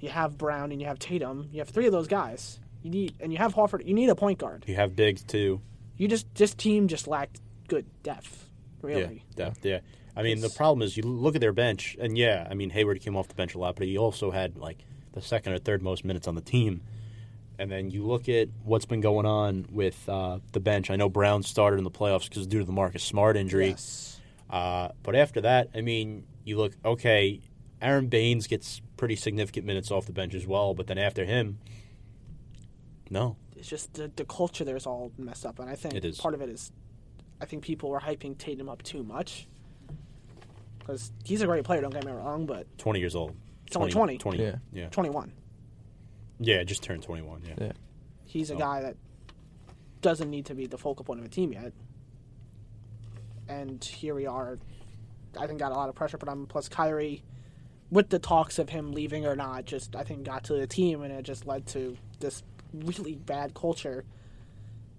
[0.00, 1.48] you have Brown, and you have Tatum.
[1.52, 2.58] You have three of those guys.
[2.82, 3.86] You need and you have Horford.
[3.86, 4.64] You need a point guard.
[4.66, 5.60] You have Biggs too.
[5.96, 8.44] You just this team just lacked good depth.
[8.82, 9.64] Yeah, Really, depth.
[9.64, 9.80] Yeah.
[10.16, 13.00] I mean, the problem is you look at their bench, and yeah, I mean Hayward
[13.00, 14.78] came off the bench a lot, but he also had like
[15.12, 16.80] the second or third most minutes on the team.
[17.58, 20.90] And then you look at what's been going on with uh, the bench.
[20.90, 23.70] I know Brown started in the playoffs because due to the Marcus Smart injury.
[23.70, 24.20] yes.
[24.48, 27.40] Uh, but after that, I mean, you look okay.
[27.82, 31.58] Aron Baynes gets pretty significant minutes off the bench as well, but then after him,
[33.10, 33.36] no.
[33.54, 36.40] It's just the, the culture there is all messed up, and I think part of
[36.40, 36.72] it is,
[37.40, 39.46] I think people were hyping Tatum up too much.
[40.86, 43.34] Because he's a great player, don't get me wrong, but Twenty years old.
[43.66, 44.18] He's only 20.
[44.18, 44.38] 20.
[44.40, 44.54] Yeah.
[44.72, 45.32] yeah, 21.
[46.38, 46.62] yeah.
[46.62, 47.42] Just turned twenty-one.
[47.44, 47.54] Yeah.
[47.66, 47.72] Yeah.
[48.24, 48.58] He's a Oh.
[48.58, 48.96] guy that
[50.00, 51.72] doesn't need to be the focal point of a team yet.
[53.48, 54.58] And here we are.
[55.38, 56.46] I think got a lot of pressure put on him.
[56.46, 57.22] Plus Kyrie,
[57.90, 61.02] with the talks of him leaving or not, just I think got to the team
[61.02, 64.04] and it just led to this really bad culture.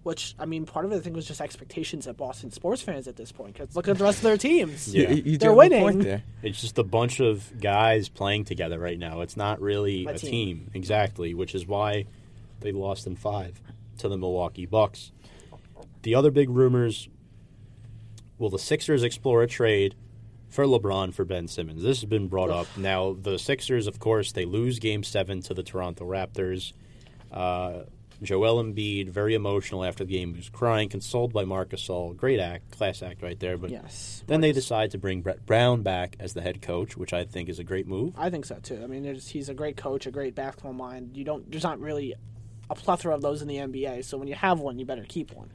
[0.08, 3.10] Which I mean, part of it I think was just expectations of Boston sports fans
[3.10, 3.54] at this point.
[3.54, 4.88] Because look at the rest of their teams.
[4.96, 5.10] Yeah.
[5.12, 6.22] You- you They're have a point winning.
[6.42, 9.20] It's just a bunch of guys playing together right now.
[9.20, 10.30] It's not really A a team.
[10.32, 10.72] team.
[10.74, 12.06] exactly, which is why
[12.62, 13.62] they lost in five
[13.98, 15.12] to the Milwaukee Bucks.
[16.04, 17.10] The other big rumors:
[18.38, 19.96] Will the Sixers explore a trade
[20.48, 21.84] for LeBron for Ben Simmons?
[21.84, 22.68] This has been brought up.
[22.78, 26.72] Now, the Sixers, of course, they lose Game Seven to the Toronto Raptors.
[27.32, 27.84] Uh,
[28.22, 32.14] Joel Embiid, very emotional after the game, he was crying, consoled by Marc All.
[32.14, 33.58] Great act, class act right there.
[33.58, 34.24] But Yes.
[34.28, 37.48] then they decide to bring Brett Brown back as the head coach, which I think
[37.48, 38.14] is a great move.
[38.18, 38.82] I think so too.
[38.84, 41.16] I mean, there's, he's a great coach, a great basketball mind.
[41.16, 41.50] You don't.
[41.52, 42.16] There's not really
[42.70, 44.04] a plethora of those in the NBA.
[44.04, 45.52] So when you have one, you better keep one.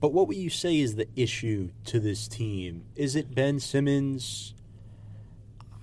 [0.00, 2.84] But what would you say is the issue to this team?
[2.94, 4.54] Is it Ben Simmons?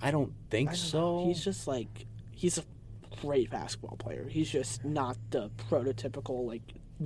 [0.00, 0.98] I don't think I don't so.
[1.20, 1.26] know.
[1.28, 2.62] He's just like he's a
[3.20, 4.26] great basketball player.
[4.28, 6.62] He's just not the prototypical like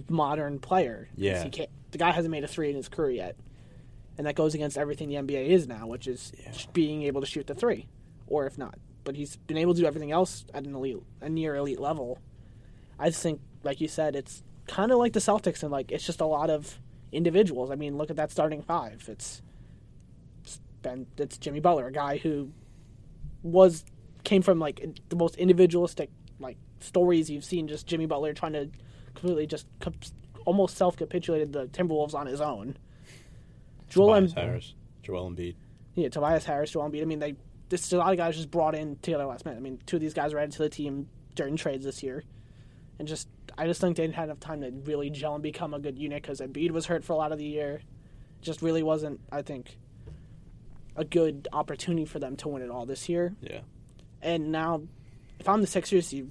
[0.08, 1.08] modern player.
[1.16, 1.42] Yeah.
[1.44, 1.70] he can't.
[1.90, 3.36] The guy hasn't made a three in his career yet,
[4.16, 6.52] and that goes against everything the NBA is now, which is Yeah.
[6.72, 7.88] being able to shoot the three,
[8.28, 8.78] or if not.
[9.02, 12.18] But he's been able to do everything else at an elite, a near elite level.
[12.98, 16.04] I just think, like you said, it's kind of like the Celtics, and like it's
[16.06, 16.78] just a lot of
[17.10, 17.70] individuals.
[17.70, 19.08] I mean, look at that starting five.
[19.08, 19.42] It's
[20.44, 22.50] it's Ben, it's Jimmy Butler, a guy who
[23.42, 23.84] was
[24.24, 27.68] came from like the most individualistic like stories you've seen.
[27.68, 28.70] Just Jimmy Butler trying to
[29.14, 29.66] completely just
[30.44, 32.76] almost self capitulated the Timberwolves on his own.
[33.88, 35.56] Joel Tobias Embiid, Harris, Joel Embiid.
[35.94, 37.02] yeah, Tobias Harris, Joel Embiid.
[37.02, 37.34] I mean, they
[37.68, 39.56] this a lot of guys just brought in together last minute.
[39.56, 42.24] I mean, two of these guys were added to the team during trades this year,
[42.98, 45.74] and just I just think they didn't have enough time to really gel and become
[45.74, 47.80] a good unit because Embiid was hurt for a lot of the year.
[48.42, 49.76] Just really wasn't, I think,
[50.96, 53.34] a good opportunity for them to win it all this year.
[53.40, 53.60] Yeah.
[54.22, 54.82] And now,
[55.38, 56.30] if I'm the Sixers, you,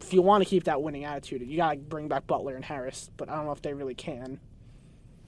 [0.00, 3.10] if you want to keep that winning attitude, you gotta bring back Butler and Harris.
[3.16, 4.40] But I don't know if they really can,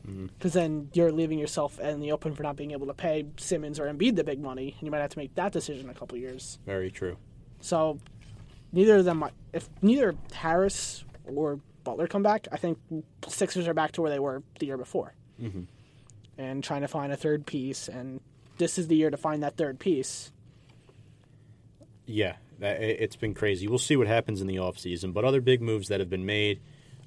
[0.06, 0.26] mm-hmm.
[0.26, 3.78] because then you're leaving yourself in the open for not being able to pay Simmons
[3.78, 5.94] or Embiid the big money, and you might have to make that decision in a
[5.94, 6.58] couple years.
[6.66, 7.16] Very true.
[7.60, 7.98] So,
[8.72, 12.78] neither of them, if neither Harris or Butler come back, I think
[13.26, 15.14] Sixers are back to where they were the year before.
[15.40, 15.62] Mm-hmm.
[16.36, 17.86] and trying to find a third piece.
[17.86, 18.20] And
[18.56, 20.32] this is the year to find that third piece.
[22.08, 23.68] Yeah, it's been crazy.
[23.68, 25.12] We'll see what happens in the offseason.
[25.12, 26.60] But other big moves that have been made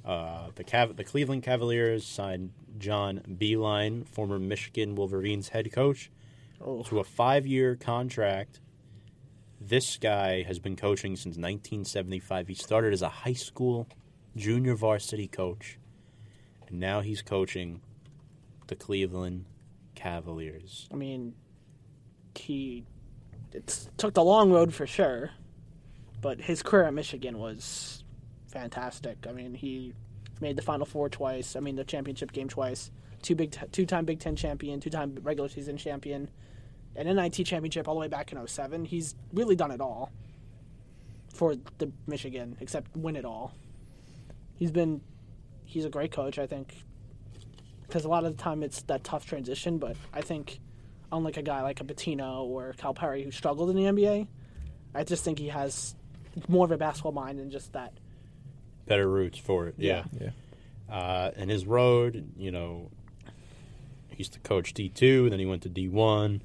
[0.06, 6.10] uh, the, Cav- the Cleveland Cavaliers signed John Beilein, former Michigan Wolverines head coach,
[6.64, 8.60] Oh, to a five year contract.
[9.60, 12.48] This guy has been coaching since 1975.
[12.48, 13.88] He started as a high school
[14.36, 15.78] junior varsity coach,
[16.68, 17.82] and now he's coaching
[18.68, 19.46] the Cleveland
[19.96, 20.88] Cavaliers.
[20.92, 21.34] I mean,
[22.36, 22.86] he
[23.54, 25.32] it's took the long road for sure,
[26.22, 28.04] but his career at Michigan was
[28.48, 29.26] fantastic.
[29.28, 29.94] I mean, he
[30.40, 31.56] made the Final Four twice.
[31.56, 32.92] I mean, the championship game twice.
[33.22, 36.30] Two big, two-time Big Ten champion, two-time regular season champion,
[36.96, 38.86] an NIT championship all the way back in 07.
[38.86, 40.12] He's really done it all
[41.32, 43.54] for the Michigan, except win it all.
[44.56, 45.02] He's been,
[45.66, 46.40] he's a great coach.
[46.40, 46.76] I think
[47.92, 49.78] because a lot of the time it's that tough transition.
[49.78, 50.60] But I think,
[51.12, 54.28] unlike a guy like a Pitino or Calipari who struggled in the NBA,
[54.96, 55.96] I just think he has
[56.48, 57.94] more of a basketball mind than just that.
[58.86, 59.76] Better roots for it.
[59.78, 60.04] Yeah.
[60.20, 60.30] Yeah.
[60.90, 62.90] Uh, and his road, you know,
[64.10, 66.42] he used to coach D2, then he went to D1.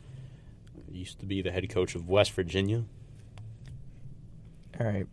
[0.92, 2.84] He used to be the head coach of West Virginia.
[4.78, 5.06] All right.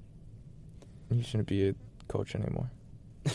[1.09, 1.75] You shouldn't be a
[2.07, 2.69] coach anymore.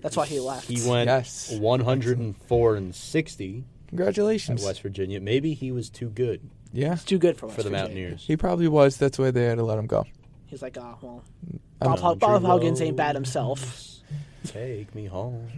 [0.00, 0.66] That's why he left.
[0.68, 1.52] He went Yes.
[1.52, 4.64] 104 and 60 at Congratulations.
[4.64, 5.20] West Virginia.
[5.20, 6.40] Maybe he was too good
[6.72, 6.92] Yeah.
[6.94, 7.88] He's too good for, West for the Virginia.
[7.88, 8.24] Mountaineers.
[8.26, 8.96] He probably was.
[8.96, 10.04] That's why they had to let him go.
[10.46, 11.22] He's like, ah, well,
[11.80, 14.00] I'm Bob, not- Bob Huggins ain't bad himself.
[14.46, 15.48] Take me home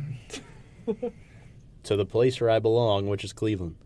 [1.84, 3.76] to the place where I belong, which is Cleveland.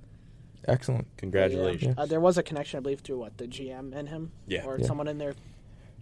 [0.67, 1.07] Excellent.
[1.17, 1.95] Congratulations.
[1.97, 4.65] Uh, there was a connection, I believe, through what the GM and him, Yeah.
[4.65, 4.87] or Yeah.
[4.87, 5.35] someone in their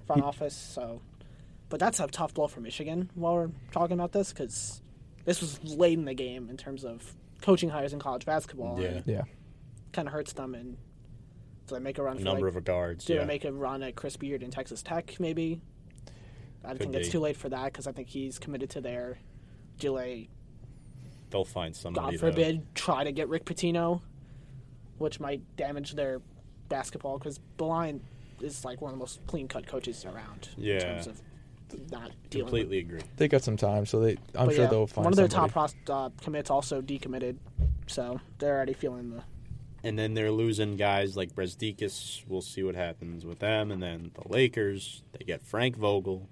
[0.06, 0.54] front office.
[0.56, 1.00] So,
[1.68, 4.80] but that's a tough blow for Michigan while we're talking about this because
[5.24, 8.80] this was late in the game in terms of coaching hires in college basketball.
[8.80, 8.88] Yeah.
[8.88, 9.22] and Yeah.
[9.92, 10.54] kind of hurts them.
[10.54, 10.76] And
[11.66, 13.04] do they make a run A for number like, of regards.
[13.04, 13.20] do Yeah.
[13.20, 15.18] they make a run at Chris Beard in Texas Tech?
[15.20, 15.60] Maybe.
[16.64, 19.18] I Could think it's too late for that because I think he's committed to their.
[19.78, 20.28] Do they,
[21.30, 22.16] They'll find somebody.
[22.16, 22.30] God though.
[22.32, 24.00] forbid, try to get Rick Pitino,
[24.98, 26.20] which might damage their
[26.68, 28.00] basketball because Beilein
[28.40, 30.74] is like one of the most clean cut coaches around Yeah.
[30.74, 31.22] in terms of
[31.90, 33.00] not dealing Completely agree.
[33.16, 34.12] They got some time, so they.
[34.34, 35.52] I'm But sure yeah, they'll find one of their somebody.
[35.52, 37.36] top pros- uh, commits also decommitted,
[37.86, 39.22] so they're already feeling the.
[39.84, 42.24] And then they're losing guys like Brazdeikis.
[42.26, 43.70] We'll see what happens with them.
[43.70, 46.28] And then the Lakers, they get Frank Vogel,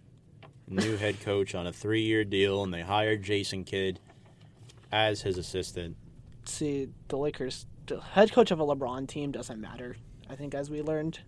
[0.69, 4.01] new head coach on a three-year deal, and they hired Jason Kidd
[4.91, 5.97] as his assistant.
[6.47, 9.97] See, the Lakers, the head coach of a LeBron team doesn't matter.
[10.29, 11.21] I think as we learned,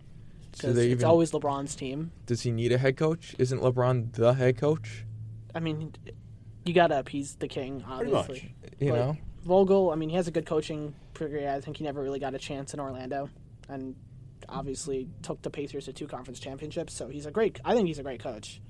[0.56, 2.12] So because they it's even- always LeBron's team.
[2.24, 3.34] Does he need a head coach?
[3.38, 5.04] Isn't LeBron the head coach?
[5.54, 5.92] I mean,
[6.64, 8.54] you gotta appease the king, Pretty obviously.
[8.62, 8.70] much.
[8.80, 9.16] You But know.
[9.44, 11.50] Vogel, I mean, he has a good coaching career.
[11.50, 13.28] I think he never really got a chance in Orlando,
[13.68, 13.94] and
[14.48, 16.92] obviously took the Pacers to two conference championships.
[16.94, 17.60] So he's a great.
[17.64, 18.60] I think he's a great coach.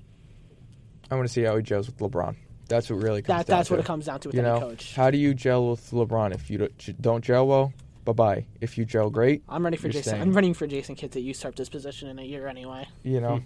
[1.09, 2.35] I want to see how he gels with LeBron.
[2.67, 3.73] That's what really comes That down that's to.
[3.75, 4.93] what it comes down to with You any know, coach.
[4.93, 6.33] how do you gel with LeBron?
[6.35, 7.71] If you don't- don't gel well,
[8.07, 8.45] bye bye.
[8.61, 10.03] If you gel great, I'm ready for Jason.
[10.03, 10.21] staying.
[10.21, 12.87] I'm running for Jason Kidd to usurp this position in a year anyway.
[13.03, 13.43] you know, Hmm.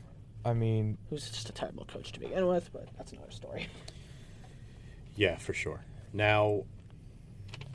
[0.48, 3.68] I mean, Who's just a terrible coach to begin with, but that's another story.
[5.16, 5.82] Yeah, for sure.
[6.14, 6.64] Now,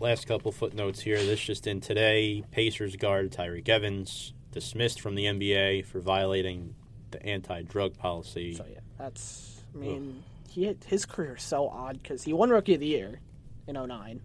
[0.01, 1.17] last couple footnotes here.
[1.19, 2.43] This just in today.
[2.51, 6.75] Pacers guard Tyreke Evans dismissed from the NBA for violating
[7.11, 8.55] the anti-drug policy.
[8.55, 9.61] So yeah, that's.
[9.75, 12.87] I mean, he had, his career is so odd because he won Rookie of the
[12.87, 13.21] Year
[13.69, 14.21] in 09.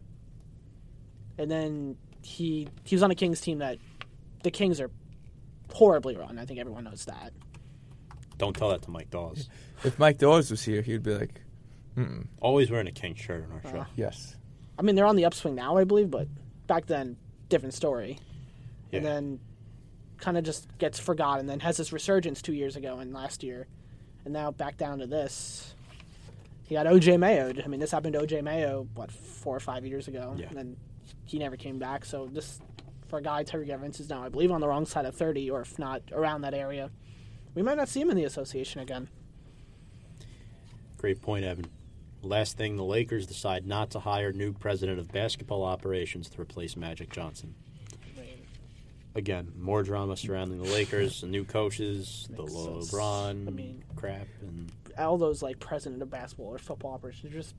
[1.38, 3.78] and then he he was on a Kings team that
[4.44, 4.90] the Kings are
[5.72, 6.38] horribly run.
[6.38, 7.34] I think everyone knows that.
[8.38, 9.50] Don't tell that to Mike Dawes.
[9.84, 11.42] if Mike Dawes was here, he'd be like,
[11.96, 13.80] Mm-mm, Always wearing a King shirt on our show.
[13.82, 14.36] Uh, yes.
[14.80, 16.28] I mean, they're on the upswing now, I believe, but
[16.66, 17.18] back then,
[17.50, 18.20] different story.
[18.94, 19.40] And then
[20.18, 23.68] kind of just gets forgotten, then has this resurgence two years ago and last year,
[24.26, 25.74] and now back down to this.
[26.64, 27.54] He got OJ Mayo.
[27.64, 30.36] I mean, this happened to OJ Mayo, what, four or five years ago?
[30.38, 30.48] Yeah.
[30.48, 30.78] And then
[31.26, 32.06] he never came back.
[32.06, 32.60] So this,
[33.08, 35.50] for a guy, Terry Evans is now, I believe, on the wrong side of 30,
[35.50, 36.90] or if not, around that area.
[37.56, 39.10] We might not see him in the association again.
[40.98, 41.66] Great point, Evan.
[42.24, 46.78] Last thing, the Lakers decide not to hire new president of basketball operations to replace
[46.78, 47.56] Magic Johnson.
[49.14, 52.92] Again, more drama surrounding the Lakers, the new coaches, the Makes sense.
[52.94, 57.36] LeBron I mean- crap, and all those like president of basketball or football operations are
[57.38, 57.56] just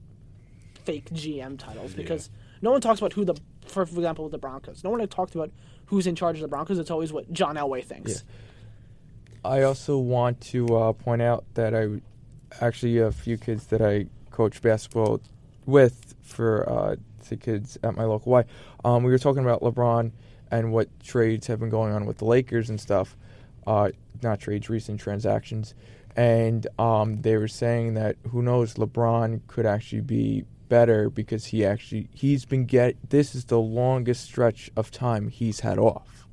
[0.84, 2.30] fake GM titles because
[2.62, 3.34] no one talks about who the
[3.66, 4.82] for example the Broncos.
[4.82, 5.50] No one talks about
[5.86, 6.78] who's in charge of the Broncos.
[6.78, 8.24] It's always what John Elway thinks.
[9.44, 12.00] I also want to uh, point out that I
[12.64, 15.20] actually have a few kids that I coach basketball
[15.66, 16.96] with for uh,
[17.28, 18.44] the kids at my local Y.
[18.84, 20.12] Um, we were talking about LeBron
[20.50, 23.16] and what trades have been going on with the Lakers and stuff.
[23.66, 23.90] Uh,
[24.22, 25.74] not trades, recent transactions,
[26.16, 31.64] and um, they were saying that who knows, LeBron could actually be better because he
[31.66, 36.26] actually he's been get this is the longest stretch of time he's had off.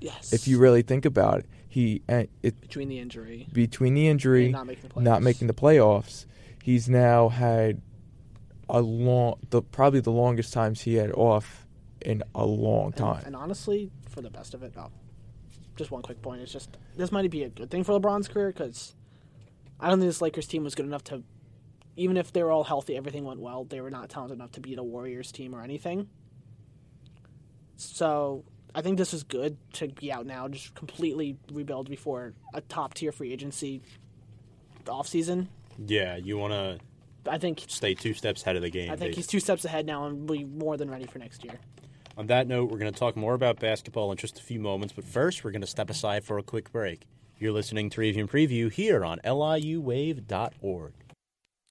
[0.00, 0.32] Yes.
[0.32, 4.46] If you really think about it, he and it between the injury, between the injury,
[4.46, 5.02] and not making the playoffs.
[5.02, 6.26] not making the playoffs,
[6.62, 7.80] he's now had
[8.68, 11.66] a long, the probably the longest times he had off
[12.00, 13.22] in a long And- time.
[13.26, 14.90] And, honestly, for the best of it, oh,
[15.76, 16.40] just one quick point.
[16.42, 18.94] It's just this might be a good thing for LeBron's career because
[19.78, 21.22] I don't think this Lakers team was good enough to,
[21.96, 23.64] even if they were all healthy, everything went well.
[23.64, 26.08] They were not talented enough to beat a Warriors team or anything.
[27.76, 28.44] So
[28.74, 32.94] I think this is good to be out now, just completely rebuild before a top
[32.94, 33.82] tier free agency
[34.88, 35.48] off season.
[35.86, 36.78] Yeah, you want to
[37.30, 38.90] I think stay two steps ahead of the game.
[38.90, 41.42] I think They- he's two steps ahead now and be more than ready for next
[41.42, 41.58] year.
[42.18, 44.92] On that note, we're going to talk more about basketball in just a few moments,
[44.94, 47.06] but first, we're going to step aside for a quick break.
[47.40, 50.92] You're listening to Review and Preview here on liuwave.org.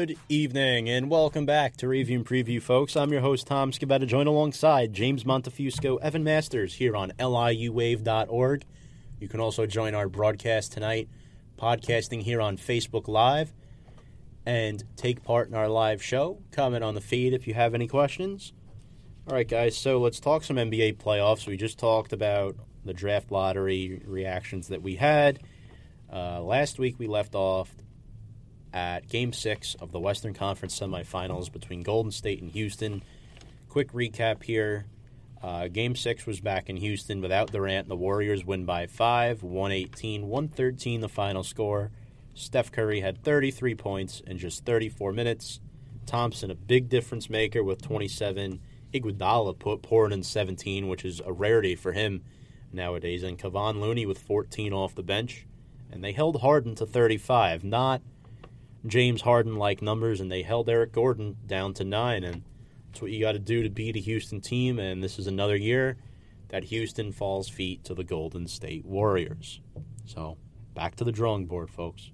[0.00, 2.96] Good evening and welcome back to Review and Preview, folks.
[2.96, 8.64] I'm your host, Tom Scavetta, joined alongside James Montefusco, Evan Masters here on liuwave.org.
[9.20, 11.10] You can also join our broadcast tonight,
[11.58, 13.52] podcasting here on Facebook Live,
[14.46, 16.38] and take part in our live show.
[16.50, 18.54] Comment on the feed if you have any questions.
[19.28, 21.46] All right, guys, so let's talk some NBA playoffs.
[21.46, 22.56] We just talked about
[22.86, 25.40] the draft lottery reactions that we had.
[26.10, 27.74] Uh, last week we left off
[28.72, 33.02] at Game 6 of the Western Conference semifinals between Golden State and Houston.
[33.68, 34.86] Quick recap here.
[35.42, 37.88] Uh, game 6 was back in Houston without Durant.
[37.88, 41.90] The Warriors win by 5, 118, 113 the final score.
[42.34, 45.60] Steph Curry had 33 points in just 34 minutes.
[46.06, 48.60] Thompson, a big difference maker with 27.
[48.92, 52.22] Iguodala put pouring in 17, which is a rarity for him
[52.72, 53.22] nowadays.
[53.22, 55.46] And Kevon Looney with 14 off the bench.
[55.90, 57.64] And they held Harden to 35.
[57.64, 58.02] Not
[58.86, 62.24] James Harden like numbers, and they held Eric Gordon down to nine.
[62.24, 62.42] And
[62.88, 64.78] that's what you got to do to beat a Houston team.
[64.78, 65.96] And this is another year
[66.48, 69.60] that Houston falls feet to the Golden State Warriors.
[70.06, 70.36] So
[70.74, 72.10] back to the drawing board, folks,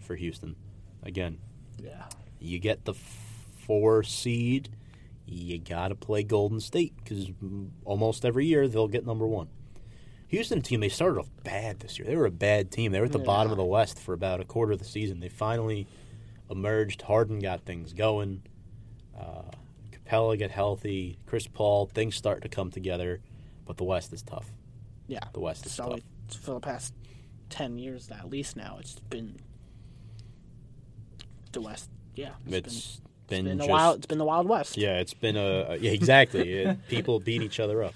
[0.00, 0.56] for Houston.
[1.02, 1.38] Again,
[1.82, 2.06] Yeah.
[2.40, 4.70] you get the four seed,
[5.26, 7.30] you got to play Golden State because
[7.84, 9.48] almost every year they'll get number one.
[10.34, 12.06] Houston team, they started off bad this year.
[12.08, 12.92] They were a bad team.
[12.92, 15.20] They were at the bottom of the West for about a quarter of the season.
[15.20, 15.86] They finally
[16.50, 17.02] emerged.
[17.02, 18.42] Harden got things going.
[19.18, 19.42] Uh,
[19.92, 21.18] Capela get healthy.
[21.26, 23.20] Chris Paul, things start to come together.
[23.64, 24.50] But the West is tough.
[25.06, 25.20] Yeah.
[25.32, 26.00] The West is so tough.
[26.26, 26.92] it's for the past
[27.48, 28.78] ten years at least now.
[28.80, 29.36] It's been
[31.52, 31.88] the West.
[32.14, 33.96] Yeah, It's been, been, it's been the wild.
[33.98, 34.76] It's been the Wild West.
[34.76, 36.52] Yeah, it's been a yeah, exactly.
[36.58, 37.94] It- people beat each other up.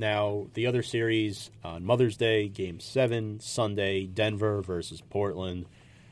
[0.00, 5.66] Now the other series on Mother's Day, Game Seven, Sunday, Denver versus Portland.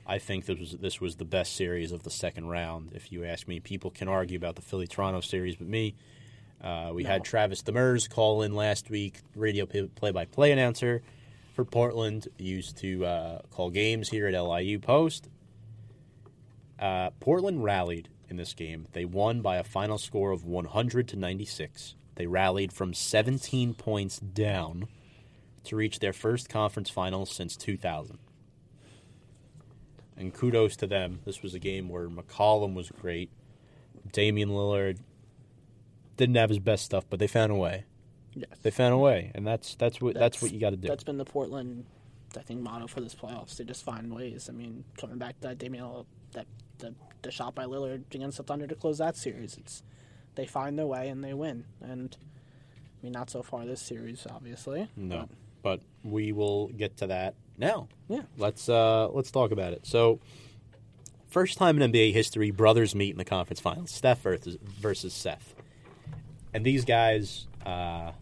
[0.07, 2.93] I think this was this was the best series of the second round.
[2.93, 5.95] If you ask me, people can argue about the Philly Toronto series, but me,
[6.63, 11.01] uh, we had Travis Demers call in last week, radio play by play announcer
[11.55, 12.29] for Portland.
[12.37, 15.31] Used to uh, call games here at LIU Post.
[16.79, 18.87] Uh, Portland rallied in this game.
[18.93, 21.95] They won by a final score of 100 to 96.
[22.19, 24.89] They rallied from 17 points down
[25.63, 28.19] to reach their first conference final since 2000.
[30.17, 31.21] And kudos to them.
[31.25, 33.31] This was a game where McCollum was great.
[34.11, 34.99] Damian Lillard
[36.17, 37.85] didn't have his best stuff, but they found a way.
[38.35, 38.51] Yes.
[38.63, 40.89] They found a way, and that's that's what that's, what you got to do.
[40.89, 41.85] That's been the Portland,
[42.37, 43.57] I think, motto for this playoffs.
[43.57, 44.49] They just find ways.
[44.49, 46.47] I mean, coming back to that Damian, Lillard- that
[46.79, 49.57] the the shot by Lillard against the Thunder to close that series.
[49.57, 49.83] It's
[50.35, 51.65] they find their way and they win.
[51.83, 54.89] And I mean, not so far this series, obviously.
[54.97, 55.29] No,
[55.63, 57.89] but we will get to that now.
[58.09, 58.23] Yeah.
[58.37, 59.87] Let's uh let's talk about it.
[59.87, 60.21] So,
[61.29, 63.91] first time in NBA history, brothers meet in the conference finals.
[63.91, 65.55] Steph versus, versus Seth,
[66.55, 68.13] and these guys, uh,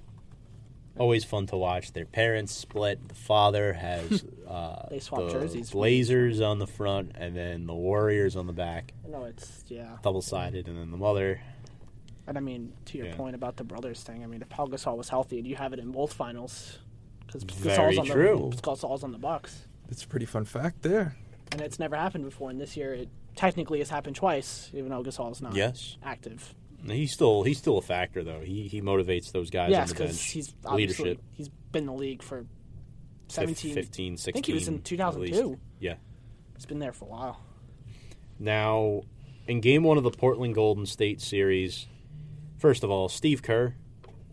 [0.98, 1.92] always fun to watch.
[1.92, 3.06] Their parents split.
[3.08, 5.70] The father has uh, They swap the jerseys.
[5.70, 9.98] Blazers on the front, and then the Warriors on the back, No, it's yeah.
[10.02, 11.40] double sided, and then the mother.
[12.26, 13.16] And I mean, to your Yeah.
[13.16, 15.72] point about the brothers thing, I mean, if Pau Gasol was healthy, and you have
[15.72, 16.78] it in both finals,
[17.26, 18.50] because Very Gasol's on true.
[18.54, 21.16] the Gasol's on the Bucks, That's a pretty fun fact there.
[21.52, 22.50] and it's never happened before.
[22.50, 25.96] And this year, it technically has happened twice, even though Gasol's not Yes.
[26.02, 26.54] active.
[26.84, 28.40] He's still he's still a factor though.
[28.40, 30.30] He he motivates those guys yes, on the because bench.
[30.30, 31.24] he's obviously leadership.
[31.32, 32.48] he's been in the league for Fif-
[33.34, 34.30] 17, 15, 16.
[34.30, 35.58] I think he was in 2002.
[35.80, 35.94] Yeah.
[36.54, 37.40] He's been there for a while.
[38.38, 39.02] Now,
[39.48, 41.86] in game one of the Portland Golden State series,
[42.58, 43.74] first of all, Steve Kerr,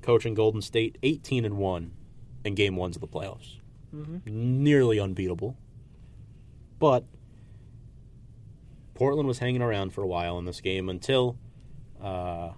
[0.01, 1.91] coaching Golden State, 18 and 1
[2.45, 3.57] in game ones of the playoffs.
[4.25, 5.55] Nearly unbeatable.
[6.79, 7.05] But
[8.95, 11.37] Portland was hanging around for a while in this game until
[12.01, 12.51] uh,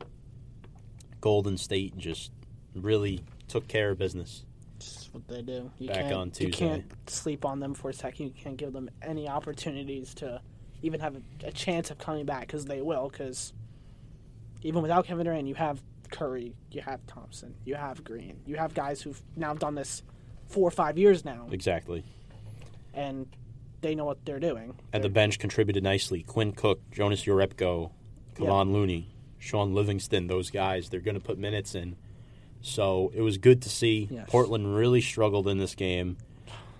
[1.22, 2.32] Golden State just
[2.74, 4.46] really took care of business.
[4.80, 5.72] That's what they do.
[5.78, 8.28] You Back can't, on You can't sleep on them for a second.
[8.28, 10.42] You can't give them any opportunities to
[10.82, 13.10] even have a, a chance of coming back because they will.
[13.10, 13.54] Because
[14.66, 15.82] even without Kevin Durant, you have
[16.12, 20.02] Curry, you have Thompson, you have Green, you have guys who've now done this
[20.48, 22.04] four or five years now, Exactly.
[22.94, 23.28] and
[23.82, 24.74] they know what they're doing.
[24.92, 26.24] And the bench contributed nicely.
[26.24, 27.92] Quinn Cook, Jonas Jerebko,
[28.36, 31.96] Kevon Looney, Shaun Livingston, those guys, they're going to put minutes in.
[32.62, 34.08] So it was good to see.
[34.10, 34.28] Yes.
[34.28, 36.18] Portland really struggled in this game.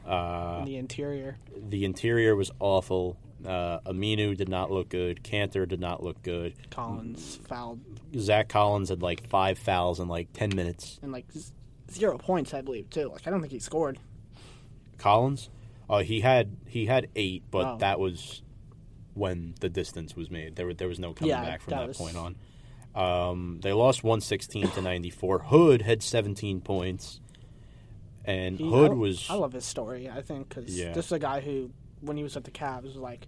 [0.06, 1.38] Uh, the interior.
[1.56, 3.18] the interior was awful.
[3.46, 5.24] Uh, Aminu did not look good.
[5.24, 6.54] Kanter did not look good.
[6.72, 7.80] Collins fouled
[8.18, 11.00] Zach Collins had like five fouls in like 10 minutes.
[11.04, 11.52] and like z-
[11.92, 13.10] zero points, I believe, too.
[13.10, 14.00] Like I don't think he scored.
[14.98, 15.50] Collins,
[15.90, 17.78] uh, he had he had eight, but Oh.
[17.80, 18.42] that was
[19.14, 20.56] when the distance was made.
[20.56, 22.36] There, there was no coming Yeah, back from that that, was- point on.
[22.96, 25.40] Um, they lost 116 to 94.
[25.40, 27.20] Hood had 17 points,
[28.26, 30.10] and He- Hood I, was I love his story.
[30.10, 30.92] I think because Yeah.
[30.94, 31.72] this is a guy who,
[32.02, 33.28] when he was at the Cavs, was like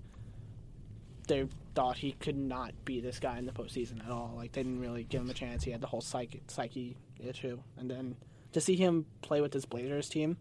[1.27, 4.33] they thought he could not be this guy in the postseason at all.
[4.35, 5.63] Like they didn't really give him a chance.
[5.63, 8.15] He had the whole psyche psyche issue, and then
[8.53, 10.37] to see him play with this Blazers team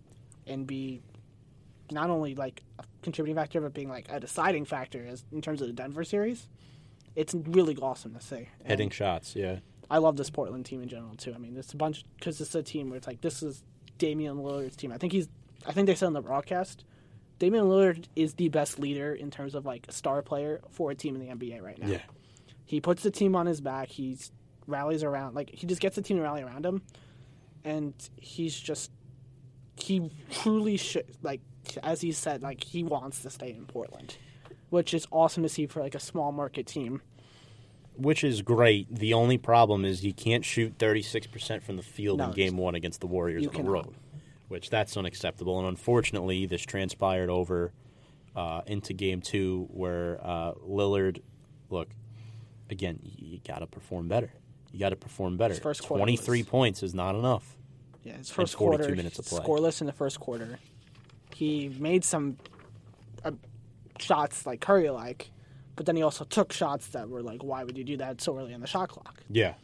[0.47, 1.03] and be
[1.91, 5.61] not only like a contributing factor, but being like a deciding factor as in terms
[5.61, 6.49] of the Denver series,
[7.17, 8.49] it's really awesome to see.
[8.61, 9.35] And- hitting shots.
[9.37, 9.59] Yeah,
[9.91, 11.35] I love this Portland team in general too.
[11.35, 13.63] I mean, it's a bunch because it's a team where it's like this is
[13.99, 14.93] Damian Lillard's team.
[14.93, 15.29] I think he's.
[15.67, 16.85] I think they said on the broadcast,
[17.39, 20.95] Damian Lillard is the best leader in terms of like a star player for a
[20.95, 21.89] team in the NBA right now.
[21.89, 22.03] yeah.
[22.65, 23.89] He puts the team on his back.
[23.89, 24.19] He
[24.67, 25.35] rallies around.
[25.35, 26.83] Like he just gets the team to rally around him,
[27.65, 28.91] and he's just
[29.77, 31.41] he truly should like
[31.83, 34.17] as he said like he wants to stay in Portland,
[34.71, 37.03] which is awesome to see for like a small market team.
[37.97, 38.95] Which is great.
[38.95, 42.75] The only problem is you can't shoot 36% from the field No, in game one
[42.75, 43.95] against the Warriors on the road,
[44.49, 45.59] which that's unacceptable.
[45.59, 47.73] And unfortunately, this transpired over
[48.35, 51.23] uh, into game two where uh, Lillard,
[51.71, 51.89] look,
[52.71, 54.31] again, you got to perform better.
[54.73, 55.55] You got to perform better.
[55.55, 57.57] His first quarter 23 was- points is not enough.
[58.05, 59.41] Yeah, his first 42 quarter, minutes of play.
[59.41, 60.59] scoreless in the first quarter.
[61.35, 62.37] He made some
[63.25, 63.33] uh,
[63.99, 65.31] shots like Curry like,
[65.77, 68.37] but then he also took shots that were like, why would you do that so
[68.37, 69.23] early on the shot clock?
[69.31, 69.55] Yeah.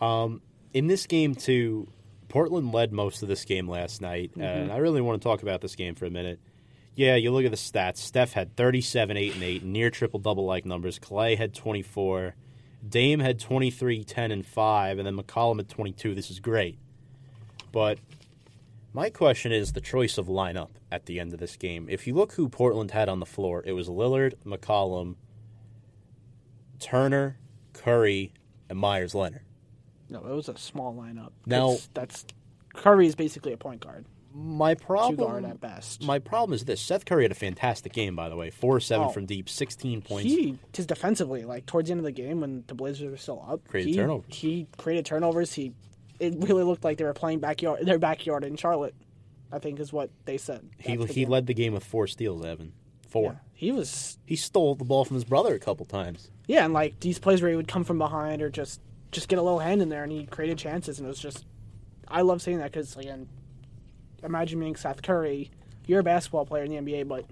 [0.00, 0.40] Um,
[0.72, 1.88] in this game too,
[2.28, 5.60] Portland led most of this game last night, and I really want to talk about
[5.60, 6.38] this game for a minute.
[6.94, 7.98] Yeah, you look at the stats.
[7.98, 10.98] Steph had 37, 8, and 8, near triple double like numbers.
[10.98, 12.34] Clay had 24.
[12.86, 16.14] Dame had 23, 10, and 5, and then McCollum had 22.
[16.14, 16.78] This is great.
[17.72, 17.98] But
[18.98, 21.86] my question is the choice of lineup at the end of this game.
[21.88, 25.14] If you look who Portland had on the floor, it was Lillard, McCollum,
[26.80, 27.38] Turner,
[27.74, 28.32] Curry,
[28.68, 29.42] and Meyers Leonard.
[30.10, 31.30] No, it was a small lineup.
[31.46, 32.26] Now- That's- that's
[32.74, 34.04] Curry is basically a point guard,
[34.34, 36.02] My problem, guard at best.
[36.02, 39.06] my problem is this: Seth Curry had a fantastic game, by the way, four seven
[39.06, 39.10] Oh.
[39.10, 40.28] from deep, sixteen points.
[40.28, 43.44] he just defensively, like towards the end of the game when the Blazers were still
[43.48, 44.34] up, Created he, turnovers.
[44.34, 45.52] He created turnovers.
[45.54, 45.72] He,
[46.18, 48.94] it really looked like they were playing backyard, their backyard in Charlotte.
[49.50, 50.68] I think is what they said.
[50.78, 51.30] he the he game.
[51.30, 52.44] led the game with four steals.
[52.44, 52.72] Evan,
[53.08, 53.32] four.
[53.32, 56.30] Yeah, he was He stole the ball from his brother a couple times.
[56.46, 58.80] Yeah, and like these plays where he would come from behind or just
[59.10, 61.46] just get a little hand in there, and he created chances, and it was just.
[62.08, 63.28] I love seeing that because again,
[64.22, 65.50] imagine being Seth Curry.
[65.86, 67.24] You're a basketball player in the NBA, but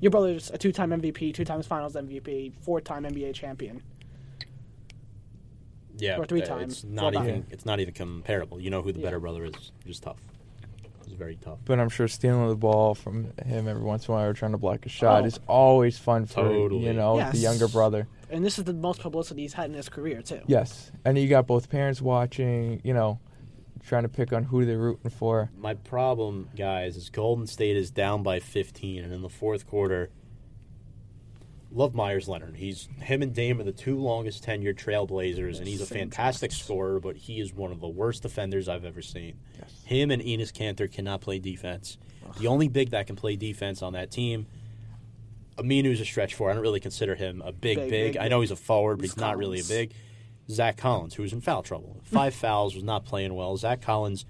[0.00, 3.82] your brother's a two-time MVP, two times Finals MVP, four-time NBA champion.
[5.98, 7.26] Yeah, Or three uh, times, It's not even.
[7.26, 7.46] times.
[7.50, 8.60] It's not even comparable.
[8.60, 9.04] You know who the Yeah.
[9.06, 9.72] better brother is.
[9.86, 10.16] Just tough.
[11.04, 11.58] It's very tough.
[11.64, 14.52] But I'm sure stealing the ball from him every once in a while or trying
[14.52, 15.26] to block a shot Oh.
[15.26, 16.84] is always fun for Totally.
[16.86, 17.32] you know Yes.
[17.32, 18.08] the younger brother.
[18.30, 20.40] And this is the most publicity he's had in his career too.
[20.46, 22.80] Yes, and you got both parents watching.
[22.82, 23.20] You know,
[23.84, 25.50] trying to pick on who they're rooting for.
[25.58, 30.08] My problem, guys, is Golden State is down by 15, and in the fourth quarter,
[31.74, 32.56] love Meyers Leonard.
[32.56, 37.00] He's him and Dame are the two longest tenured Trailblazers, and he's a fantastic scorer.
[37.00, 39.34] But he is one of the worst defenders I've ever seen.
[39.84, 41.98] Him and Enes Kanter cannot play defense.
[42.38, 44.46] The only big that can play defense on that team.
[45.56, 46.50] Aminu's a stretch for.
[46.50, 47.90] I don't really consider him a big, big.
[47.90, 49.92] Big, big, I know he's a forward, but he's, He's not really a big.
[50.50, 53.56] Zach Collins, who's in foul trouble, five fouls, was not playing well.
[53.56, 54.24] Zach Collins.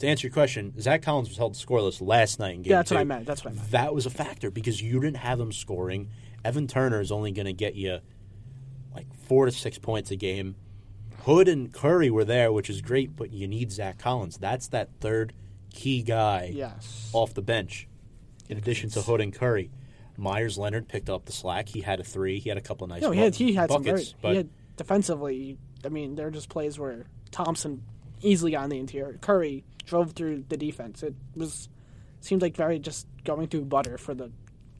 [0.00, 2.90] To answer your question, Zach Collins was held scoreless last night in game Yeah, that's
[2.90, 3.00] what.
[3.00, 3.26] I meant.
[3.26, 3.70] That's what I meant.
[3.70, 6.10] That was a factor because you didn't have him scoring.
[6.44, 8.00] Evan Turner is only going to get you
[8.94, 10.56] like four to six points a game.
[11.24, 14.36] Hood and Curry were there, which is great, but you need Zach Collins.
[14.36, 15.32] That's that third
[15.72, 17.10] key guy Yes.
[17.12, 17.88] off the bench,
[18.48, 19.70] in addition to Hood and Curry.
[20.16, 21.68] Meyers Leonard picked up the slack.
[21.68, 22.38] He had a three.
[22.38, 23.96] He had a couple of nice No, he had he had some very.
[24.04, 25.58] buckets, he had defensively.
[25.84, 27.82] I mean, there are just plays where Thompson
[28.22, 29.18] easily got in the interior.
[29.20, 31.02] Curry drove through the defense.
[31.02, 31.68] It was
[32.20, 34.30] seemed like very just going through butter for the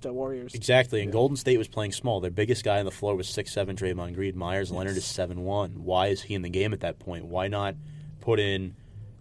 [0.04, 0.54] the Warriors.
[0.54, 2.20] Exactly, and Golden State was playing small.
[2.20, 4.38] Their biggest guy on the floor was six seven Draymond Green.
[4.38, 5.84] Meyers Leonard is seven one.
[5.84, 7.24] Why is he in the game at that point?
[7.26, 7.74] Why not
[8.20, 8.74] put in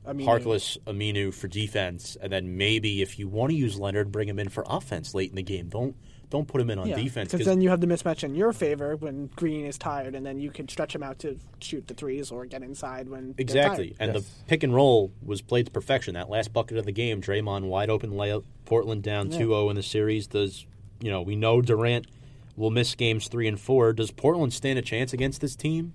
[0.07, 0.25] Aminu.
[0.25, 4.37] Harkless Aminu for defense, and then maybe if you want to use Leonard, bring him
[4.37, 5.69] in for offense late in the game.
[5.69, 5.95] Don't
[6.29, 8.51] don't put him in on Yeah, defense because then you have the mismatch in your
[8.53, 11.93] favor when Green is tired, and then you can stretch him out to shoot the
[11.93, 13.89] threes or get inside when Exactly.
[13.91, 13.97] tired.
[13.99, 14.23] And Yes.
[14.23, 16.15] the pick and roll was played to perfection.
[16.15, 19.37] That last bucket of the game, Draymond wide open layup, Portland down Yeah.
[19.37, 20.25] 2-0 in the series.
[20.25, 20.65] Does
[21.03, 22.07] you know, we know Durant
[22.55, 23.91] will miss games 3 and 4.
[23.91, 25.93] Does Portland stand a chance against this team?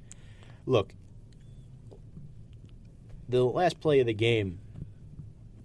[0.67, 0.93] Look,
[3.29, 4.59] the last play of the game,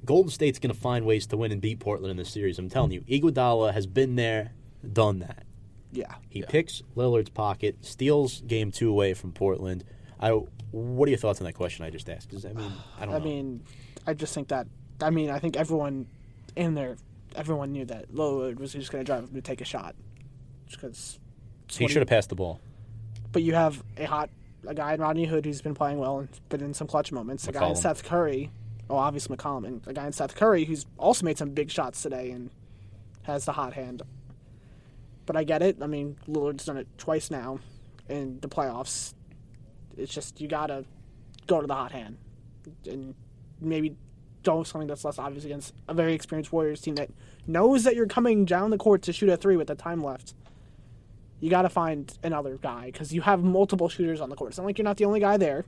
[0.06, 2.58] Golden State's going to find ways to win and beat Portland in this series.
[2.58, 4.52] I'm telling you, Iguodala has been there,
[4.92, 5.44] done that.
[5.92, 9.84] Yeah, He picks Lillard's pocket, steals game two away from Portland.
[10.20, 10.30] I,
[10.72, 12.30] what are your thoughts on that question I just asked?
[12.32, 13.24] 'Cause, I mean, I don't I know.
[13.26, 13.62] mean,
[14.08, 14.68] I just think that.
[15.02, 16.08] I mean, I think everyone
[16.56, 16.96] in there,
[17.36, 19.96] everyone knew that Lillard was just going to drive him to take a shot,
[20.70, 21.20] because
[21.70, 22.60] he should have passed the ball.
[23.32, 24.30] But you have a hot
[24.68, 27.48] a guy in Rodney Hood who's been playing well and been in some clutch moments.
[27.48, 28.50] A guy in Seth Curry,
[28.90, 32.02] oh obviously McCollum, and a guy in Seth Curry who's also made some big shots
[32.02, 32.50] today and
[33.24, 34.04] has the hot hand.
[35.26, 35.78] But I get it.
[35.82, 37.60] I mean, Lillard's done it twice now
[38.10, 39.14] in the playoffs.
[39.98, 40.86] It's just you gotta
[41.48, 42.18] go to the hot hand
[42.86, 43.16] and
[43.60, 43.96] maybe
[44.44, 47.10] do something that's less obvious against a very experienced Warriors team that
[47.48, 50.34] knows that you're coming down the court to shoot a three with the time left
[51.44, 54.52] you got to find another guy because you have multiple shooters on the court.
[54.52, 55.66] It's not like you're not the only guy there.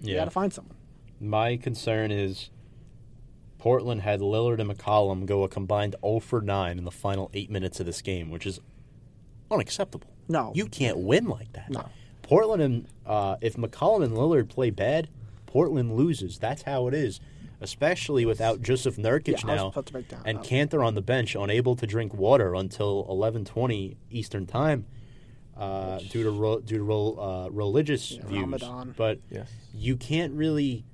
[0.00, 0.74] You got to find someone.
[1.20, 2.50] My concern is
[3.58, 7.48] Portland had Lillard and McCollum go a combined 0 for 9 in the final eight
[7.48, 8.58] minutes of this game, which is
[9.52, 10.10] unacceptable.
[10.26, 10.50] No.
[10.52, 11.70] You can't win like that.
[11.70, 11.88] No.
[12.22, 15.08] Portland and uh, if McCollum and Lillard play bad,
[15.46, 16.40] Portland loses.
[16.40, 17.20] That's how it is.
[17.62, 20.46] Especially without Joseph Nurkic Yeah, now about to break down and that.
[20.46, 24.86] Kanter on the bench, unable to drink water until 11:20 Eastern Time
[25.56, 28.42] uh, due to ro- due to ro- uh, religious Yeah, views.
[28.42, 28.94] Ramadan.
[28.96, 29.50] But Yes.
[29.74, 30.84] you can't really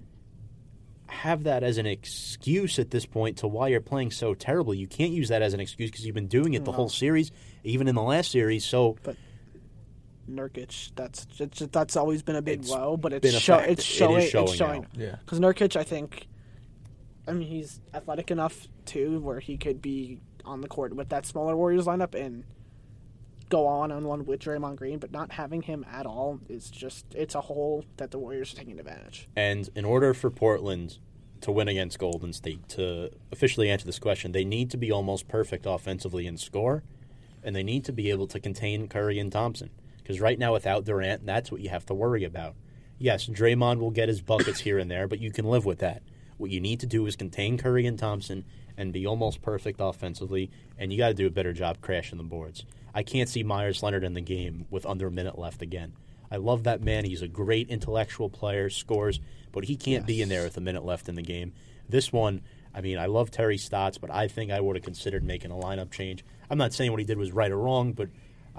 [1.08, 4.76] have that as an excuse at this point to why you're playing so terribly.
[4.76, 7.30] You can't use that as an excuse because you've been doing it the whole series,
[7.62, 8.64] even in the last series.
[8.64, 8.96] So
[10.28, 13.58] Nurkic, that's it's, that's always been a big It's blow, but it's been a show,
[13.58, 13.70] fact.
[13.70, 14.28] it's It is showing.
[14.28, 14.80] showing it's showing.
[14.82, 14.88] now.
[15.04, 15.14] Yeah.
[15.20, 16.26] Because Nurkic, I think,
[17.26, 21.26] I mean, he's athletic enough too, where he could be on the court with that
[21.26, 22.44] smaller Warriors lineup and
[23.48, 27.06] go on on one with Draymond Green, but not having him at all is just
[27.14, 29.28] it's a hole that the Warriors are taking advantage.
[29.36, 30.98] And in order for Portland
[31.42, 35.28] to win against Golden State, to officially answer this question, they need to be almost
[35.28, 36.82] perfect offensively in score,
[37.42, 39.70] and they need to be able to contain Curry and Thompson.
[39.98, 42.54] Because right now, without Durant, that's what you have to worry about.
[42.98, 46.02] Yes, Draymond will get his buckets here and there, but you can live with that.
[46.38, 48.44] What you need to do is contain Curry and Thompson
[48.76, 52.24] and be almost perfect offensively, and you got to do a better job crashing the
[52.24, 52.64] boards.
[52.94, 55.94] I can't see Meyers Leonard in the game with under a minute left again.
[56.30, 57.04] I love that man.
[57.04, 59.20] He's a great intellectual player, scores,
[59.52, 61.52] but he can't be in there with a minute left in the game.
[61.88, 62.42] This one,
[62.74, 65.54] I mean, I love Terry Stotts, but I think I would have considered making a
[65.54, 66.24] lineup change.
[66.50, 68.08] I'm not saying what he did was right or wrong, but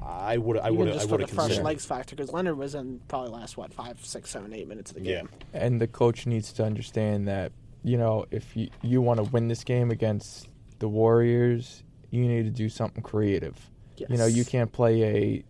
[0.02, 2.32] I would I Even would I just for would the have fresh legs factor, because
[2.32, 5.16] Leonard was in probably last what five, six, seven, eight minutes of the Yeah.
[5.18, 5.30] game.
[5.54, 7.52] And the coach needs to understand that,
[7.88, 10.50] you know, if you, you want to win this game against
[10.80, 13.56] the Warriors, you need to do something creative.
[13.96, 14.10] Yes.
[14.10, 15.44] You know, you can't play a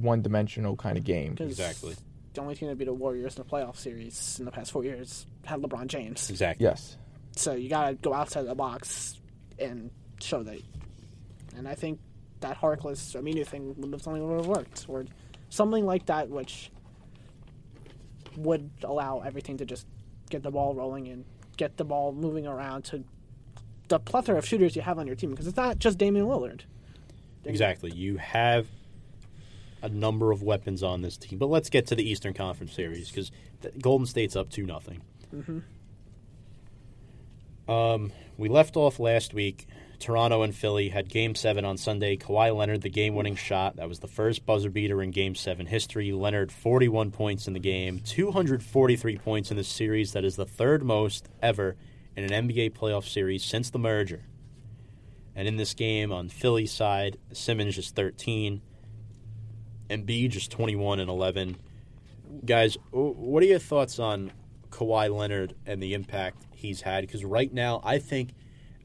[0.00, 1.36] one dimensional kind of game.
[1.38, 1.94] Exactly.
[2.32, 4.82] The only team to beat the Warriors in the playoff series in the past four
[4.82, 6.30] years had LeBron James.
[6.30, 6.64] Exactly.
[6.64, 6.96] Yes.
[7.36, 9.20] So you gotta go outside the box
[9.58, 9.90] and
[10.22, 10.62] show that.
[11.54, 12.00] And I think
[12.40, 15.04] that Harkless Aminu thing would have something would have worked, or
[15.50, 16.70] something like that, which
[18.38, 19.86] would allow everything to just
[20.30, 21.24] get the ball rolling and
[21.56, 23.04] get the ball moving around to
[23.88, 25.30] the plethora of shooters you have on your team.
[25.30, 26.62] Because it's not just Damian Lillard.
[27.44, 27.92] Exactly.
[27.92, 28.66] You have
[29.82, 33.08] a number of weapons on this team, but let's get to the Eastern Conference Series
[33.08, 33.30] because
[33.80, 35.02] Golden State's up two nothing.
[37.68, 39.66] Um, we left off last week.
[39.98, 42.16] Toronto and Philly had Game Seven on Sunday.
[42.16, 43.76] Kawhi Leonard, the game-winning shot.
[43.76, 46.12] That was the first buzzer beater in Game Seven history.
[46.12, 50.12] Leonard, 41 points in the game, 243 points in the series.
[50.12, 51.76] That is the third most ever
[52.16, 54.24] in an NBA playoff series since the merger.
[55.34, 58.62] And in this game, on Philly's side, Simmons just 13,
[59.90, 61.56] Embiid just 21 and 11.
[62.44, 64.32] Guys, what are your thoughts on
[64.70, 67.02] Kawhi Leonard and the impact he's had?
[67.02, 68.30] Because right now, I think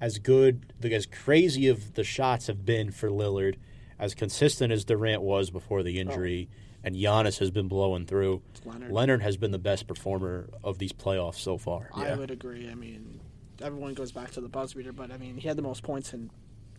[0.02, 3.56] as good, as crazy of the shots have been for Lillard,
[4.00, 6.50] as consistent as Durant was before the injury,
[6.84, 8.42] and Giannis has been blowing through.
[8.66, 9.22] Leonard.
[9.22, 11.92] has been the best performer of these playoffs so far.
[11.94, 12.68] I would agree.
[12.70, 13.20] I mean,
[13.62, 16.14] everyone goes back to the buzz beater, but I mean, he had the most points
[16.14, 16.32] and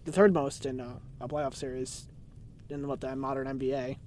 [0.04, 2.08] the third most in uh, a playoff series
[2.68, 3.98] in what the modern NBA,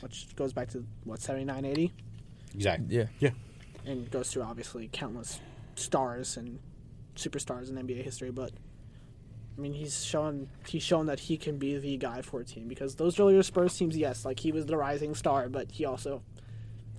[0.00, 1.92] which goes back to what 79, 80,
[2.54, 2.96] Exactly.
[2.96, 3.06] Yeah.
[3.20, 3.30] Yeah.
[3.86, 5.40] and goes through obviously countless
[5.76, 6.58] stars and
[7.16, 8.30] superstars in NBA history.
[8.30, 8.52] But
[9.56, 12.68] I mean, he's shown he's shown that he can be the guy for a team
[12.68, 16.22] because those earlier Spurs teams, yes, like he was the rising star, but he also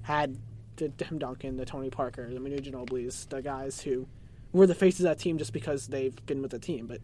[0.04, 0.38] had
[0.76, 4.08] the Tim Duncan, the Tony Parker, the Manu Ginobili's, the guys who
[4.52, 6.88] were the faces of that team just because they've been with the team.
[6.88, 7.02] But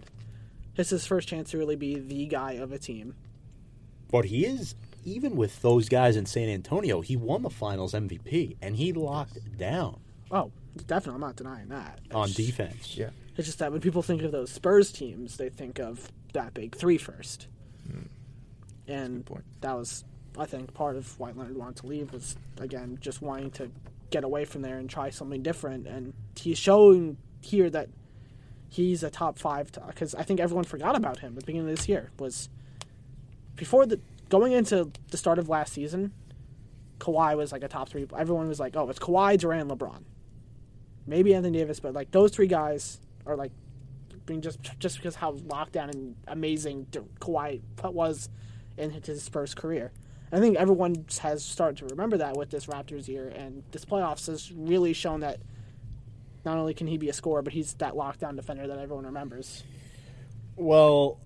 [0.75, 3.15] this is his first chance to really be the guy of a team.
[4.11, 4.75] But he is,
[5.05, 9.57] even with those guys in San Antonio, he won the finals MVP and he locked
[9.57, 9.99] down
[10.31, 10.51] Oh,
[10.87, 11.99] definitely, I'm not denying that.
[12.11, 12.95] on It's- defense.
[12.97, 13.09] Yeah.
[13.37, 16.75] It's just that when people think of those Spurs teams, they think of that big
[16.75, 17.47] three first.
[18.87, 19.23] And
[19.61, 20.03] that was,
[20.37, 23.71] I think, part of why Leonard wanted to leave was again just wanting to
[24.09, 25.87] get away from there and try something different.
[25.87, 27.89] And he's showing here that
[28.67, 31.77] he's a top five because I think everyone forgot about him at the beginning of
[31.77, 32.09] this year.
[32.19, 32.49] Was
[33.55, 36.11] before the going into the start of last season,
[36.99, 38.07] Kawhi was like a top three.
[38.17, 40.01] Everyone was like, "Oh, it's Kawhi, Durant, LeBron."
[41.09, 43.51] Maybe Anthony Davis, but like those three guys are like,
[44.13, 48.29] I mean, just just because how locked down and amazing D- Kawhi was
[48.77, 49.91] in his first career.
[50.31, 54.27] I think everyone has started to remember that with this Raptors year, and this playoffs
[54.27, 55.39] has really shown that
[56.45, 59.63] not only can he be a scorer, but he's that lockdown defender that everyone remembers.
[60.55, 61.19] Well,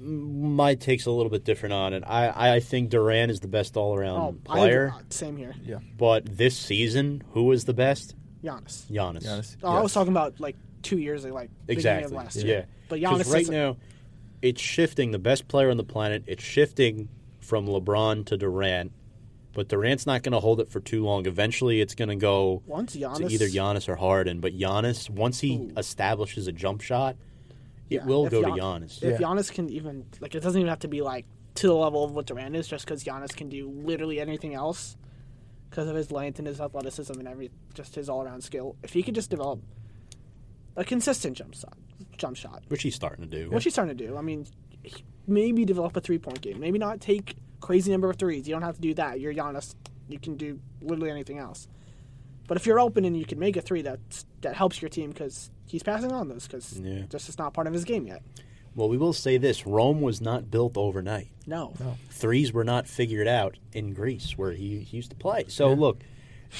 [0.00, 2.02] my take's a little bit different on it.
[2.06, 5.02] I, I think Durant is the best all Oh, around I player, agree.
[5.10, 5.78] same here, Yeah.
[5.98, 8.14] but this season, who is the best?
[8.44, 8.86] Giannis.
[8.90, 9.24] Giannis.
[9.24, 9.56] Giannis.
[9.62, 12.04] Oh, I was talking about like two years ago, like beginning Exactly.
[12.04, 12.44] of last yeah.
[12.44, 12.66] year.
[12.88, 13.76] But 'Cause Giannis right is- now,
[14.42, 15.10] it's shifting.
[15.10, 16.24] The best player on the planet.
[16.26, 17.08] It's shifting
[17.40, 18.92] from LeBron to Durant,
[19.54, 21.26] but Durant's not going to hold it for too long.
[21.26, 24.40] Eventually, it's going to go Once to Giannis, either Giannis or Harden.
[24.40, 25.72] But Giannis, once he Ooh.
[25.76, 27.16] establishes a jump shot,
[27.90, 29.02] it Yeah, will if go to Gian- Giannis.
[29.02, 29.26] If Yeah.
[29.26, 31.24] Giannis can even like, it doesn't even have to be like
[31.56, 34.96] to the level of what Durant is, just because Giannis can do literally anything else
[35.70, 38.76] because of his length and his athleticism and every just his all around skill.
[38.82, 39.60] If he could just develop
[40.76, 41.76] a consistent jump shot,
[42.16, 43.50] jump shot, which he's starting to do.
[43.50, 44.16] which he's starting to do.
[44.16, 44.46] I mean,
[45.26, 46.60] maybe develop a three point game.
[46.60, 48.46] Maybe not take crazy number of threes.
[48.48, 49.20] You don't have to do that.
[49.20, 49.74] You're Giannis.
[50.08, 51.68] You can do literally anything else.
[52.46, 53.98] But if you're open and you can make a three, that
[54.40, 57.02] that helps your team because he's passing on those because Yeah.
[57.10, 58.22] this is not part of his game yet.
[58.78, 61.30] Well, we will say this: Rome was not built overnight.
[61.48, 61.74] No.
[61.80, 61.98] no.
[62.10, 65.46] Threes were not figured out in Greece, where he, he used to play.
[65.48, 66.04] So, look,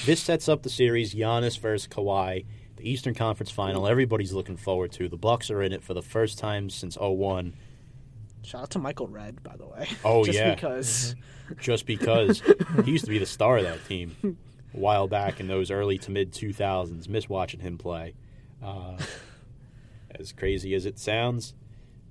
[0.05, 2.43] this sets up the series: Giannis versus Kawhi,
[2.75, 3.87] the Eastern Conference Final.
[3.87, 5.07] Everybody's looking forward to.
[5.07, 7.53] The Bucks are in it for the first time since 01.
[8.43, 9.87] Shout out to Michael Redd, by the way.
[10.03, 10.53] Oh, Just yeah.
[10.55, 11.15] because
[11.57, 12.43] just because
[12.83, 14.37] he used to be the star of that team
[14.73, 17.07] a while back in those early to mid 2000s.
[17.07, 18.13] Miss watching him play.
[18.61, 18.97] Uh,
[20.19, 21.53] as crazy as it sounds,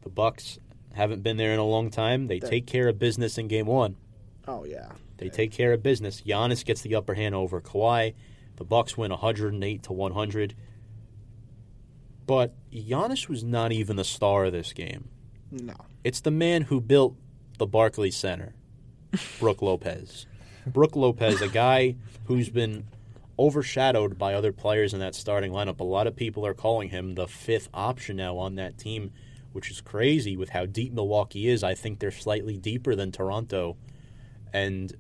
[0.09, 0.59] the Bucks
[0.95, 2.29] haven't been there in a long time.
[2.29, 3.97] They They- take care of business in game one.
[4.47, 6.23] oh yeah, They take care of business.
[6.23, 8.15] Giannis gets the upper hand over Kawhi.
[8.57, 10.55] The Bucks win 108 to 100.
[12.27, 15.09] But Giannis was not even the star of this game.
[15.51, 15.75] no,
[16.05, 17.17] It's the man who built
[17.59, 18.55] the Barclays Center,
[19.39, 20.27] Brook Lopez.
[20.67, 22.85] Brook Lopez, a guy who's been
[23.39, 25.81] overshadowed by other players in that starting lineup.
[25.81, 29.11] A lot of people are calling him the fifth option now on that team,
[29.59, 31.65] which is crazy with how deep Milwaukee is.
[31.65, 33.77] I think they're slightly deeper than Toronto.
[34.53, 34.95] And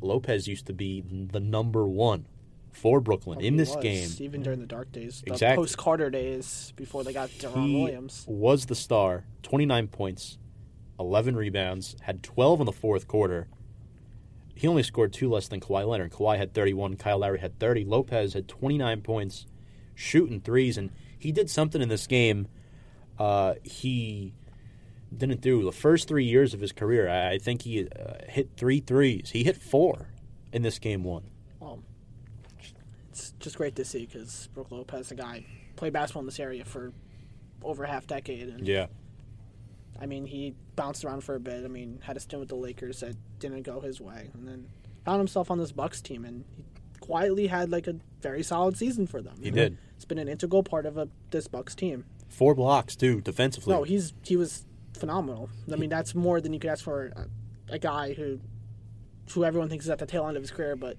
[0.00, 2.26] Lopez used to be the number one
[2.70, 4.08] for Brooklyn oh, in this was, game.
[4.20, 5.64] even during the dark days, the Exactly.
[5.64, 8.24] post Carter days before they got Deron Williams.
[8.28, 9.24] was the star.
[9.42, 10.38] 29 points,
[11.00, 13.48] 11 rebounds, had 12 in the fourth quarter.
[14.54, 16.12] He only scored two less than Kawhi Leonard.
[16.12, 17.84] Kawhi had 31, Kyle Lowry had 30.
[17.84, 19.46] Lopez had 29 points,
[19.96, 22.46] shooting threes, and he did something in this game.
[23.18, 24.32] Uh, he
[25.16, 27.08] didn't do the first three years of his career.
[27.08, 29.30] I, think he uh, hit three threes.
[29.30, 30.08] He hit four
[30.52, 31.24] in this game one.
[31.60, 31.80] Well,
[33.10, 35.44] it's just great to see because Brook Lopez, a guy,
[35.76, 36.92] played basketball in this area for
[37.62, 38.86] over a half decade, and Yeah.
[40.00, 41.64] I mean, he bounced around for a bit.
[41.64, 44.68] I mean, had a stint with the Lakers that didn't go his way, and then
[45.04, 46.64] found himself on this Bucks team, and he
[47.00, 49.36] quietly had like a very solid season for them.
[49.42, 49.76] He did.
[49.96, 52.04] It's been an integral part of a, this Bucks team.
[52.28, 53.72] Four blocks too defensively.
[53.74, 54.64] No, he's he was
[54.96, 55.48] phenomenal.
[55.72, 57.06] I mean, that's more than you could ask for
[57.68, 58.38] a, a guy who,
[59.32, 60.96] who everyone thinks is at the tail end of his career, but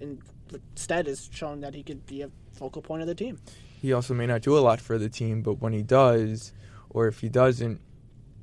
[0.00, 3.38] instead has shown that he could be a focal point of the team.
[3.80, 6.52] He also may not do a lot for the team, but when he does,
[6.90, 7.80] or if he doesn't,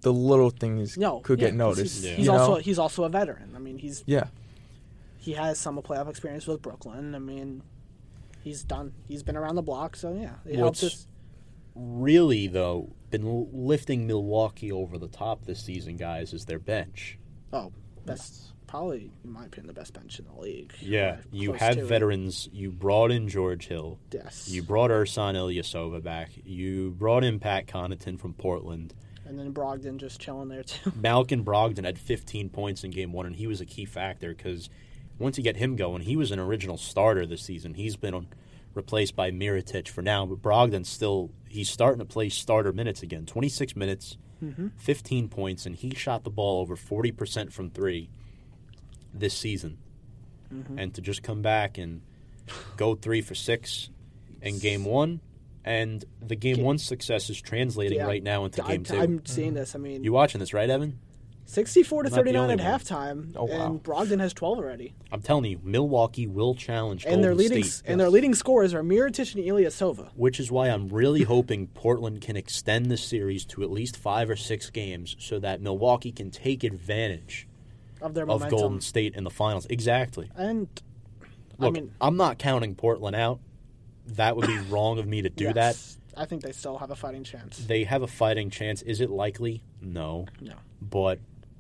[0.01, 1.95] the little things No, could yeah, get 'cause noticed.
[1.97, 2.15] He's, Yeah.
[2.15, 3.53] he's also he's also a veteran.
[3.55, 4.27] I mean, he's yeah.
[5.18, 7.14] he has some playoff experience with Brooklyn.
[7.15, 7.61] I mean,
[8.43, 8.93] he's done.
[9.07, 11.07] He's been around the block, so yeah, it helps us.
[11.78, 17.18] Really though been lifting Milwaukee over the top this season, guys, is their bench.
[17.54, 17.72] Oh,
[18.06, 20.74] that's probably, in my opinion, the best bench in the league.
[20.82, 21.86] Yeah, you have to it.
[21.86, 22.49] veterans.
[22.52, 23.99] You brought in George Hill.
[24.12, 24.49] Yes.
[24.49, 26.32] You brought Ersan Ilyasova back.
[26.44, 28.94] You brought in Pat Connaughton from Portland.
[29.26, 30.91] and then Brogdon just chilling there too.
[30.99, 34.70] Malcolm Brogdon had 15 points in game one, and he was a key factor because
[35.20, 37.74] once you get him going, he was an original starter this season.
[37.74, 38.28] He's been on,
[38.73, 43.26] replaced by Mirotic for now, but Brogdon's still he's starting to play starter minutes again.
[43.26, 44.68] 26 minutes, mm-hmm.
[44.77, 48.10] 15 points, and he shot the ball over 40% from three
[49.14, 49.77] this season.
[50.53, 50.80] Mm-hmm.
[50.80, 52.02] And to just come back and
[52.77, 53.89] go three for six
[54.41, 55.19] in game one,
[55.65, 58.06] and the game Ga- one success is translating Yeah.
[58.06, 59.56] right now into I, game 2 I'm seeing mm-hmm.
[59.57, 59.76] this.
[59.76, 60.99] I mean, you watching this, right, Evan?
[61.48, 62.60] 64 to 39 at one.
[62.60, 63.65] halftime, Oh, wow.
[63.68, 64.94] and Brogdon has 12 already.
[65.14, 68.84] I'm telling you, Milwaukee will challenge And their leading State, and their leading scorers are
[68.84, 70.10] Mirotic and Ilyasova.
[70.15, 74.30] which is why I'm really hoping Portland can extend the series to at least five
[74.30, 77.48] or six games, so that Milwaukee can take advantage
[78.02, 78.48] Of their of.
[78.49, 79.65] Golden State in the finals.
[79.69, 80.30] Exactly.
[80.36, 80.68] And
[81.60, 83.40] Look, I mean, I'm not counting Portland out.
[84.06, 85.78] That would be wrong of me to do that.
[86.18, 87.57] I think they still have a fighting chance.
[87.57, 88.82] They have a fighting chance.
[88.82, 89.64] Is it likely?
[89.82, 90.53] No, No.
[90.82, 91.19] but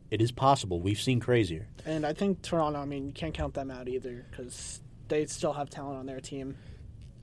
[0.09, 0.79] it is possible.
[0.79, 1.67] We've seen crazier.
[1.85, 5.53] And I think Toronto, I mean, you can't count them out either because they still
[5.53, 6.57] have talent on their team.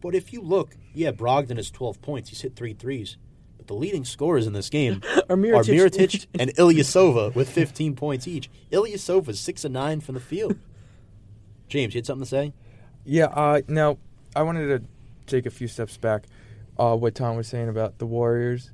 [0.00, 2.28] But if you look, yeah, Brogdon has 12 points.
[2.30, 3.16] He's hit three threes.
[3.56, 7.96] But the leading scorers in this game Or are Mirotic- Mirotic and Ilyasova with 15
[7.96, 8.50] points each.
[8.70, 10.56] Ilyasova's 6 and 9 from the field.
[11.68, 12.52] James, you had something to say?
[13.04, 13.26] Yeah.
[13.26, 13.96] Uh, now,
[14.36, 14.86] I wanted to
[15.26, 16.24] take a few steps back.
[16.78, 18.70] Uh, what Tom was saying about the Warriors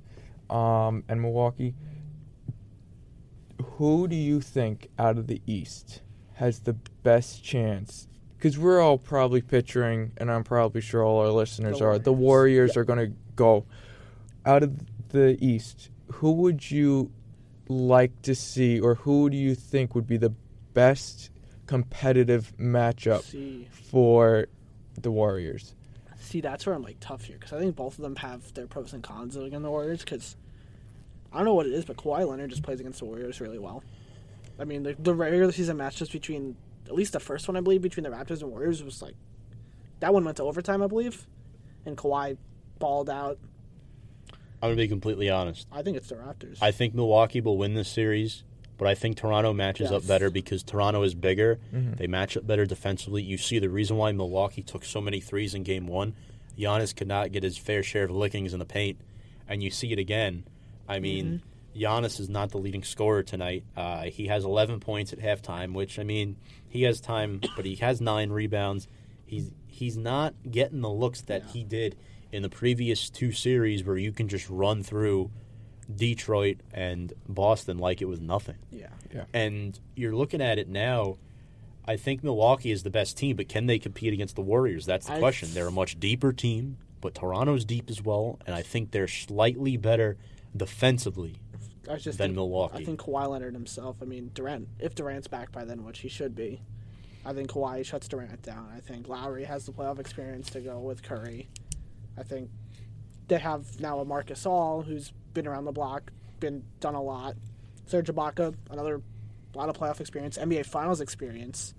[0.48, 1.74] um, and Milwaukee.
[3.62, 6.02] Who do you think out of the East
[6.34, 8.08] has the best chance?
[8.36, 12.12] Because we're all probably picturing, and I'm probably sure all our listeners The are, the
[12.12, 12.76] Warriors.
[12.76, 13.66] Are going to go.
[14.46, 14.80] Out of
[15.10, 17.10] the East, who would you
[17.68, 20.32] like to see, or who do you think would be the
[20.72, 21.30] best
[21.66, 24.46] competitive matchup See, for
[25.00, 25.74] the Warriors?
[26.18, 28.66] see, that's where I'm like tough here because I think both of them have their
[28.66, 30.00] pros and cons against the Warriors.
[30.00, 30.36] Because
[31.32, 33.58] I don't know what it is, but Kawhi Leonard just plays against the Warriors really
[33.58, 33.84] well.
[34.58, 37.60] I mean, the, the regular season match just between at least the first one I
[37.60, 39.14] believe between the Raptors and Warriors was like
[40.00, 41.26] that one went to overtime, I believe,
[41.86, 42.36] and Kawhi
[42.78, 43.38] balled out.
[44.62, 45.66] I'm going to be completely honest.
[45.72, 46.58] I think it's the Raptors.
[46.60, 48.44] I think Milwaukee will win this series,
[48.76, 51.58] but I think Toronto matches up better because Toronto is bigger.
[51.74, 51.94] Mm-hmm.
[51.94, 53.22] They match up better defensively.
[53.22, 56.14] You see the reason why Milwaukee took so many threes in game one.
[56.58, 59.00] Giannis could not get his fair share of lickings in the paint,
[59.48, 60.44] and you see it again.
[60.90, 61.42] I mean,
[61.76, 63.64] Giannis is not the leading scorer tonight.
[63.76, 66.36] Uh, he has 11 points at halftime, which I mean,
[66.68, 68.88] he has time, but he has nine rebounds.
[69.24, 71.96] He's he's not getting the looks that he did
[72.32, 75.30] in the previous two series, where you can just run through
[75.94, 78.56] Detroit and Boston like it was nothing.
[79.12, 79.24] yeah.
[79.32, 81.18] And you're looking at it now.
[81.86, 84.86] I think Milwaukee is the best team, but can they compete against the Warriors?
[84.86, 85.48] That's the I- question.
[85.54, 89.76] They're a much deeper team, but Toronto's deep as well, and I think they're slightly
[89.76, 90.16] better
[90.56, 91.36] defensively.
[91.88, 92.82] I just than think, Milwaukee.
[92.82, 93.96] I think Kawhi Leonard himself.
[94.02, 94.68] I mean, Durant.
[94.78, 96.62] If Durant's back by then, which he should be,
[97.24, 98.68] I think Kawhi shuts Durant down.
[98.74, 101.48] I think Lowry has the playoff experience to go with Curry.
[102.18, 102.50] I think
[103.28, 107.36] they have now a Marc Gasol who's been around the block, been done a lot.
[107.86, 109.02] Serge Ibaka, another
[109.54, 111.74] lot of playoff experience, NBA Finals experience.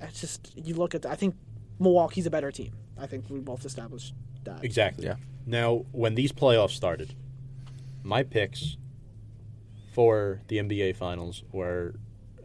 [0.00, 1.02] It's just you look at.
[1.02, 1.34] The, I think
[1.78, 2.72] Milwaukee's a better team.
[2.98, 4.14] I think we both established
[4.44, 4.64] that.
[4.64, 5.06] Exactly.
[5.06, 5.16] Yeah.
[5.50, 7.12] Now, when these playoffs started,
[8.04, 8.76] my picks
[9.92, 11.96] for the NBA Finals were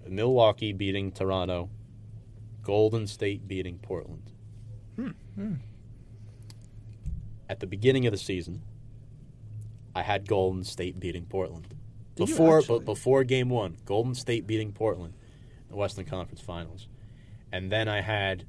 [0.08, 1.70] Milwaukee beating Toronto,
[2.64, 4.32] Golden State beating Portland.
[4.96, 5.54] Hmm, hmm.
[7.48, 8.64] At the beginning of the season,
[9.94, 11.68] I had Golden State beating Portland.
[12.16, 15.14] Did Before but before game one, Golden State beating Portland,
[15.70, 16.88] the Western Conference Finals.
[17.52, 18.46] And then I had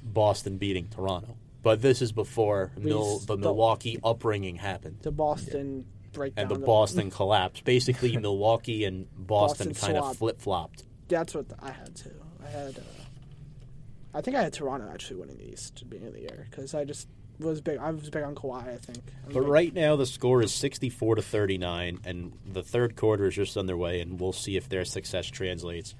[0.00, 1.38] Boston beating Toronto.
[1.64, 4.98] But this is before Mil- the Milwaukee upbringing happened.
[5.02, 6.42] The Boston breakdown.
[6.52, 7.60] And the Boston collapse.
[7.62, 10.18] Basically, Milwaukee and Boston, Boston kind of swapped.
[10.18, 10.84] flip flopped.
[11.08, 12.10] That's what I had too.
[12.44, 12.78] I had.
[12.78, 12.82] Uh,
[14.16, 16.46] I think I had Toronto actually winning the East at the beginning of the year
[16.50, 17.08] because I just
[17.40, 17.78] was big.
[17.78, 18.68] I was big on Kawhi.
[18.68, 18.98] I think.
[19.24, 22.94] I was But big- right now, the score is 64 to 39, and the third
[22.94, 25.94] quarter is just underway, and we'll see if their success translates.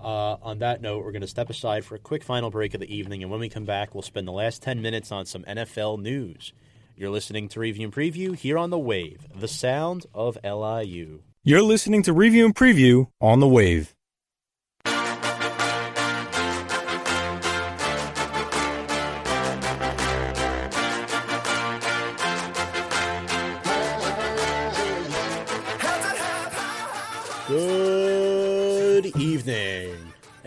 [0.00, 2.80] Uh, on that note, we're going to step aside for a quick final break of
[2.80, 5.42] the evening, and when we come back, we'll spend the last 10 minutes on some
[5.44, 6.52] NFL news.
[6.96, 11.20] You're listening to Review and Preview here on The Wave, the sound of LIU.
[11.42, 13.94] You're listening to Review and Preview on the Wave.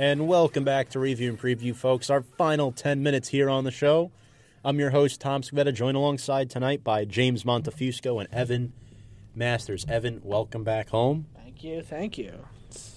[0.01, 2.09] And welcome back to Review and Preview, folks.
[2.09, 4.11] Our final 10 minutes here on the show.
[4.65, 8.73] I'm your host, Tom Scavetta, joined alongside tonight by James Montefusco and Evan
[9.35, 9.85] Masters.
[9.87, 11.27] Evan, welcome back home.
[11.35, 11.83] Thank you.
[11.83, 12.33] Thank you.
[12.67, 12.95] It's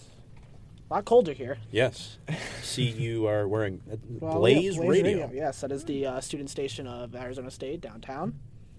[0.90, 1.58] a lot colder here.
[1.70, 2.16] Yes.
[2.62, 3.82] See, you are wearing
[4.18, 5.30] Well, Blaze, yeah, Radio.
[5.30, 8.38] Yes, that is the uh, student station of Arizona State downtown.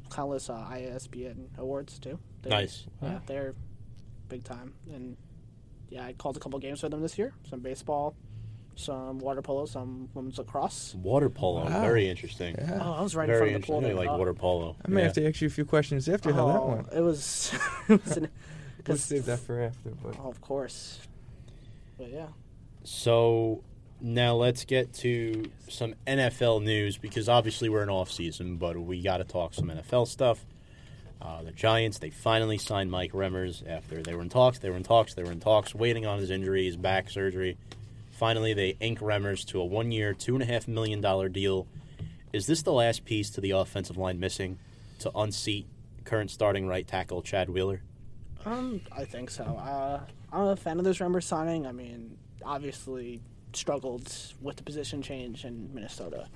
[0.09, 2.17] Countless uh, ISBN awards too.
[2.41, 2.87] They- Nice.
[3.03, 3.53] Yeah, they're
[4.29, 4.73] big time.
[4.91, 5.15] And
[5.95, 7.33] yeah, I called a couple games for them this year.
[7.49, 8.15] Some baseball,
[8.75, 10.93] some water polo, some women's lacrosse.
[10.95, 11.81] Water polo, Wow.
[11.81, 12.55] very interesting.
[12.57, 12.79] Yeah.
[12.83, 13.85] Oh, I was right Very in front of the interesting.
[13.85, 13.97] I pool.
[13.97, 14.17] like there.
[14.19, 14.75] water polo.
[14.83, 15.05] I may Yeah.
[15.05, 16.87] have to ask you a few questions after how that Oh, went.
[16.93, 17.53] It was.
[17.89, 18.27] it was an,
[18.87, 19.91] We'll save that for after.
[20.03, 20.99] But Oh, of course.
[21.97, 22.27] But yeah.
[22.83, 23.63] So
[24.01, 29.01] now let's get to some NFL news because obviously we're in off season, but we
[29.01, 30.45] got to talk some NFL stuff.
[31.25, 34.75] Uh, the Giants they finally signed Mike Remmers after they were in talks, they were
[34.77, 37.57] in talks, they were in talks, waiting on his injury, his back surgery.
[38.11, 39.65] Finally, they ink Remmers to a
[40.35, 41.67] and a half million dollar deal.
[42.31, 44.59] Is this the last piece to the offensive line missing
[44.99, 45.65] to unseat
[46.03, 47.81] current starting right tackle Chad Wheeler?
[48.45, 49.43] Um, I think so.
[49.43, 51.65] Uh, I'm a fan of this Remmers signing.
[51.65, 53.21] I mean, obviously
[53.53, 56.27] struggled with the position change in Minnesota,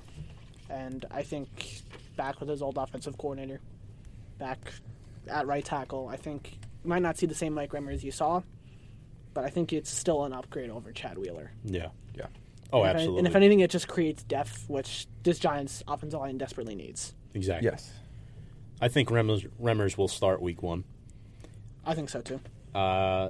[0.68, 1.84] and I think
[2.18, 3.61] back with his old offensive coordinator,
[4.40, 4.72] back
[5.28, 8.11] at right tackle, I think you might not see the same Mike Remmer as you
[8.11, 8.41] saw,
[9.34, 11.52] but I think it's still an upgrade over Chad Wheeler.
[11.64, 11.90] Yeah.
[12.16, 12.28] yeah,
[12.74, 13.18] Oh, And if any- absolutely.
[13.20, 17.14] and if anything, it just creates depth, which this Giants offensive line desperately needs.
[17.34, 17.70] exactly.
[17.72, 17.91] yes.
[18.82, 20.86] I think Remmers, Remmers will start week one.
[21.86, 22.40] I think so too.
[22.74, 23.30] Uh,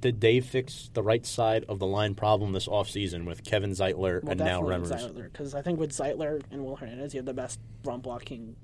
[0.00, 4.22] did Dave fix the right side of the line problem this offseason with Kevin Zeitler
[4.22, 5.32] Well, and now definitely Remmers?
[5.32, 8.56] Because I think with Zeitler and Will Hernandez, you have the best run blocking,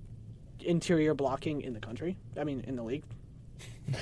[0.60, 2.16] interior blocking in the country.
[2.38, 3.04] I mean, in the league.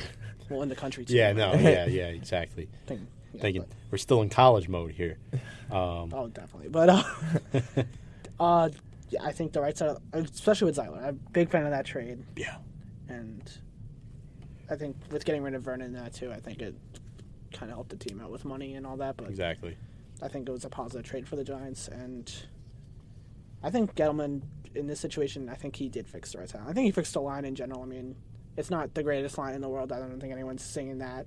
[0.48, 1.14] well, in the country too.
[1.14, 2.68] Yeah, no, yeah, yeah, exactly.
[2.86, 5.18] Think- yeah, Thinking but- we're still in college mode here.
[5.70, 6.68] Um, oh, definitely.
[6.68, 7.02] But uh,
[8.40, 8.68] uh,
[9.08, 11.70] yeah, I think the right side, of, especially with Zeitler, I'm a big fan of
[11.70, 12.56] that trade, yeah,
[13.08, 13.42] and
[14.70, 16.74] I think with getting rid of Vernon, that too, I think it
[17.52, 19.16] kind of helped the team out with money and all that.
[19.16, 19.76] But exactly.
[20.22, 22.32] I think it was a positive trade for the Giants, and
[23.62, 24.42] I think Gettleman
[24.74, 26.62] in this situation, I think he did fix the right side.
[26.66, 27.82] I think he fixed the line in general.
[27.82, 28.16] I mean,
[28.56, 29.92] it's not the greatest line in the world.
[29.92, 31.26] I don't think anyone's singing that.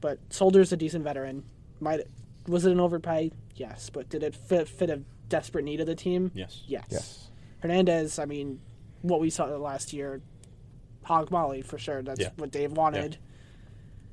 [0.00, 1.44] But Solder's a decent veteran.
[1.80, 2.00] Might
[2.46, 3.32] was it an overpay?
[3.56, 6.30] Yes, but did it fit fit a desperate need of the team?
[6.34, 6.62] Yes.
[6.66, 6.84] Yes.
[6.90, 7.30] Yes.
[7.60, 8.60] Hernandez, I mean,
[9.02, 10.20] what we saw last year,
[11.02, 12.02] hog molly for sure.
[12.02, 12.30] That's Yeah.
[12.36, 13.18] what Dave wanted.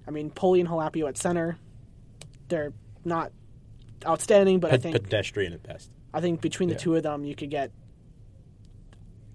[0.08, 1.58] I mean, Pulley and Halapio at center,
[2.50, 2.74] they're
[3.06, 3.32] not
[4.06, 5.90] outstanding, but I think pedestrian at best.
[6.14, 6.80] I think between the Yeah.
[6.80, 7.72] two of them, you could get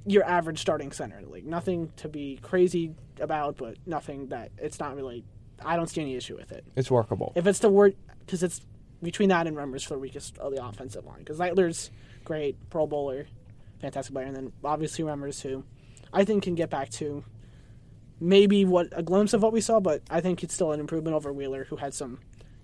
[0.09, 1.47] your average starting center in the league.
[1.47, 5.25] Nothing to be crazy about, but nothing that it's not really.
[5.65, 6.65] I don't see any issue with it.
[6.77, 7.33] It's workable.
[7.35, 8.63] If it's the word, because it's
[9.03, 11.19] between that and Remmers for the weakest of the offensive line.
[11.19, 11.91] Because Zeitler's
[12.25, 13.27] great, Pro Bowler,
[13.81, 15.65] fantastic player, and then obviously Remmers, who
[16.13, 17.25] I think can get back to
[18.21, 21.15] maybe what a glimpse of what we saw, but I think it's still an improvement
[21.15, 22.19] over Wheeler, who had some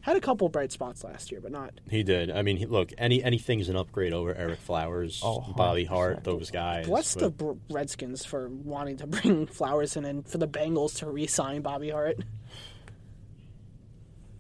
[0.05, 1.73] had a couple bright spots last year, but not.
[1.91, 2.31] He did.
[2.31, 6.51] I mean, he, look, any anything's an upgrade over Ereck Flowers, Oh, Bobby Hart, those
[6.51, 6.87] guys.
[6.87, 10.99] Bless the but- Br- Redskins for wanting to bring Flowers in and for the Bengals
[10.99, 12.19] to re-sign Bobby Hart.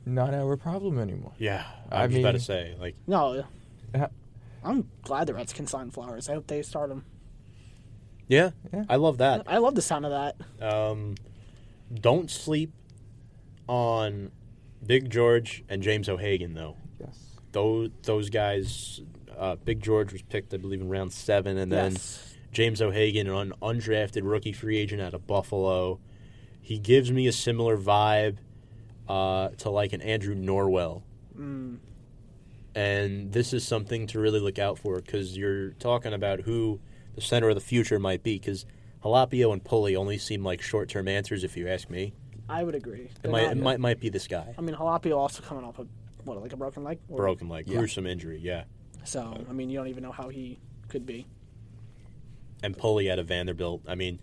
[0.06, 1.32] Not our problem anymore.
[1.38, 3.44] yeah, I I was about to say, like, No,
[4.62, 6.28] I'm glad the Redskins signed Flowers.
[6.28, 7.04] I hope they start him.
[8.28, 8.84] yeah, Yeah.
[8.88, 9.42] I love that.
[9.46, 10.36] I love the sound of that.
[10.66, 11.14] Um,
[11.92, 12.72] don't sleep
[13.66, 14.30] on
[14.86, 16.76] Big George and James O'Hagan, though.
[17.00, 17.18] Yes.
[17.52, 19.00] Those those guys,
[19.36, 22.34] uh, Big George was picked, I believe, in round seven, and then yes.
[22.52, 26.00] James O'Hagan, an undrafted rookie free agent out of Buffalo.
[26.60, 28.38] He gives me a similar vibe
[29.08, 31.02] uh, to like an Andrew Norwell.
[32.74, 36.80] And this is something to really look out for because you're talking about who
[37.14, 38.38] the center of the future might be.
[38.38, 38.66] Because
[39.04, 42.14] Halapio and Pulley only seem like short term answers, if you ask me.
[42.48, 43.02] I would agree.
[43.04, 44.54] It They're might, not- it might might be this guy.
[44.56, 45.86] I mean, Halapio also coming off a
[46.24, 46.98] what, like a broken leg.
[47.08, 47.78] Or- Broken leg, Yeah.
[47.78, 48.64] gruesome injury, yeah.
[49.04, 50.58] So I mean, you don't even know how he
[50.88, 51.26] could be.
[52.62, 53.82] and Pulley out of Vanderbilt.
[53.86, 54.20] I mean,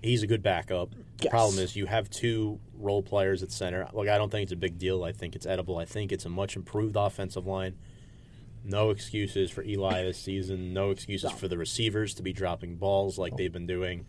[0.00, 0.90] he's a good backup.
[0.92, 1.30] The Yes.
[1.30, 3.88] problem is you have two role players at center.
[3.92, 5.02] Look, I don't think it's a big deal.
[5.02, 5.78] I think it's edible.
[5.78, 7.74] I think it's a much improved offensive line.
[8.62, 10.72] No excuses for Eli this season.
[10.72, 11.36] No excuses No.
[11.36, 14.06] for the receivers to be dropping balls like they've been doing.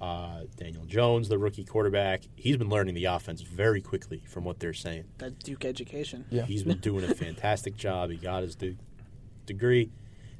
[0.00, 4.60] Uh, Daniel Jones, the rookie quarterback, he's been learning the offense very quickly from what
[4.60, 5.04] they're saying.
[5.18, 6.24] That Duke education.
[6.30, 6.44] Yeah.
[6.44, 8.10] He's been doing a fantastic job.
[8.10, 8.76] He got his de-
[9.46, 9.90] degree.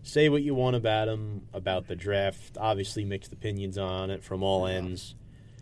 [0.05, 2.57] Say what you want about him, about the draft.
[2.59, 5.17] Obviously, mixed opinions on it from all ends.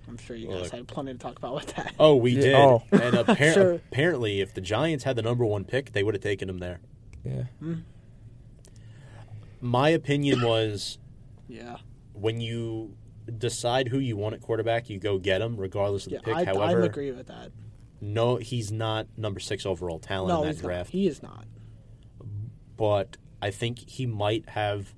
[0.06, 0.72] I'm sure you guys Look.
[0.72, 1.94] had plenty to talk about with that.
[1.98, 2.54] Oh, we Yeah, did.
[2.54, 2.82] oh.
[2.92, 3.72] And appar- Sure.
[3.90, 6.80] apparently, if the Giants had the number one pick, they would have taken him there.
[7.24, 7.44] Yeah.
[9.60, 10.98] My opinion was
[11.48, 11.78] Yeah.
[12.12, 12.94] when you
[13.38, 16.34] decide who you want at quarterback, you go get him, regardless of Yeah, the pick.
[16.36, 17.50] I, However, I agree with that.
[18.00, 20.68] no, he's not number six overall talent No, in that he's not.
[20.68, 20.90] draft.
[20.90, 21.46] He is not.
[22.76, 24.94] but I think he might have.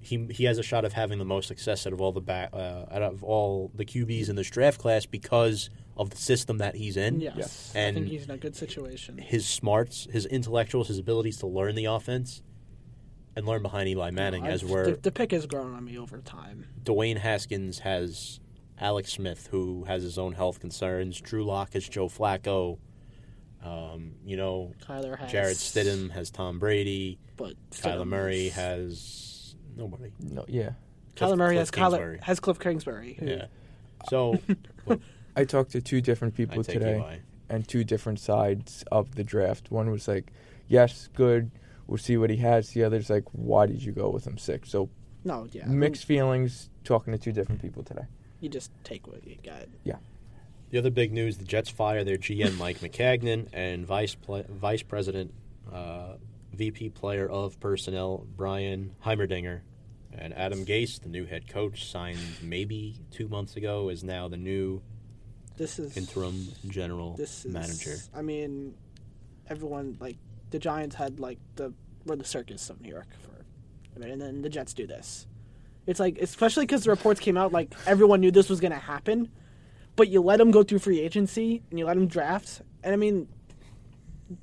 [0.00, 2.50] He, he has a shot of having the most success out of all the back,
[2.52, 6.76] uh, out of all the QBs in this draft class because of the system that
[6.76, 7.20] he's in.
[7.20, 7.72] Yes.
[7.74, 9.18] I And think he's in a good situation.
[9.18, 12.40] his smarts, his intellectuals, his abilities to learn the offense
[13.36, 15.98] and learn behind Eli Manning, I've- as where the, the pick has grown on me
[15.98, 16.66] over time.
[16.82, 18.40] Dwayne Haskins has
[18.80, 21.20] Alex Smith, who has his own health concerns.
[21.20, 22.78] Drew Lock has Joe Flacco.
[23.64, 27.18] Um, you know, Kyler has Jarrett Stidham has Tom Brady.
[27.36, 30.12] but Kyler Stidham Murray is- has nobody.
[30.20, 30.44] No.
[30.48, 30.70] Yeah.
[31.14, 32.18] Kyler Cliff- Murray has Cliff Kyler Kingsbury.
[32.22, 33.14] has Cliff Kingsbury.
[33.18, 33.46] Who, Yeah.
[34.10, 34.38] So
[34.86, 35.00] look,
[35.34, 36.96] I talked to two different I people take today.
[36.96, 37.18] Eli.
[37.48, 39.70] and two different sides of the draft.
[39.70, 40.32] One was like,
[40.68, 41.50] "Yes, good.
[41.86, 44.70] We'll see what he has." The other's like, "Why did you go with him six?
[44.70, 44.88] So
[45.24, 45.66] No, yeah.
[45.66, 46.70] Mixed feelings.
[46.84, 48.04] Talking to two different people today.
[48.40, 49.66] You just take what you got.
[49.84, 49.96] Yeah.
[50.70, 54.82] The other big news: the Jets fire their GM Mike Maccagnan and vice pla vice
[54.82, 55.32] president,
[55.72, 56.14] uh,
[56.52, 59.60] VP player of personnel Brian Heimerdinger,
[60.12, 64.36] and Adam Gase, the new head coach, signed maybe two months ago, is now the
[64.36, 64.82] new
[65.56, 67.96] This is interim general This is, manager.
[68.14, 68.74] I mean,
[69.48, 70.16] everyone like
[70.56, 71.70] the Giants had like the
[72.06, 73.44] were the circus of New York for,
[73.94, 75.26] I mean, and then the Jets do this.
[75.86, 78.78] It's like especially because the reports came out like everyone knew this was going to
[78.78, 79.30] happen,
[79.96, 82.96] but you let them go through free agency and you let them draft, and I
[82.96, 83.28] mean,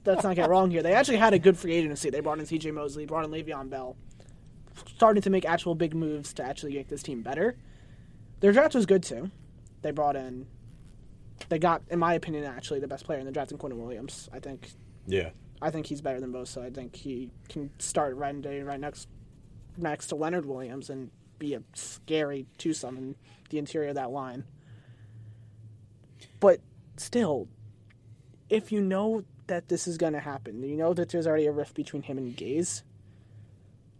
[0.05, 0.83] let's not get wrong here.
[0.83, 2.11] They actually had a good free agency.
[2.11, 2.69] They brought in C.J.
[2.69, 3.95] Mosley, brought in Le'Veon Bell,
[4.95, 7.57] starting to make actual big moves to actually make this team better.
[8.39, 9.31] Their draft was good too.
[9.81, 10.45] They brought in
[11.49, 14.29] they got, in my opinion, actually the best player in the draft in Quinnen Williams.
[14.33, 14.71] I think
[15.07, 15.29] Yeah,
[15.63, 16.61] I think he's better than Bosa.
[16.61, 19.07] I think he can start right day right next
[19.77, 21.09] next to Leonard Williams and
[21.39, 23.15] be a scary twosome in
[23.49, 24.43] the interior of that line.
[26.41, 26.59] But
[26.97, 27.47] still,
[28.49, 31.51] if you know that this is going to happen, you know that there's already a
[31.51, 32.83] rift between him and Gase.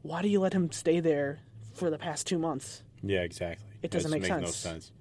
[0.02, 1.40] Why do you let him stay there
[1.74, 2.84] for the past two months?
[3.02, 3.66] yeah, exactly.
[3.82, 4.56] It doesn't make no sense.
[4.56, 4.92] sense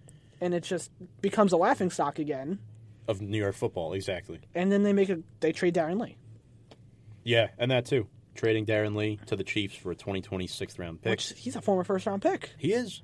[0.41, 0.91] And it just
[1.21, 2.59] becomes a laughing stock again.
[3.09, 3.93] of New York football.
[3.95, 4.41] Exactly.
[4.55, 6.17] And then they make a they trade Darron Lee.
[7.25, 8.07] Yeah, and that too.
[8.35, 11.11] Trading Darron Lee to the Chiefs for a 2026 round pick.
[11.11, 12.51] Which he's a former first round pick.
[12.59, 13.03] he is.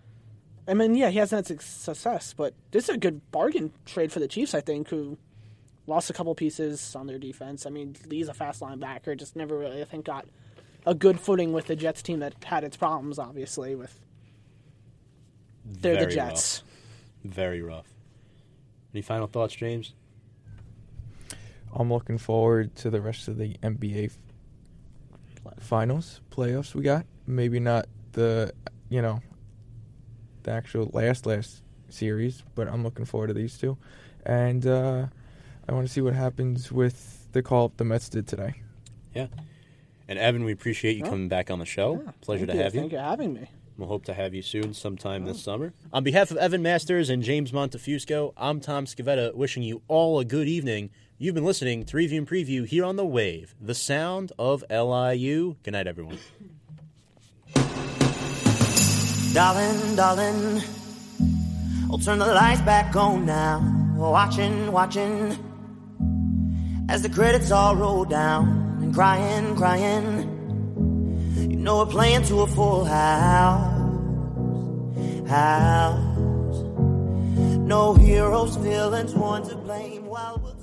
[0.67, 4.21] I mean, yeah, he hasn't had success, but this is a good bargain trade for
[4.21, 5.17] the Chiefs, I think, who
[5.87, 7.65] lost a couple pieces on their defense.
[7.65, 10.27] I mean, Lee's a fast linebacker, just never really, I think, got
[10.85, 13.99] a good footing with the Jets team that had its problems, obviously, with
[15.65, 16.63] they're the Jets.
[17.25, 17.33] Rough.
[17.35, 17.87] Very rough.
[18.95, 19.95] Any final thoughts, James?
[21.75, 24.11] I'm looking forward to the rest of the NBA
[25.61, 27.07] finals playoffs we got.
[27.27, 28.53] Maybe not the
[28.89, 29.21] you know
[30.43, 33.77] the actual last last series, but I'm looking forward to these two,
[34.25, 35.07] and uh,
[35.69, 38.55] I want to see what happens with the call up the Mets did today.
[39.15, 39.27] Yeah,
[40.09, 41.11] and Evan, we appreciate you Oh.
[41.11, 42.03] coming back on the show.
[42.05, 42.81] Yeah, Pleasure thank to have you.
[42.81, 43.51] Thank you for having me.
[43.77, 45.29] We'll hope to have you soon, sometime Oh.
[45.29, 45.73] this summer.
[45.93, 50.25] On behalf of Evan Masters and James Montefusco, I'm Tom Scavetta, wishing you all a
[50.25, 50.91] good evening.
[51.21, 55.57] You've been listening to Review and Preview here on the Wave, the sound of LIU.
[55.65, 56.17] Good night, everyone.
[59.35, 60.63] Darling, darling,
[61.91, 63.59] I'll turn the lights back on now.
[63.97, 65.37] Watching, watching,
[66.89, 70.37] as the credits all roll down and crying, crying.
[71.37, 73.75] You know we're playing to a full house.
[75.29, 76.09] house.
[77.59, 80.07] No heroes, villains, one to blame.
[80.07, 80.58] While we're